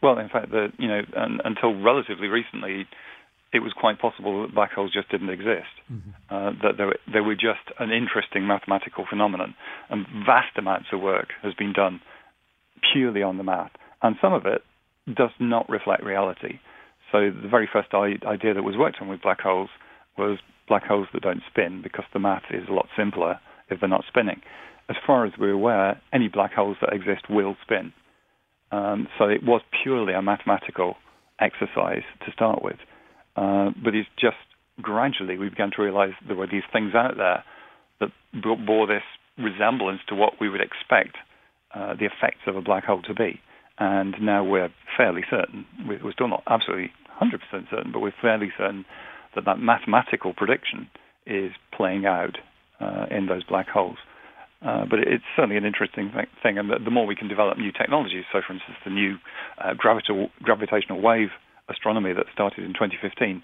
Well, 0.00 0.18
in 0.18 0.28
fact, 0.28 0.50
the, 0.50 0.68
you 0.78 0.86
know, 0.86 1.02
un, 1.16 1.40
until 1.44 1.74
relatively 1.80 2.28
recently, 2.28 2.86
it 3.52 3.60
was 3.60 3.72
quite 3.72 3.98
possible 3.98 4.42
that 4.42 4.54
black 4.54 4.72
holes 4.72 4.92
just 4.92 5.10
didn't 5.10 5.30
exist. 5.30 5.74
Mm-hmm. 5.90 6.10
Uh, 6.30 6.50
that 6.62 6.76
they 6.76 6.84
were, 6.84 6.98
they 7.12 7.20
were 7.20 7.34
just 7.34 7.66
an 7.80 7.90
interesting 7.90 8.46
mathematical 8.46 9.06
phenomenon, 9.08 9.54
and 9.90 10.06
vast 10.24 10.56
amounts 10.56 10.88
of 10.92 11.00
work 11.00 11.28
has 11.42 11.54
been 11.54 11.72
done 11.72 12.00
purely 12.92 13.22
on 13.22 13.38
the 13.38 13.42
math, 13.42 13.72
and 14.02 14.16
some 14.20 14.32
of 14.32 14.46
it 14.46 14.62
does 15.14 15.30
not 15.38 15.68
reflect 15.68 16.02
reality. 16.02 16.58
So 17.12 17.30
the 17.30 17.48
very 17.48 17.68
first 17.72 17.94
idea 17.94 18.54
that 18.54 18.62
was 18.62 18.76
worked 18.76 18.98
on 19.00 19.08
with 19.08 19.22
black 19.22 19.40
holes 19.40 19.70
was 20.16 20.38
black 20.66 20.84
holes 20.84 21.08
that 21.12 21.22
don't 21.22 21.42
spin 21.50 21.80
because 21.82 22.04
the 22.12 22.18
math 22.18 22.42
is 22.50 22.68
a 22.68 22.72
lot 22.72 22.86
simpler 22.96 23.40
if 23.70 23.80
they're 23.80 23.88
not 23.88 24.04
spinning. 24.08 24.42
As 24.90 24.96
far 25.06 25.24
as 25.26 25.32
we're 25.38 25.52
aware, 25.52 26.00
any 26.12 26.28
black 26.28 26.52
holes 26.52 26.76
that 26.80 26.92
exist 26.92 27.30
will 27.30 27.56
spin. 27.62 27.92
Um, 28.70 29.08
so 29.18 29.24
it 29.24 29.42
was 29.42 29.62
purely 29.82 30.12
a 30.12 30.22
mathematical 30.22 30.96
exercise 31.40 32.04
to 32.26 32.32
start 32.32 32.62
with. 32.62 32.76
Uh, 33.36 33.70
but 33.82 33.94
it's 33.94 34.08
just 34.18 34.36
gradually 34.80 35.38
we 35.38 35.48
began 35.48 35.70
to 35.76 35.82
realize 35.82 36.12
there 36.26 36.36
were 36.36 36.46
these 36.46 36.62
things 36.72 36.94
out 36.94 37.16
there 37.16 37.44
that 38.00 38.10
bore 38.66 38.86
this 38.86 39.02
resemblance 39.38 40.00
to 40.08 40.14
what 40.14 40.34
we 40.40 40.48
would 40.48 40.60
expect 40.60 41.16
uh, 41.74 41.94
the 41.94 42.06
effects 42.06 42.40
of 42.46 42.56
a 42.56 42.62
black 42.62 42.84
hole 42.84 43.02
to 43.02 43.14
be. 43.14 43.40
And 43.78 44.14
now 44.20 44.42
we're 44.44 44.70
fairly 44.96 45.22
certain, 45.30 45.64
we're 45.86 46.12
still 46.12 46.28
not 46.28 46.42
absolutely 46.48 46.90
100% 47.22 47.38
certain, 47.70 47.92
but 47.92 48.00
we're 48.00 48.12
fairly 48.20 48.50
certain 48.56 48.84
that 49.34 49.44
that 49.44 49.58
mathematical 49.58 50.32
prediction 50.34 50.88
is 51.26 51.52
playing 51.76 52.06
out 52.06 52.38
uh, 52.80 53.06
in 53.10 53.26
those 53.26 53.44
black 53.44 53.68
holes. 53.68 53.98
Uh, 54.60 54.84
but 54.90 54.98
it's 54.98 55.24
certainly 55.36 55.56
an 55.56 55.64
interesting 55.64 56.10
thing, 56.42 56.58
and 56.58 56.68
the, 56.68 56.90
more 56.90 57.06
we 57.06 57.14
can 57.14 57.28
develop 57.28 57.56
new 57.58 57.70
technologies, 57.70 58.24
so 58.32 58.40
for 58.44 58.52
instance, 58.52 58.76
the 58.84 58.90
new 58.90 59.14
uh, 59.62 59.72
gravita- 59.74 60.30
gravitational 60.42 61.00
wave 61.00 61.28
astronomy 61.68 62.12
that 62.12 62.26
started 62.32 62.64
in 62.64 62.72
2015 62.72 63.42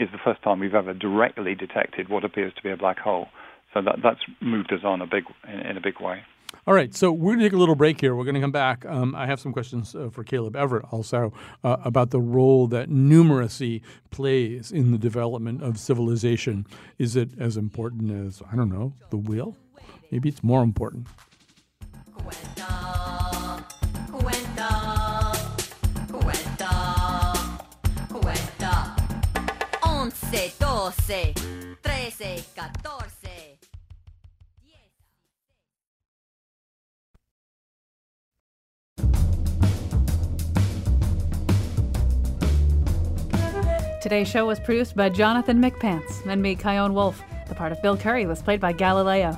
is 0.00 0.08
the 0.10 0.18
first 0.24 0.42
time 0.42 0.58
we've 0.58 0.74
ever 0.74 0.94
directly 0.94 1.54
detected 1.54 2.08
what 2.08 2.24
appears 2.24 2.52
to 2.54 2.62
be 2.62 2.70
a 2.70 2.76
black 2.76 2.98
hole. 2.98 3.28
So 3.72 3.82
that, 3.82 3.98
that's 4.02 4.20
moved 4.40 4.72
us 4.72 4.80
on 4.82 5.00
a 5.00 5.06
big 5.06 5.24
in, 5.46 5.60
in 5.60 5.76
a 5.76 5.80
big 5.80 6.00
way. 6.00 6.22
All 6.68 6.74
right, 6.74 6.94
so 6.94 7.10
we're 7.10 7.30
going 7.30 7.38
to 7.38 7.44
take 7.46 7.54
a 7.54 7.56
little 7.56 7.76
break 7.76 7.98
here. 7.98 8.14
We're 8.14 8.24
going 8.24 8.34
to 8.34 8.42
come 8.42 8.52
back. 8.52 8.84
Um, 8.84 9.14
I 9.14 9.24
have 9.24 9.40
some 9.40 9.54
questions 9.54 9.94
uh, 9.94 10.10
for 10.10 10.22
Caleb 10.22 10.54
Everett 10.54 10.84
also 10.92 11.32
uh, 11.64 11.78
about 11.82 12.10
the 12.10 12.20
role 12.20 12.66
that 12.66 12.90
numeracy 12.90 13.80
plays 14.10 14.70
in 14.70 14.92
the 14.92 14.98
development 14.98 15.62
of 15.62 15.78
civilization. 15.78 16.66
Is 16.98 17.16
it 17.16 17.30
as 17.38 17.56
important 17.56 18.10
as, 18.10 18.42
I 18.52 18.54
don't 18.54 18.68
know, 18.68 18.92
the 19.08 19.16
wheel? 19.16 19.56
Maybe 20.10 20.28
it's 20.28 20.44
more 20.44 20.62
important. 20.62 21.06
Trece, 31.82 32.44
catorce. 32.54 32.97
Today's 44.08 44.28
show 44.28 44.46
was 44.46 44.58
produced 44.58 44.96
by 44.96 45.10
Jonathan 45.10 45.60
McPants 45.60 46.24
and 46.24 46.40
me, 46.40 46.56
Chion 46.56 46.94
Wolf. 46.94 47.22
The 47.46 47.54
part 47.54 47.72
of 47.72 47.82
Bill 47.82 47.94
Curry 47.94 48.24
was 48.24 48.40
played 48.40 48.58
by 48.58 48.72
Galileo. 48.72 49.36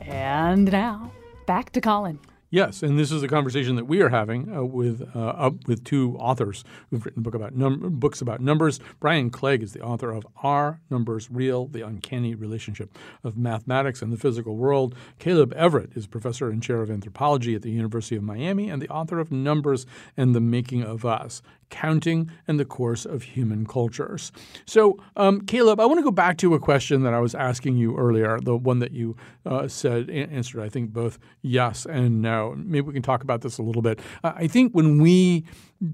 And 0.00 0.72
now, 0.72 1.12
back 1.46 1.70
to 1.70 1.80
Colin. 1.80 2.18
Yes, 2.52 2.82
and 2.82 2.98
this 2.98 3.12
is 3.12 3.22
a 3.22 3.28
conversation 3.28 3.76
that 3.76 3.84
we 3.84 4.02
are 4.02 4.08
having 4.08 4.52
uh, 4.52 4.64
with 4.64 5.08
uh, 5.14 5.50
with 5.66 5.84
two 5.84 6.16
authors 6.18 6.64
who've 6.90 7.04
written 7.06 7.22
book 7.22 7.36
about 7.36 7.54
num- 7.54 8.00
books 8.00 8.20
about 8.20 8.40
numbers. 8.40 8.80
Brian 8.98 9.30
Clegg 9.30 9.62
is 9.62 9.72
the 9.72 9.80
author 9.80 10.10
of 10.10 10.26
Are 10.42 10.80
Numbers 10.90 11.30
Real? 11.30 11.68
The 11.68 11.82
Uncanny 11.82 12.34
Relationship 12.34 12.98
of 13.22 13.36
Mathematics 13.36 14.02
and 14.02 14.12
the 14.12 14.16
Physical 14.16 14.56
World. 14.56 14.96
Caleb 15.20 15.52
Everett 15.52 15.92
is 15.96 16.08
professor 16.08 16.50
and 16.50 16.60
chair 16.60 16.82
of 16.82 16.90
anthropology 16.90 17.54
at 17.54 17.62
the 17.62 17.70
University 17.70 18.16
of 18.16 18.24
Miami 18.24 18.68
and 18.68 18.82
the 18.82 18.88
author 18.88 19.20
of 19.20 19.30
Numbers 19.30 19.86
and 20.16 20.34
the 20.34 20.40
Making 20.40 20.82
of 20.82 21.04
Us 21.04 21.42
counting 21.70 22.30
and 22.46 22.60
the 22.60 22.64
course 22.64 23.06
of 23.06 23.22
human 23.22 23.64
cultures. 23.64 24.32
So, 24.66 24.98
um, 25.16 25.40
Caleb, 25.42 25.80
I 25.80 25.86
want 25.86 25.98
to 25.98 26.04
go 26.04 26.10
back 26.10 26.36
to 26.38 26.54
a 26.54 26.58
question 26.58 27.02
that 27.04 27.14
I 27.14 27.20
was 27.20 27.34
asking 27.34 27.76
you 27.76 27.96
earlier, 27.96 28.38
the 28.40 28.56
one 28.56 28.80
that 28.80 28.92
you 28.92 29.16
uh, 29.46 29.68
said 29.68 30.10
answered, 30.10 30.62
I 30.62 30.68
think, 30.68 30.90
both 30.92 31.18
yes 31.42 31.86
and 31.86 32.20
no. 32.20 32.39
Maybe 32.56 32.82
we 32.82 32.92
can 32.92 33.02
talk 33.02 33.22
about 33.22 33.42
this 33.42 33.58
a 33.58 33.62
little 33.62 33.82
bit. 33.82 34.00
I 34.24 34.46
think 34.46 34.72
when 34.72 35.00
we 35.00 35.44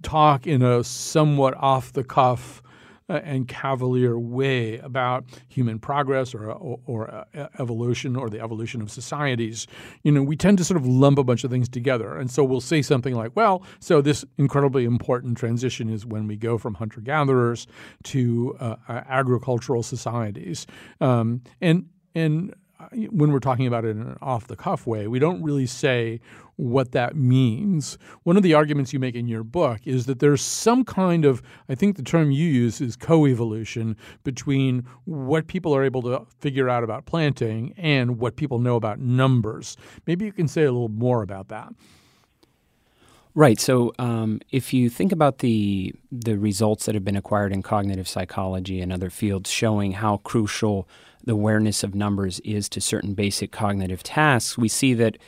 talk 0.02 0.46
in 0.46 0.62
a 0.62 0.82
somewhat 0.84 1.54
off 1.54 1.92
the 1.92 2.04
cuff, 2.04 2.62
uh, 3.08 3.20
and 3.22 3.46
cavalier 3.46 4.18
way 4.18 4.78
about 4.78 5.24
human 5.48 5.78
progress 5.78 6.34
or, 6.34 6.50
or, 6.50 6.80
or 6.86 7.14
uh, 7.14 7.48
evolution 7.58 8.16
or 8.16 8.28
the 8.28 8.40
evolution 8.40 8.82
of 8.82 8.90
societies, 8.90 9.66
you 10.02 10.10
know, 10.10 10.22
we 10.22 10.36
tend 10.36 10.58
to 10.58 10.64
sort 10.64 10.76
of 10.76 10.86
lump 10.86 11.18
a 11.18 11.24
bunch 11.24 11.44
of 11.44 11.50
things 11.50 11.68
together. 11.68 12.16
And 12.16 12.30
so 12.30 12.42
we'll 12.42 12.60
say 12.60 12.82
something 12.82 13.14
like, 13.14 13.30
well, 13.36 13.62
so 13.78 14.00
this 14.00 14.24
incredibly 14.38 14.84
important 14.84 15.38
transition 15.38 15.88
is 15.88 16.04
when 16.04 16.26
we 16.26 16.36
go 16.36 16.58
from 16.58 16.74
hunter 16.74 17.00
gatherers 17.00 17.66
to 18.04 18.56
uh, 18.58 18.76
agricultural 18.88 19.82
societies. 19.82 20.66
Um, 21.00 21.42
and, 21.60 21.88
and 22.14 22.54
when 23.10 23.32
we're 23.32 23.40
talking 23.40 23.66
about 23.66 23.84
it 23.84 23.90
in 23.90 24.02
an 24.02 24.18
off 24.20 24.46
the 24.46 24.56
cuff 24.56 24.86
way, 24.86 25.06
we 25.06 25.18
don't 25.18 25.42
really 25.42 25.66
say 25.66 26.20
what 26.56 26.92
that 26.92 27.16
means. 27.16 27.98
One 28.22 28.36
of 28.36 28.42
the 28.42 28.54
arguments 28.54 28.92
you 28.92 28.98
make 28.98 29.14
in 29.14 29.28
your 29.28 29.44
book 29.44 29.80
is 29.84 30.06
that 30.06 30.20
there's 30.20 30.42
some 30.42 30.84
kind 30.84 31.24
of, 31.24 31.42
I 31.68 31.74
think 31.74 31.96
the 31.96 32.02
term 32.02 32.30
you 32.30 32.46
use 32.46 32.80
is 32.80 32.96
coevolution 32.96 33.96
between 34.24 34.86
what 35.04 35.46
people 35.46 35.74
are 35.74 35.84
able 35.84 36.02
to 36.02 36.26
figure 36.40 36.68
out 36.68 36.84
about 36.84 37.06
planting 37.06 37.74
and 37.76 38.18
what 38.18 38.36
people 38.36 38.58
know 38.58 38.76
about 38.76 38.98
numbers. 38.98 39.76
Maybe 40.06 40.24
you 40.24 40.32
can 40.32 40.48
say 40.48 40.62
a 40.62 40.72
little 40.72 40.88
more 40.88 41.22
about 41.22 41.48
that. 41.48 41.72
Right. 43.34 43.60
So, 43.60 43.92
um, 43.98 44.40
if 44.50 44.72
you 44.72 44.88
think 44.88 45.12
about 45.12 45.40
the 45.40 45.94
the 46.10 46.38
results 46.38 46.86
that 46.86 46.94
have 46.94 47.04
been 47.04 47.18
acquired 47.18 47.52
in 47.52 47.62
cognitive 47.62 48.08
psychology 48.08 48.80
and 48.80 48.90
other 48.90 49.10
fields, 49.10 49.50
showing 49.50 49.92
how 49.92 50.16
crucial 50.16 50.88
the 51.26 51.32
awareness 51.32 51.82
of 51.82 51.94
numbers 51.94 52.40
is 52.40 52.68
to 52.70 52.80
certain 52.80 53.12
basic 53.12 53.52
cognitive 53.52 54.02
tasks, 54.02 54.56
we 54.56 54.68
see 54.68 54.94
that, 54.94 55.18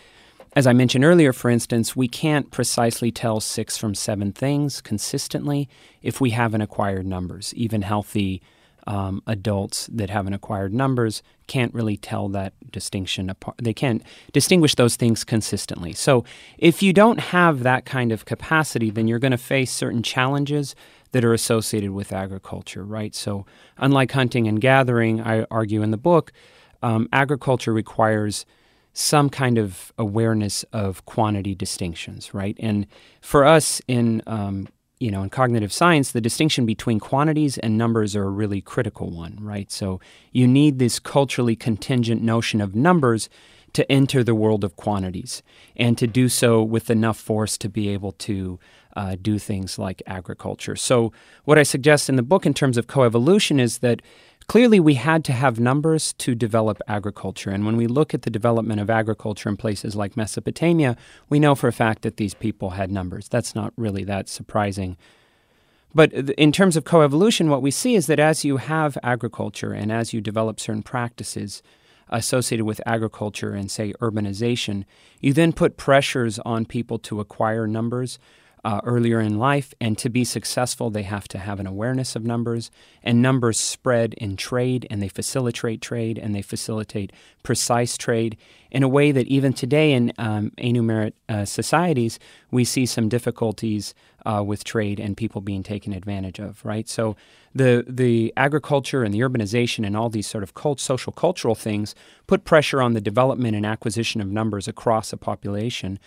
as 0.57 0.67
I 0.67 0.73
mentioned 0.73 1.05
earlier, 1.05 1.33
for 1.33 1.51
instance, 1.51 1.95
we 1.95 2.09
can't 2.09 2.51
precisely 2.51 3.11
tell 3.11 3.41
six 3.41 3.77
from 3.77 3.95
seven 3.95 4.33
things 4.33 4.81
consistently 4.81 5.69
if 6.01 6.21
we 6.21 6.31
haven't 6.31 6.63
acquired 6.63 7.05
numbers. 7.05 7.53
Even 7.55 7.83
healthy 7.83 8.41
um, 8.87 9.23
adults 9.27 9.87
that 9.93 10.09
haven't 10.09 10.33
acquired 10.33 10.73
numbers 10.73 11.23
can't 11.47 11.75
really 11.75 11.99
tell 11.99 12.29
that 12.31 12.55
distinction 12.71 13.29
apart. 13.29 13.57
They 13.59 13.75
can't 13.75 14.03
distinguish 14.33 14.77
those 14.77 14.97
things 14.97 15.25
consistently. 15.25 15.93
So, 15.93 16.25
if 16.57 16.83
you 16.83 16.95
don't 16.95 17.21
have 17.21 17.65
that 17.65 17.85
kind 17.85 18.13
of 18.13 18.25
capacity, 18.25 18.91
then 18.91 19.07
you're 19.07 19.19
going 19.19 19.33
to 19.33 19.37
face 19.37 19.71
certain 19.71 20.03
challenges 20.03 20.75
that 21.13 21.25
are 21.25 21.33
associated 21.33 21.91
with 21.91 22.13
agriculture, 22.13 22.85
right? 22.85 23.15
So, 23.15 23.47
unlike 23.77 24.13
hunting 24.13 24.47
and 24.47 24.61
gathering, 24.61 25.21
I 25.21 25.45
argue 25.51 25.83
in 25.83 25.91
the 25.91 25.97
book, 25.97 26.33
um, 26.83 27.09
agriculture 27.13 27.73
requires 27.73 28.47
some 28.93 29.31
kind 29.31 29.59
of 29.59 29.93
awareness 29.97 30.65
of 30.73 31.05
quantity 31.07 31.55
distinctions, 31.55 32.35
right? 32.35 32.57
And 32.59 32.87
for 33.21 33.45
us 33.45 33.81
in 33.87 34.23
um, 34.27 34.69
you 35.01 35.11
know, 35.11 35.23
in 35.23 35.31
cognitive 35.31 35.73
science, 35.73 36.11
the 36.11 36.21
distinction 36.21 36.67
between 36.67 36.99
quantities 36.99 37.57
and 37.59 37.79
numbers 37.79 38.17
are 38.17 38.25
a 38.25 38.31
really 38.31 38.61
critical 38.61 39.11
one, 39.11 39.39
right? 39.41 39.71
So 39.71 40.01
you 40.33 40.47
need 40.49 40.79
this 40.79 40.99
culturally 40.99 41.55
contingent 41.55 42.23
notion 42.23 42.61
of 42.61 42.75
numbers 42.75 43.29
to 43.75 43.91
enter 43.93 44.25
the 44.25 44.35
world 44.35 44.65
of 44.65 44.77
quantities 44.77 45.43
and 45.77 45.97
to 45.99 46.07
do 46.07 46.29
so 46.29 46.63
with 46.63 46.91
enough 46.91 47.17
force 47.17 47.57
to 47.59 47.69
be 47.69 47.89
able 47.91 48.13
to 48.13 48.59
uh, 48.99 49.17
do 49.21 49.39
things 49.39 49.79
like 49.79 50.03
agriculture. 50.07 50.77
So, 50.77 51.13
what 51.45 51.59
I 51.59 51.63
suggest 51.63 52.09
in 52.09 52.17
the 52.17 52.23
book 52.23 52.45
in 52.45 52.53
terms 52.53 52.77
of 52.77 52.87
coevolution 52.87 53.59
is 53.61 53.79
that 53.79 54.03
Clearly, 54.49 54.81
we 54.81 54.95
had 54.95 55.27
to 55.27 55.35
have 55.35 55.61
numbers 55.61 56.15
to 56.15 56.35
develop 56.35 56.81
agriculture. 56.89 57.51
And 57.51 57.67
when 57.67 57.77
we 57.77 57.87
look 57.87 58.15
at 58.15 58.23
the 58.23 58.31
development 58.31 58.81
of 58.81 58.89
agriculture 58.89 59.51
in 59.51 59.59
places 59.59 59.95
like 59.95 60.17
Mesopotamia, 60.17 60.97
we 61.29 61.39
know 61.39 61.55
for 61.55 61.69
a 61.69 61.73
fact 61.73 62.01
that 62.01 62.17
these 62.17 62.33
people 62.33 62.71
had 62.71 62.91
numbers. 62.91 63.29
That's 63.29 63.55
not 63.55 63.75
really 63.77 64.05
that 64.05 64.27
surprising. 64.27 64.97
But 65.95 66.15
in 66.15 66.51
terms 66.51 66.79
of 66.79 66.85
coevolution, 66.85 67.51
what 67.51 67.61
we 67.61 67.71
see 67.71 67.95
is 67.95 68.07
that 68.07 68.19
as 68.19 68.43
you 68.43 68.57
have 68.57 68.97
agriculture 69.03 69.75
and 69.75 69.93
as 69.93 70.15
you 70.15 70.23
develop 70.23 70.61
certain 70.61 70.83
practices 70.83 71.63
associated 72.09 72.65
with 72.65 72.81
agriculture 72.87 73.53
and, 73.53 73.71
say, 73.71 73.93
urbanization, 74.01 74.85
you 75.21 75.35
then 75.35 75.53
put 75.53 75.77
pressures 75.77 76.39
on 76.39 76.65
people 76.65 76.99
to 77.01 77.21
acquire 77.21 77.67
numbers 77.67 78.19
uh, 78.65 78.81
earlier 78.85 79.21
in 79.21 79.39
life. 79.39 79.75
And 79.81 79.97
to 79.99 80.09
be 80.09 80.25
successful, 80.25 80.91
they 80.91 81.03
have 81.03 81.29
to 81.29 81.39
have 81.39 81.61
an 81.61 81.67
awareness 81.67 82.17
of 82.17 82.25
numbers. 82.25 82.71
And 83.03 83.23
numbers 83.23 83.59
spread 83.59 84.15
in 84.15 84.37
trade, 84.37 84.87
and 84.91 85.03
they 85.03 85.09
facilitate 85.09 85.81
trade, 85.81 86.19
and 86.19 86.35
they 86.35 86.43
facilitate 86.43 87.13
precise 87.43 87.97
trade 87.97 88.37
in 88.71 88.83
a 88.83 88.89
way 88.89 89.13
that 89.13 89.27
even 89.27 89.53
today 89.53 89.93
in 89.93 90.13
um, 90.19 90.53
enumerate 90.59 91.15
uh, 91.29 91.45
societies, 91.45 92.19
we 92.51 92.65
see 92.65 92.87
some 92.87 93.09
difficulties 93.09 93.95
uh, 94.27 94.43
with 94.45 94.65
trade 94.65 95.01
and 95.01 95.17
people 95.17 95.41
being 95.41 95.63
taken 95.63 95.93
advantage 95.93 96.39
of. 96.39 96.63
Right. 96.65 96.89
So 96.89 97.17
the 97.55 97.85
the 97.89 98.33
agriculture 98.37 99.03
and 99.03 99.15
the 99.15 99.21
urbanization 99.21 99.87
and 99.87 99.97
all 99.97 100.11
these 100.11 100.27
sort 100.27 100.43
of 100.43 100.55
cult, 100.55 100.81
social 100.81 101.13
cultural 101.13 101.55
things 101.55 101.95
put 102.27 102.45
pressure 102.45 102.83
on 102.83 102.93
the 102.93 103.01
development 103.01 103.57
and 103.57 103.65
acquisition 103.65 104.21
of 104.21 104.29
numbers 104.29 104.69
across 104.69 105.13
a 105.13 105.17
population. 105.17 105.99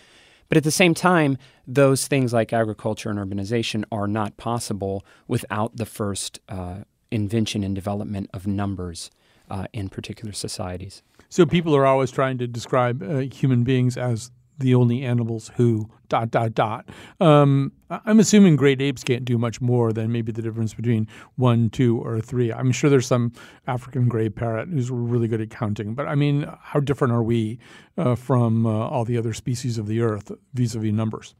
But 0.51 0.57
at 0.57 0.65
the 0.65 0.71
same 0.71 0.93
time, 0.93 1.37
those 1.65 2.09
things 2.09 2.33
like 2.33 2.51
agriculture 2.51 3.09
and 3.09 3.17
urbanization 3.17 3.85
are 3.89 4.05
not 4.05 4.35
possible 4.35 5.05
without 5.25 5.77
the 5.77 5.85
first 5.85 6.41
uh, 6.49 6.79
invention 7.09 7.63
and 7.63 7.73
development 7.73 8.29
of 8.33 8.45
numbers 8.45 9.09
uh, 9.49 9.67
in 9.71 9.87
particular 9.87 10.33
societies. 10.33 11.03
So 11.29 11.45
people 11.45 11.73
are 11.73 11.85
always 11.85 12.11
trying 12.11 12.37
to 12.39 12.47
describe 12.47 13.01
uh, 13.01 13.19
human 13.19 13.63
beings 13.63 13.95
as 13.95 14.31
the 14.61 14.75
only 14.75 15.03
animals 15.03 15.51
who 15.55 15.89
dot 16.07 16.31
dot 16.31 16.53
dot. 16.53 16.89
Um, 17.19 17.71
I'm 17.89 18.19
assuming 18.19 18.55
great 18.55 18.81
apes 18.81 19.03
can't 19.03 19.25
do 19.25 19.37
much 19.37 19.61
more 19.61 19.93
than 19.93 20.11
maybe 20.11 20.31
the 20.31 20.41
difference 20.41 20.73
between 20.73 21.07
one, 21.35 21.69
two, 21.69 21.97
or 21.99 22.19
three. 22.21 22.51
I'm 22.51 22.71
sure 22.71 22.89
there's 22.89 23.07
some 23.07 23.33
African 23.67 24.07
gray 24.07 24.29
parrot 24.29 24.69
who's 24.69 24.89
really 24.89 25.27
good 25.27 25.41
at 25.41 25.49
counting, 25.49 25.93
but 25.93 26.07
I 26.07 26.15
mean, 26.15 26.47
how 26.61 26.79
different 26.79 27.13
are 27.13 27.23
we 27.23 27.59
uh, 27.97 28.15
from 28.15 28.65
uh, 28.65 28.69
all 28.69 29.05
the 29.05 29.17
other 29.17 29.33
species 29.33 29.77
of 29.77 29.87
the 29.87 30.01
earth 30.01 30.31
vis-a-vis 30.53 30.93
numbers? 30.93 31.35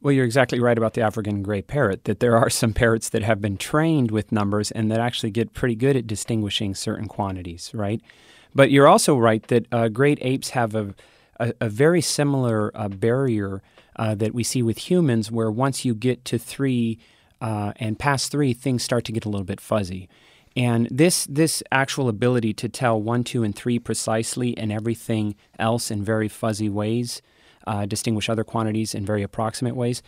Well, 0.00 0.12
you're 0.12 0.26
exactly 0.26 0.60
right 0.60 0.76
about 0.76 0.92
the 0.92 1.00
African 1.00 1.42
gray 1.42 1.62
parrot, 1.62 2.04
that 2.04 2.20
there 2.20 2.36
are 2.36 2.50
some 2.50 2.74
parrots 2.74 3.08
that 3.08 3.22
have 3.22 3.40
been 3.40 3.56
trained 3.56 4.10
with 4.10 4.32
numbers 4.32 4.70
and 4.70 4.90
that 4.90 5.00
actually 5.00 5.30
get 5.30 5.54
pretty 5.54 5.74
good 5.74 5.96
at 5.96 6.06
distinguishing 6.06 6.74
certain 6.74 7.08
quantities, 7.08 7.70
right? 7.72 8.02
But 8.54 8.70
you're 8.70 8.86
also 8.86 9.16
right 9.16 9.42
that 9.48 9.66
uh, 9.72 9.88
great 9.88 10.18
apes 10.20 10.50
have 10.50 10.74
a 10.74 10.94
a, 11.40 11.52
a 11.60 11.68
very 11.68 12.00
similar 12.00 12.70
uh, 12.74 12.88
barrier 12.88 13.62
uh, 13.96 14.14
that 14.14 14.34
we 14.34 14.42
see 14.42 14.62
with 14.62 14.90
humans, 14.90 15.30
where 15.30 15.50
once 15.50 15.84
you 15.84 15.94
get 15.94 16.24
to 16.26 16.38
three 16.38 16.98
uh, 17.40 17.72
and 17.76 17.98
past 17.98 18.30
three, 18.30 18.52
things 18.52 18.82
start 18.82 19.04
to 19.04 19.12
get 19.12 19.24
a 19.24 19.28
little 19.28 19.44
bit 19.44 19.60
fuzzy. 19.60 20.08
And 20.56 20.88
this 20.90 21.26
this 21.26 21.62
actual 21.72 22.08
ability 22.08 22.54
to 22.54 22.68
tell 22.68 23.00
one, 23.00 23.24
two, 23.24 23.42
and 23.42 23.54
three 23.54 23.78
precisely, 23.78 24.56
and 24.56 24.70
everything 24.70 25.34
else 25.58 25.90
in 25.90 26.04
very 26.04 26.28
fuzzy 26.28 26.68
ways, 26.68 27.22
uh, 27.66 27.86
distinguish 27.86 28.28
other 28.28 28.44
quantities 28.44 28.94
in 28.94 29.04
very 29.04 29.22
approximate 29.22 29.74
ways, 29.74 30.02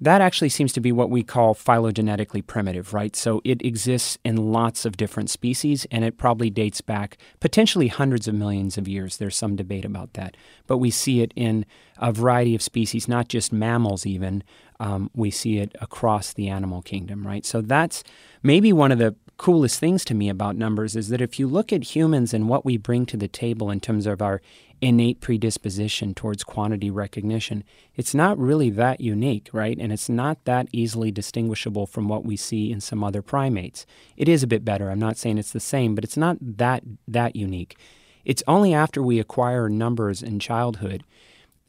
that 0.00 0.20
actually 0.20 0.48
seems 0.48 0.72
to 0.74 0.80
be 0.80 0.92
what 0.92 1.10
we 1.10 1.22
call 1.22 1.54
phylogenetically 1.54 2.46
primitive, 2.46 2.94
right? 2.94 3.16
So 3.16 3.40
it 3.44 3.64
exists 3.64 4.18
in 4.24 4.52
lots 4.52 4.84
of 4.84 4.96
different 4.96 5.30
species, 5.30 5.86
and 5.90 6.04
it 6.04 6.18
probably 6.18 6.50
dates 6.50 6.80
back 6.80 7.18
potentially 7.40 7.88
hundreds 7.88 8.28
of 8.28 8.34
millions 8.34 8.78
of 8.78 8.86
years. 8.86 9.16
There's 9.16 9.36
some 9.36 9.56
debate 9.56 9.84
about 9.84 10.14
that. 10.14 10.36
But 10.66 10.78
we 10.78 10.90
see 10.90 11.20
it 11.20 11.32
in 11.34 11.66
a 11.98 12.12
variety 12.12 12.54
of 12.54 12.62
species, 12.62 13.08
not 13.08 13.28
just 13.28 13.52
mammals, 13.52 14.06
even. 14.06 14.44
Um, 14.78 15.10
we 15.14 15.30
see 15.32 15.58
it 15.58 15.74
across 15.80 16.32
the 16.32 16.48
animal 16.48 16.82
kingdom, 16.82 17.26
right? 17.26 17.44
So 17.44 17.60
that's 17.60 18.04
maybe 18.42 18.72
one 18.72 18.92
of 18.92 18.98
the 18.98 19.16
coolest 19.38 19.78
things 19.78 20.04
to 20.04 20.14
me 20.14 20.28
about 20.28 20.56
numbers 20.56 20.96
is 20.96 21.08
that 21.08 21.20
if 21.20 21.38
you 21.38 21.46
look 21.46 21.72
at 21.72 21.94
humans 21.94 22.34
and 22.34 22.48
what 22.48 22.64
we 22.64 22.76
bring 22.76 23.06
to 23.06 23.16
the 23.16 23.28
table 23.28 23.70
in 23.70 23.80
terms 23.80 24.06
of 24.06 24.20
our 24.20 24.42
innate 24.80 25.20
predisposition 25.20 26.14
towards 26.14 26.44
quantity 26.44 26.90
recognition, 26.90 27.64
it's 27.96 28.14
not 28.14 28.38
really 28.38 28.70
that 28.70 29.00
unique, 29.00 29.50
right? 29.52 29.76
And 29.78 29.92
it's 29.92 30.08
not 30.08 30.44
that 30.44 30.68
easily 30.72 31.10
distinguishable 31.10 31.86
from 31.86 32.08
what 32.08 32.24
we 32.24 32.36
see 32.36 32.70
in 32.70 32.80
some 32.80 33.02
other 33.02 33.22
primates. 33.22 33.86
It 34.16 34.28
is 34.28 34.42
a 34.42 34.48
bit 34.48 34.64
better. 34.64 34.90
I'm 34.90 34.98
not 34.98 35.16
saying 35.16 35.38
it's 35.38 35.52
the 35.52 35.60
same, 35.60 35.94
but 35.94 36.04
it's 36.04 36.16
not 36.16 36.36
that 36.40 36.82
that 37.06 37.34
unique. 37.34 37.76
It's 38.24 38.42
only 38.46 38.74
after 38.74 39.02
we 39.02 39.18
acquire 39.18 39.68
numbers 39.68 40.22
in 40.22 40.38
childhood 40.38 41.02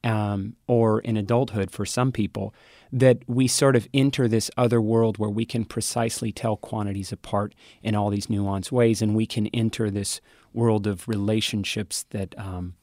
um, 0.04 0.56
or 0.68 1.00
in 1.02 1.18
adulthood 1.18 1.72
for 1.72 1.86
some 1.86 2.12
people 2.12 2.54
that 2.92 3.20
we 3.28 3.48
sort 3.48 3.76
of 3.76 3.88
enter 3.94 4.28
this 4.28 4.50
other 4.58 4.82
world 4.82 5.18
where 5.18 5.30
we 5.30 5.46
can 5.46 5.64
precisely 5.64 6.32
tell 6.32 6.58
quantities 6.58 7.12
apart 7.12 7.54
in 7.84 7.96
all 7.96 8.10
these 8.10 8.28
nuanced 8.28 8.72
ways, 8.72 9.02
and 9.02 9.16
we 9.16 9.26
can 9.26 9.48
enter 9.48 9.90
this 9.90 10.22
world 10.54 10.88
of 10.88 11.08
relationships 11.08 12.06
that 12.10 12.38
um, 12.38 12.74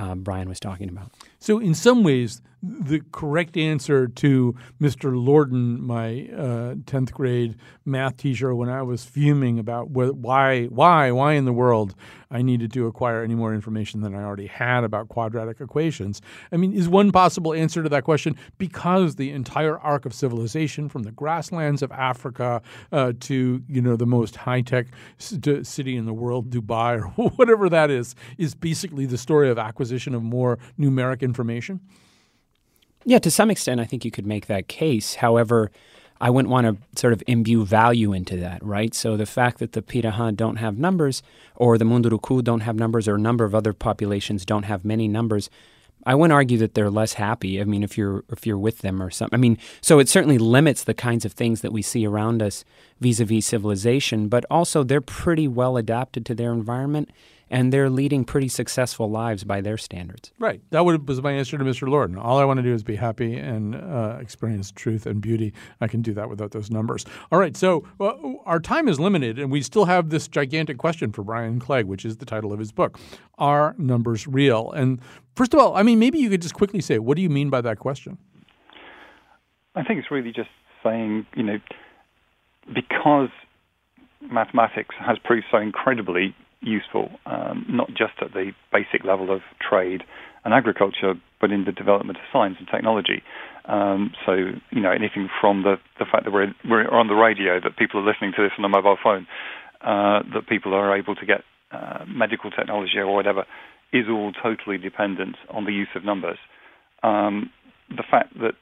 uh, 0.00 0.14
Brian 0.14 0.48
was 0.48 0.58
talking 0.60 0.88
about. 0.88 1.12
So, 1.40 1.58
in 1.58 1.74
some 1.74 2.02
ways, 2.04 2.42
the 2.62 3.00
correct 3.12 3.56
answer 3.56 4.06
to 4.06 4.54
Mr. 4.80 5.14
Lorden, 5.14 5.78
my 5.80 6.28
uh, 6.36 6.74
tenth 6.84 7.12
grade 7.12 7.56
math 7.86 8.18
teacher, 8.18 8.54
when 8.54 8.68
I 8.68 8.82
was 8.82 9.04
fuming 9.04 9.58
about 9.58 9.86
wh- 9.86 10.14
why, 10.14 10.66
why, 10.66 11.10
why 11.10 11.32
in 11.32 11.46
the 11.46 11.52
world 11.52 11.94
I 12.30 12.42
needed 12.42 12.72
to 12.74 12.86
acquire 12.86 13.22
any 13.22 13.34
more 13.34 13.54
information 13.54 14.02
than 14.02 14.14
I 14.14 14.22
already 14.22 14.46
had 14.46 14.84
about 14.84 15.08
quadratic 15.08 15.60
equations. 15.60 16.20
I 16.52 16.58
mean, 16.58 16.72
is 16.72 16.88
one 16.88 17.10
possible 17.10 17.52
answer 17.52 17.82
to 17.82 17.88
that 17.88 18.04
question 18.04 18.36
because 18.58 19.16
the 19.16 19.30
entire 19.30 19.78
arc 19.78 20.06
of 20.06 20.14
civilization, 20.14 20.88
from 20.88 21.02
the 21.02 21.10
grasslands 21.10 21.82
of 21.82 21.90
Africa 21.90 22.62
uh, 22.92 23.14
to 23.20 23.62
you 23.68 23.80
know 23.82 23.96
the 23.96 24.06
most 24.06 24.36
high 24.36 24.60
tech 24.60 24.86
c- 25.18 25.64
city 25.64 25.96
in 25.96 26.06
the 26.06 26.12
world, 26.12 26.50
Dubai 26.50 27.00
or 27.18 27.30
whatever 27.30 27.68
that 27.68 27.90
is, 27.90 28.14
is 28.38 28.54
basically 28.54 29.06
the 29.06 29.18
story 29.18 29.50
of 29.50 29.58
acquisition 29.58 30.14
of 30.14 30.22
more 30.22 30.58
numeric 30.78 31.22
information? 31.30 31.80
Yeah, 33.04 33.20
to 33.20 33.30
some 33.30 33.50
extent, 33.50 33.80
I 33.80 33.84
think 33.84 34.04
you 34.04 34.10
could 34.10 34.26
make 34.26 34.46
that 34.46 34.68
case. 34.68 35.14
However, 35.16 35.70
I 36.20 36.28
wouldn't 36.28 36.52
want 36.52 36.66
to 36.66 37.00
sort 37.00 37.14
of 37.14 37.22
imbue 37.26 37.64
value 37.64 38.12
into 38.12 38.36
that, 38.36 38.62
right? 38.62 38.94
So 38.94 39.16
the 39.16 39.24
fact 39.24 39.58
that 39.58 39.72
the 39.72 39.80
Piraha 39.80 40.36
don't 40.36 40.56
have 40.56 40.76
numbers, 40.76 41.22
or 41.56 41.78
the 41.78 41.86
Munduruku 41.86 42.44
don't 42.44 42.60
have 42.60 42.76
numbers, 42.76 43.08
or 43.08 43.14
a 43.14 43.18
number 43.18 43.44
of 43.44 43.54
other 43.54 43.72
populations 43.72 44.44
don't 44.44 44.64
have 44.64 44.84
many 44.84 45.08
numbers, 45.08 45.48
I 46.04 46.14
wouldn't 46.14 46.32
argue 46.32 46.58
that 46.58 46.74
they're 46.74 46.90
less 46.90 47.14
happy. 47.14 47.60
I 47.60 47.64
mean, 47.64 47.82
if 47.82 47.96
you're 47.96 48.24
if 48.30 48.46
you're 48.46 48.58
with 48.58 48.78
them 48.78 49.02
or 49.02 49.10
something. 49.10 49.38
I 49.38 49.40
mean, 49.40 49.58
so 49.80 49.98
it 49.98 50.08
certainly 50.08 50.38
limits 50.38 50.84
the 50.84 50.94
kinds 50.94 51.24
of 51.24 51.32
things 51.32 51.60
that 51.60 51.72
we 51.72 51.82
see 51.82 52.06
around 52.06 52.42
us 52.42 52.64
vis-a-vis 53.00 53.46
civilization, 53.46 54.28
but 54.28 54.44
also 54.50 54.82
they're 54.82 55.00
pretty 55.00 55.46
well 55.48 55.76
adapted 55.76 56.24
to 56.26 56.34
their 56.34 56.52
environment 56.52 57.10
and 57.50 57.72
they're 57.72 57.90
leading 57.90 58.24
pretty 58.24 58.48
successful 58.48 59.10
lives 59.10 59.42
by 59.44 59.60
their 59.60 59.76
standards. 59.76 60.32
Right. 60.38 60.62
That 60.70 60.84
would, 60.84 61.08
was 61.08 61.20
my 61.20 61.32
answer 61.32 61.58
to 61.58 61.64
Mr. 61.64 61.88
Lorden. 61.88 62.16
All 62.16 62.38
I 62.38 62.44
want 62.44 62.58
to 62.58 62.62
do 62.62 62.72
is 62.72 62.82
be 62.82 62.96
happy 62.96 63.36
and 63.36 63.74
uh, 63.74 64.18
experience 64.20 64.70
truth 64.70 65.04
and 65.04 65.20
beauty. 65.20 65.52
I 65.80 65.88
can 65.88 66.00
do 66.00 66.14
that 66.14 66.28
without 66.30 66.52
those 66.52 66.70
numbers. 66.70 67.04
All 67.32 67.38
right. 67.38 67.56
So 67.56 67.84
uh, 67.98 68.14
our 68.46 68.60
time 68.60 68.88
is 68.88 69.00
limited, 69.00 69.38
and 69.38 69.50
we 69.50 69.62
still 69.62 69.86
have 69.86 70.10
this 70.10 70.28
gigantic 70.28 70.78
question 70.78 71.12
for 71.12 71.24
Brian 71.24 71.58
Clegg, 71.58 71.86
which 71.86 72.04
is 72.04 72.18
the 72.18 72.26
title 72.26 72.52
of 72.52 72.60
his 72.60 72.70
book 72.70 72.98
Are 73.38 73.74
Numbers 73.76 74.26
Real? 74.28 74.70
And 74.70 75.00
first 75.34 75.52
of 75.52 75.60
all, 75.60 75.76
I 75.76 75.82
mean, 75.82 75.98
maybe 75.98 76.18
you 76.18 76.30
could 76.30 76.42
just 76.42 76.54
quickly 76.54 76.80
say, 76.80 76.98
what 76.98 77.16
do 77.16 77.22
you 77.22 77.30
mean 77.30 77.50
by 77.50 77.60
that 77.62 77.78
question? 77.78 78.16
I 79.74 79.82
think 79.82 79.98
it's 79.98 80.10
really 80.10 80.32
just 80.32 80.50
saying, 80.82 81.26
you 81.34 81.42
know, 81.42 81.58
because 82.72 83.30
mathematics 84.20 84.94
has 84.98 85.18
proved 85.24 85.46
so 85.50 85.58
incredibly 85.58 86.34
useful, 86.60 87.10
um, 87.26 87.66
not 87.68 87.88
just 87.88 88.14
at 88.20 88.32
the 88.32 88.52
basic 88.72 89.04
level 89.04 89.34
of 89.34 89.40
trade 89.60 90.02
and 90.44 90.54
agriculture, 90.54 91.14
but 91.40 91.50
in 91.50 91.64
the 91.64 91.72
development 91.72 92.18
of 92.18 92.24
science 92.32 92.56
and 92.58 92.68
technology. 92.68 93.22
Um, 93.66 94.12
so, 94.24 94.32
you 94.70 94.80
know, 94.80 94.90
anything 94.90 95.28
from 95.40 95.62
the, 95.62 95.76
the 95.98 96.04
fact 96.10 96.24
that 96.24 96.32
we're, 96.32 96.52
we're 96.68 96.88
on 96.88 97.08
the 97.08 97.14
radio, 97.14 97.60
that 97.60 97.76
people 97.76 98.00
are 98.00 98.06
listening 98.06 98.32
to 98.36 98.42
this 98.42 98.52
on 98.58 98.64
a 98.64 98.68
mobile 98.68 98.98
phone, 99.02 99.26
uh, 99.82 100.20
that 100.34 100.48
people 100.48 100.74
are 100.74 100.96
able 100.96 101.14
to 101.14 101.26
get 101.26 101.42
uh, 101.72 102.04
medical 102.06 102.50
technology 102.50 102.98
or 102.98 103.14
whatever, 103.14 103.44
is 103.92 104.06
all 104.08 104.32
totally 104.32 104.78
dependent 104.78 105.36
on 105.50 105.64
the 105.64 105.72
use 105.72 105.88
of 105.94 106.04
numbers. 106.04 106.38
Um, 107.02 107.50
the 107.88 108.04
fact 108.08 108.34
that 108.40 108.54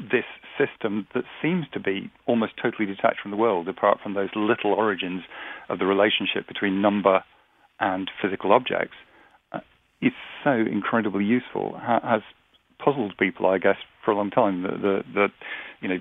this 0.00 0.24
system 0.58 1.06
that 1.14 1.24
seems 1.42 1.66
to 1.72 1.80
be 1.80 2.10
almost 2.26 2.52
totally 2.62 2.86
detached 2.86 3.20
from 3.20 3.30
the 3.30 3.36
world, 3.36 3.68
apart 3.68 3.98
from 4.02 4.14
those 4.14 4.30
little 4.34 4.72
origins 4.72 5.22
of 5.68 5.78
the 5.78 5.86
relationship 5.86 6.46
between 6.48 6.80
number 6.82 7.22
and 7.78 8.10
physical 8.22 8.52
objects, 8.52 8.96
uh, 9.52 9.60
is 10.00 10.12
so 10.44 10.50
incredibly 10.50 11.24
useful. 11.24 11.74
Ha- 11.76 12.00
has 12.02 12.22
puzzled 12.82 13.14
people, 13.18 13.46
I 13.46 13.58
guess, 13.58 13.76
for 14.04 14.12
a 14.12 14.16
long 14.16 14.30
time. 14.30 14.62
That 14.62 14.80
the, 14.80 15.00
the, 15.12 15.28
you 15.80 15.88
know, 15.88 15.98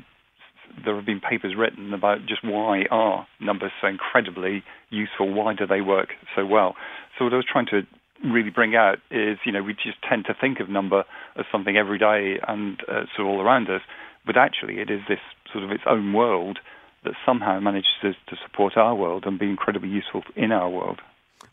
there 0.85 0.95
have 0.95 1.05
been 1.05 1.19
papers 1.19 1.55
written 1.57 1.93
about 1.93 2.19
just 2.27 2.43
why 2.43 2.83
are 2.91 3.27
numbers 3.41 3.71
so 3.81 3.87
incredibly 3.87 4.63
useful? 4.89 5.33
Why 5.33 5.53
do 5.53 5.65
they 5.67 5.81
work 5.81 6.09
so 6.35 6.45
well? 6.45 6.75
So 7.17 7.25
what 7.25 7.33
I 7.33 7.37
was 7.37 7.45
trying 7.51 7.65
to 7.67 7.81
really 8.23 8.49
bring 8.49 8.75
out 8.75 8.97
is, 9.11 9.37
you 9.45 9.51
know, 9.51 9.63
we 9.63 9.73
just 9.73 9.97
tend 10.07 10.25
to 10.25 10.33
think 10.33 10.59
of 10.59 10.69
number 10.69 11.03
as 11.35 11.45
something 11.51 11.77
every 11.77 11.97
day 11.97 12.39
and 12.47 12.81
uh, 12.87 13.05
sort 13.15 13.21
of 13.21 13.27
all 13.27 13.41
around 13.41 13.69
us, 13.69 13.81
but 14.25 14.37
actually 14.37 14.79
it 14.79 14.89
is 14.89 15.01
this 15.07 15.19
sort 15.51 15.63
of 15.63 15.71
its 15.71 15.83
own 15.85 16.13
world 16.13 16.59
that 17.03 17.13
somehow 17.25 17.59
manages 17.59 17.85
to 18.03 18.35
support 18.45 18.75
our 18.75 18.93
world 18.93 19.23
and 19.25 19.39
be 19.39 19.45
incredibly 19.45 19.89
useful 19.89 20.23
in 20.35 20.51
our 20.51 20.69
world. 20.69 20.99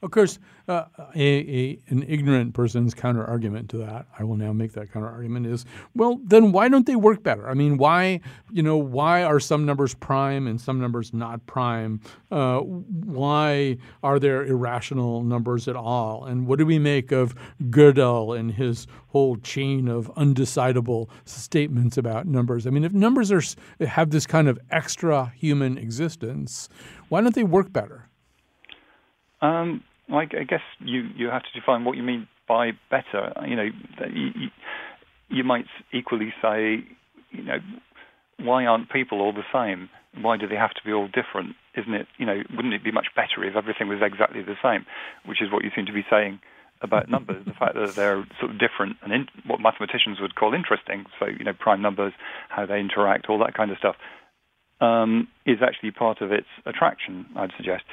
Of 0.03 0.11
course, 0.11 0.39
uh, 0.69 0.85
a, 1.15 1.21
a, 1.21 1.79
an 1.89 2.05
ignorant 2.09 2.55
person's 2.55 2.93
counter 2.93 3.25
argument 3.25 3.71
to 3.71 3.79
that, 3.79 4.07
I 4.19 4.25
will 4.25 4.37
now 4.37 4.53
make 4.53 4.73
that 4.73 4.93
counter 4.93 5.09
argument 5.09 5.47
is, 5.47 5.65
well, 5.95 6.21
then 6.25 6.53
why 6.53 6.69
don't 6.69 6.87
they 6.87 6.97
work 6.97 7.23
better? 7.23 7.49
I 7.49 7.55
mean, 7.55 7.77
why, 7.79 8.21
you 8.53 8.63
know, 8.63 8.77
why 8.77 9.23
are 9.23 9.41
some 9.41 9.65
numbers 9.65 9.95
prime 9.95 10.47
and 10.47 10.61
some 10.61 10.81
numbers 10.81 11.15
not 11.15 11.45
prime? 11.47 12.01
Uh, 12.31 12.59
why 12.61 13.79
are 14.03 14.19
there 14.19 14.45
irrational 14.45 15.23
numbers 15.23 15.69
at 15.69 15.77
all? 15.77 16.25
And 16.25 16.47
what 16.47 16.59
do 16.59 16.67
we 16.67 16.79
make 16.79 17.13
of 17.13 17.35
Gödel 17.65 18.39
and 18.39 18.53
his 18.53 18.87
whole 19.09 19.37
chain 19.37 19.89
of 19.89 20.13
undecidable 20.17 21.09
statements 21.25 21.97
about 21.97 22.27
numbers? 22.27 22.67
I 22.67 22.71
mean, 22.71 22.85
if 22.85 22.93
numbers 22.93 23.33
are 23.33 23.43
have 23.87 24.11
this 24.11 24.27
kind 24.27 24.49
of 24.49 24.59
extra 24.71 25.33
human 25.37 25.79
existence, 25.79 26.69
why 27.09 27.21
don't 27.21 27.35
they 27.35 27.45
work 27.45 27.73
better? 27.73 28.06
Um, 29.47 29.83
I, 30.11 30.23
I 30.23 30.45
guess 30.49 30.61
you, 30.81 31.09
you 31.17 31.29
have 31.29 31.43
to 31.43 31.61
define 31.61 31.85
what 31.85 31.97
you 31.97 32.03
mean 32.03 32.27
by 32.49 32.73
better. 32.91 33.33
You 33.47 33.57
know, 33.57 33.69
you, 34.13 34.49
you 35.29 35.45
might 35.45 35.67
equally 35.93 36.33
say, 36.43 36.85
you 37.31 37.45
know, 37.45 37.59
why 38.39 38.67
aren't 38.67 38.91
people 38.91 39.21
all 39.21 39.33
the 39.33 39.47
same? 39.53 39.89
Why 40.21 40.37
do 40.37 40.47
they 40.49 40.57
have 40.57 40.71
to 40.71 40.81
be 40.85 40.93
all 40.93 41.07
different? 41.07 41.57
Isn't 41.77 41.95
it, 41.95 42.07
you 42.19 42.27
know, 42.27 42.43
wouldn't 42.55 42.75
it 42.75 42.85
be 42.85 42.93
much 42.93 43.09
better 43.15 43.45
if 43.45 43.57
everything 43.57 43.89
was 43.89 43.99
exactly 44.03 44.43
the 44.43 44.57
same? 44.63 44.87
Which 45.27 45.43
is 45.43 45.53
what 45.53 45.65
you 45.65 45.71
seem 45.75 45.87
to 45.87 45.93
be 45.93 46.05
saying 46.11 46.41
about 46.83 47.09
numbers, 47.09 47.45
the 47.47 47.53
fact 47.59 47.75
that 47.75 47.95
they're 47.97 48.25
sort 48.39 48.51
of 48.53 48.59
different 48.59 48.97
and 49.03 49.13
in, 49.13 49.27
what 49.47 49.61
mathematicians 49.61 50.21
would 50.21 50.35
call 50.35 50.55
interesting. 50.55 51.07
So, 51.19 51.27
you 51.27 51.45
know, 51.45 51.55
prime 51.59 51.83
numbers, 51.83 52.13
how 52.49 52.67
they 52.67 52.81
interact, 52.81 53.27
all 53.29 53.39
that 53.39 53.55
kind 53.55 53.71
of 53.71 53.79
stuff, 53.79 53.97
um, 54.81 55.29
is 55.47 55.59
actually 55.63 55.91
part 55.91 56.21
of 56.21 56.33
its 56.33 56.49
attraction, 56.67 57.27
I'd 57.35 57.53
suggest. 57.57 57.85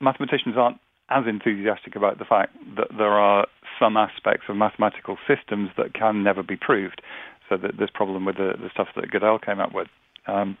Mathematicians 0.00 0.56
aren't 0.56 0.78
as 1.12 1.24
enthusiastic 1.26 1.96
about 1.96 2.18
the 2.18 2.24
fact 2.24 2.56
that 2.76 2.88
there 2.96 3.12
are 3.12 3.46
some 3.78 3.96
aspects 3.96 4.44
of 4.48 4.56
mathematical 4.56 5.16
systems 5.26 5.70
that 5.76 5.94
can 5.94 6.22
never 6.22 6.42
be 6.42 6.56
proved. 6.56 7.02
So 7.48 7.56
that 7.58 7.76
this 7.78 7.90
problem 7.92 8.24
with 8.24 8.36
the, 8.36 8.52
the 8.58 8.70
stuff 8.72 8.88
that 8.96 9.10
Gödel 9.10 9.44
came 9.44 9.60
up 9.60 9.74
with. 9.74 9.88
Um, 10.26 10.56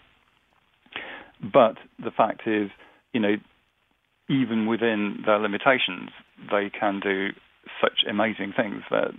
but 1.40 1.76
the 1.98 2.10
fact 2.10 2.42
is, 2.46 2.70
you 3.12 3.20
know, 3.20 3.36
even 4.28 4.66
within 4.66 5.22
their 5.24 5.38
limitations, 5.38 6.10
they 6.50 6.70
can 6.70 7.00
do 7.00 7.28
such 7.80 8.04
amazing 8.08 8.52
things 8.56 8.82
that 8.90 9.12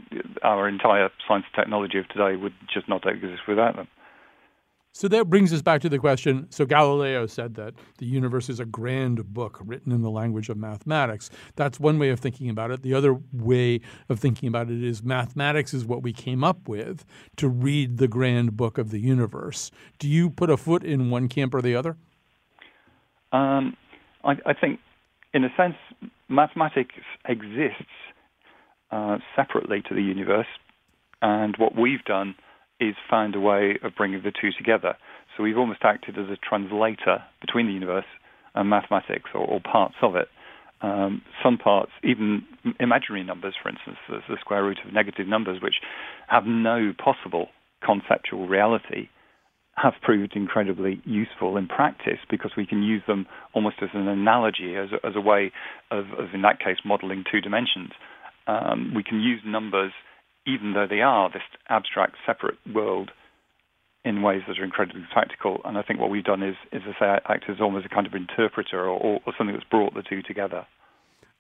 our 0.43 0.67
entire 0.67 1.09
science 1.27 1.45
and 1.51 1.63
technology 1.63 1.97
of 1.97 2.07
today 2.09 2.35
would 2.35 2.53
just 2.71 2.87
not 2.87 3.07
exist 3.07 3.41
without 3.47 3.75
them. 3.75 3.87
So 4.95 5.07
that 5.07 5.27
brings 5.27 5.51
us 5.51 5.63
back 5.63 5.81
to 5.81 5.89
the 5.89 5.97
question. 5.97 6.45
So 6.51 6.67
Galileo 6.67 7.25
said 7.25 7.55
that 7.55 7.73
the 7.97 8.05
universe 8.05 8.47
is 8.47 8.59
a 8.59 8.65
grand 8.65 9.33
book 9.33 9.59
written 9.65 9.91
in 9.91 10.03
the 10.03 10.11
language 10.11 10.49
of 10.49 10.57
mathematics. 10.57 11.31
That's 11.55 11.79
one 11.79 11.97
way 11.97 12.09
of 12.09 12.19
thinking 12.19 12.47
about 12.47 12.69
it. 12.69 12.83
The 12.83 12.93
other 12.93 13.19
way 13.33 13.81
of 14.07 14.19
thinking 14.19 14.47
about 14.47 14.69
it 14.69 14.83
is 14.83 15.03
mathematics 15.03 15.73
is 15.73 15.83
what 15.83 16.03
we 16.03 16.13
came 16.13 16.43
up 16.43 16.69
with 16.69 17.05
to 17.37 17.49
read 17.49 17.97
the 17.97 18.07
grand 18.07 18.55
book 18.55 18.77
of 18.77 18.91
the 18.91 18.99
universe. 18.99 19.71
Do 19.97 20.07
you 20.07 20.29
put 20.29 20.51
a 20.51 20.57
foot 20.57 20.83
in 20.83 21.09
one 21.09 21.27
camp 21.27 21.55
or 21.55 21.63
the 21.63 21.75
other? 21.75 21.97
Um, 23.31 23.75
I, 24.23 24.33
I, 24.45 24.53
think, 24.53 24.79
in 25.33 25.43
a 25.43 25.49
sense, 25.57 25.75
mathematics 26.29 26.93
exists 27.27 27.89
uh, 28.91 29.17
separately 29.35 29.81
to 29.89 29.95
the 29.95 30.03
universe, 30.03 30.45
and 31.23 31.55
what 31.57 31.75
we've 31.75 32.03
done 32.05 32.35
is 32.89 32.95
found 33.09 33.35
a 33.35 33.39
way 33.39 33.77
of 33.83 33.95
bringing 33.95 34.21
the 34.23 34.31
two 34.31 34.51
together. 34.57 34.95
So 35.35 35.43
we've 35.43 35.57
almost 35.57 35.81
acted 35.83 36.17
as 36.17 36.29
a 36.29 36.37
translator 36.37 37.23
between 37.41 37.67
the 37.67 37.73
universe 37.73 38.05
and 38.55 38.69
mathematics, 38.69 39.29
or, 39.33 39.41
or 39.41 39.59
parts 39.59 39.95
of 40.01 40.15
it. 40.15 40.27
Um, 40.81 41.21
some 41.41 41.57
parts, 41.57 41.91
even 42.03 42.43
imaginary 42.79 43.23
numbers, 43.23 43.55
for 43.61 43.69
instance, 43.69 43.97
the, 44.09 44.19
the 44.27 44.37
square 44.41 44.63
root 44.63 44.79
of 44.85 44.93
negative 44.93 45.27
numbers, 45.27 45.61
which 45.61 45.75
have 46.27 46.43
no 46.45 46.93
possible 47.01 47.47
conceptual 47.83 48.47
reality, 48.47 49.07
have 49.75 49.93
proved 50.01 50.35
incredibly 50.35 51.01
useful 51.03 51.57
in 51.57 51.67
practice 51.67 52.19
because 52.29 52.51
we 52.55 52.65
can 52.65 52.83
use 52.83 53.01
them 53.07 53.25
almost 53.53 53.77
as 53.81 53.89
an 53.93 54.07
analogy, 54.07 54.75
as 54.75 54.89
a, 54.91 55.07
as 55.07 55.13
a 55.15 55.21
way 55.21 55.51
of, 55.89 56.05
of, 56.19 56.33
in 56.33 56.41
that 56.43 56.59
case, 56.59 56.77
modeling 56.85 57.23
two 57.31 57.41
dimensions. 57.41 57.91
Um, 58.45 58.93
we 58.95 59.03
can 59.03 59.19
use 59.21 59.41
numbers 59.45 59.93
even 60.45 60.73
though 60.73 60.87
they 60.87 61.01
are 61.01 61.29
this 61.29 61.41
abstract, 61.69 62.15
separate 62.25 62.57
world 62.73 63.11
in 64.05 64.21
ways 64.21 64.41
that 64.47 64.59
are 64.59 64.63
incredibly 64.63 65.05
practical. 65.11 65.61
And 65.63 65.77
I 65.77 65.81
think 65.81 65.99
what 65.99 66.09
we've 66.09 66.23
done 66.23 66.43
is, 66.43 66.55
is 66.71 66.83
to 66.83 66.93
say, 66.99 67.05
act 67.05 67.45
as 67.49 67.61
almost 67.61 67.85
a 67.85 67.89
kind 67.89 68.05
of 68.05 68.13
interpreter 68.13 68.81
or, 68.81 69.21
or 69.25 69.33
something 69.37 69.55
that's 69.55 69.69
brought 69.69 69.93
the 69.93 70.03
two 70.03 70.21
together. 70.21 70.65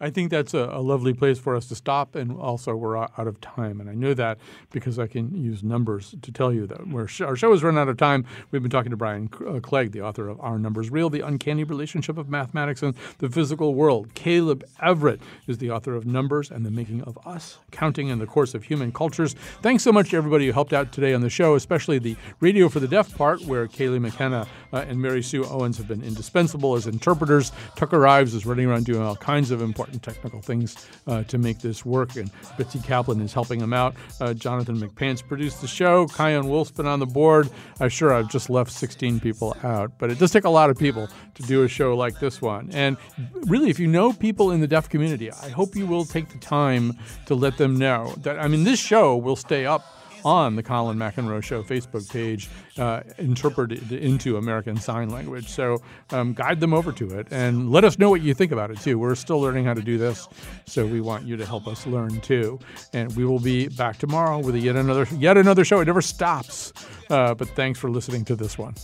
I 0.01 0.09
think 0.09 0.31
that's 0.31 0.53
a, 0.53 0.69
a, 0.71 0.81
lovely 0.81 1.13
place 1.13 1.39
for 1.39 1.55
us 1.55 1.67
to 1.67 1.75
stop, 1.75 2.15
and 2.15 2.37
also 2.37 2.75
we're 2.75 2.97
out 2.97 3.27
of 3.27 3.39
time. 3.39 3.79
And 3.79 3.89
I 3.89 3.93
know 3.93 4.13
that 4.15 4.39
because 4.71 4.97
I 4.97 5.05
can 5.07 5.33
use 5.35 5.63
numbers 5.63 6.15
to 6.21 6.31
tell 6.31 6.51
you 6.51 6.65
that 6.67 6.87
we're, 6.87 7.07
our 7.21 7.35
show 7.35 7.51
has 7.51 7.63
run 7.63 7.77
out 7.77 7.87
of 7.87 7.95
time. 7.95 8.25
We've 8.51 8.61
been 8.61 8.71
talking 8.71 8.89
to 8.89 8.97
Brian 8.97 9.29
uh, 9.47 9.59
Clegg, 9.61 9.91
the 9.91 10.01
author 10.01 10.27
of 10.27 10.41
Are 10.41 10.57
Numbers 10.57 10.89
Real? 10.89 11.09
The 11.09 11.21
Uncanny 11.21 11.63
Relationship 11.63 12.17
of 12.17 12.27
Mathematics 12.27 12.81
and 12.81 12.95
the 13.19 13.29
Physical 13.29 13.75
World. 13.75 14.13
Caleb 14.15 14.65
Everett 14.81 15.21
is 15.47 15.59
the 15.59 15.71
author 15.71 15.95
of 15.95 16.05
Numbers 16.05 16.49
and 16.49 16.65
the 16.65 16.71
Making 16.71 17.03
of 17.03 17.17
Us, 17.25 17.59
Counting 17.71 18.07
in 18.07 18.17
the 18.17 18.25
Course 18.25 18.55
of 18.55 18.63
Human 18.63 18.91
Cultures. 18.91 19.35
Thanks 19.61 19.83
so 19.83 19.91
much 19.91 20.09
to 20.09 20.17
everybody 20.17 20.47
who 20.47 20.51
helped 20.51 20.73
out 20.73 20.91
today 20.91 21.13
on 21.13 21.21
the 21.21 21.29
show, 21.29 21.55
especially 21.55 21.99
the 21.99 22.17
Radio 22.39 22.67
for 22.67 22.79
the 22.79 22.87
Deaf 22.87 23.15
part, 23.15 23.41
where 23.45 23.67
Kaylee 23.67 24.01
McKenna 24.01 24.47
uh, 24.73 24.77
and 24.87 24.99
Mary 24.99 25.21
Sue 25.21 25.45
Owens 25.45 25.77
have 25.77 25.87
been 25.87 26.03
indispensable 26.03 26.75
as 26.75 26.87
interpreters. 26.87 27.51
Tucker 27.75 28.05
Ives 28.05 28.33
is 28.33 28.45
running 28.45 28.65
around 28.65 28.85
doing 28.85 29.01
all 29.01 29.15
kinds 29.15 29.51
of 29.51 29.61
important 29.61 29.82
important 29.83 30.03
technical 30.03 30.41
things 30.41 30.87
uh, 31.07 31.23
to 31.23 31.37
make 31.37 31.59
this 31.59 31.85
work. 31.85 32.15
And 32.15 32.31
Betsy 32.57 32.79
Kaplan 32.79 33.21
is 33.21 33.33
helping 33.33 33.59
him 33.59 33.73
out. 33.73 33.95
Uh, 34.19 34.33
Jonathan 34.33 34.77
McPants 34.77 35.25
produced 35.25 35.61
the 35.61 35.67
show. 35.67 36.07
Chion 36.07 36.47
Wolf's 36.47 36.71
been 36.71 36.87
on 36.87 36.99
the 36.99 37.05
board. 37.05 37.49
I'm 37.79 37.89
sure 37.89 38.13
I've 38.13 38.29
just 38.29 38.49
left 38.49 38.71
16 38.71 39.19
people 39.19 39.55
out, 39.63 39.91
but 39.97 40.09
it 40.09 40.19
does 40.19 40.31
take 40.31 40.45
a 40.45 40.49
lot 40.49 40.69
of 40.69 40.77
people 40.77 41.07
to 41.35 41.43
do 41.43 41.63
a 41.63 41.67
show 41.67 41.95
like 41.95 42.19
this 42.19 42.41
one. 42.41 42.69
And 42.71 42.97
really, 43.45 43.69
if 43.69 43.79
you 43.79 43.87
know 43.87 44.13
people 44.13 44.51
in 44.51 44.61
the 44.61 44.67
deaf 44.67 44.87
community, 44.89 45.31
I 45.31 45.49
hope 45.49 45.75
you 45.75 45.85
will 45.85 46.05
take 46.05 46.29
the 46.29 46.39
time 46.39 46.97
to 47.25 47.35
let 47.35 47.57
them 47.57 47.77
know 47.77 48.13
that, 48.19 48.39
I 48.39 48.47
mean, 48.47 48.63
this 48.63 48.79
show 48.79 49.17
will 49.17 49.35
stay 49.35 49.65
up 49.65 49.83
on 50.25 50.55
the 50.55 50.63
Colin 50.63 50.97
McEnroe 50.97 51.43
Show 51.43 51.63
Facebook 51.63 52.09
page 52.11 52.49
uh, 52.77 53.01
interpreted 53.17 53.91
into 53.91 54.37
American 54.37 54.77
Sign 54.77 55.09
Language. 55.09 55.47
So 55.47 55.81
um, 56.11 56.33
guide 56.33 56.59
them 56.59 56.73
over 56.73 56.91
to 56.93 57.19
it 57.19 57.27
and 57.31 57.71
let 57.71 57.83
us 57.83 57.99
know 57.99 58.09
what 58.09 58.21
you 58.21 58.33
think 58.33 58.51
about 58.51 58.71
it 58.71 58.79
too. 58.79 58.97
We're 58.99 59.15
still 59.15 59.39
learning 59.39 59.65
how 59.65 59.73
to 59.73 59.81
do 59.81 59.97
this, 59.97 60.27
so 60.65 60.85
we 60.85 61.01
want 61.01 61.25
you 61.25 61.37
to 61.37 61.45
help 61.45 61.67
us 61.67 61.85
learn 61.85 62.21
too. 62.21 62.59
And 62.93 63.15
we 63.15 63.25
will 63.25 63.39
be 63.39 63.67
back 63.67 63.97
tomorrow 63.97 64.39
with 64.39 64.55
yet 64.55 64.75
another 64.75 65.07
yet 65.15 65.37
another 65.37 65.65
show. 65.65 65.79
It 65.79 65.85
never 65.85 66.01
stops. 66.01 66.73
Uh, 67.09 67.33
but 67.33 67.49
thanks 67.49 67.79
for 67.79 67.89
listening 67.89 68.25
to 68.25 68.35
this 68.35 68.57
one. 68.57 68.75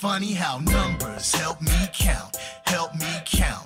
Funny 0.00 0.32
how 0.32 0.56
numbers 0.60 1.34
help 1.34 1.60
me 1.60 1.86
count? 1.92 2.34
Help 2.64 2.94
me 2.94 3.06
count. 3.26 3.59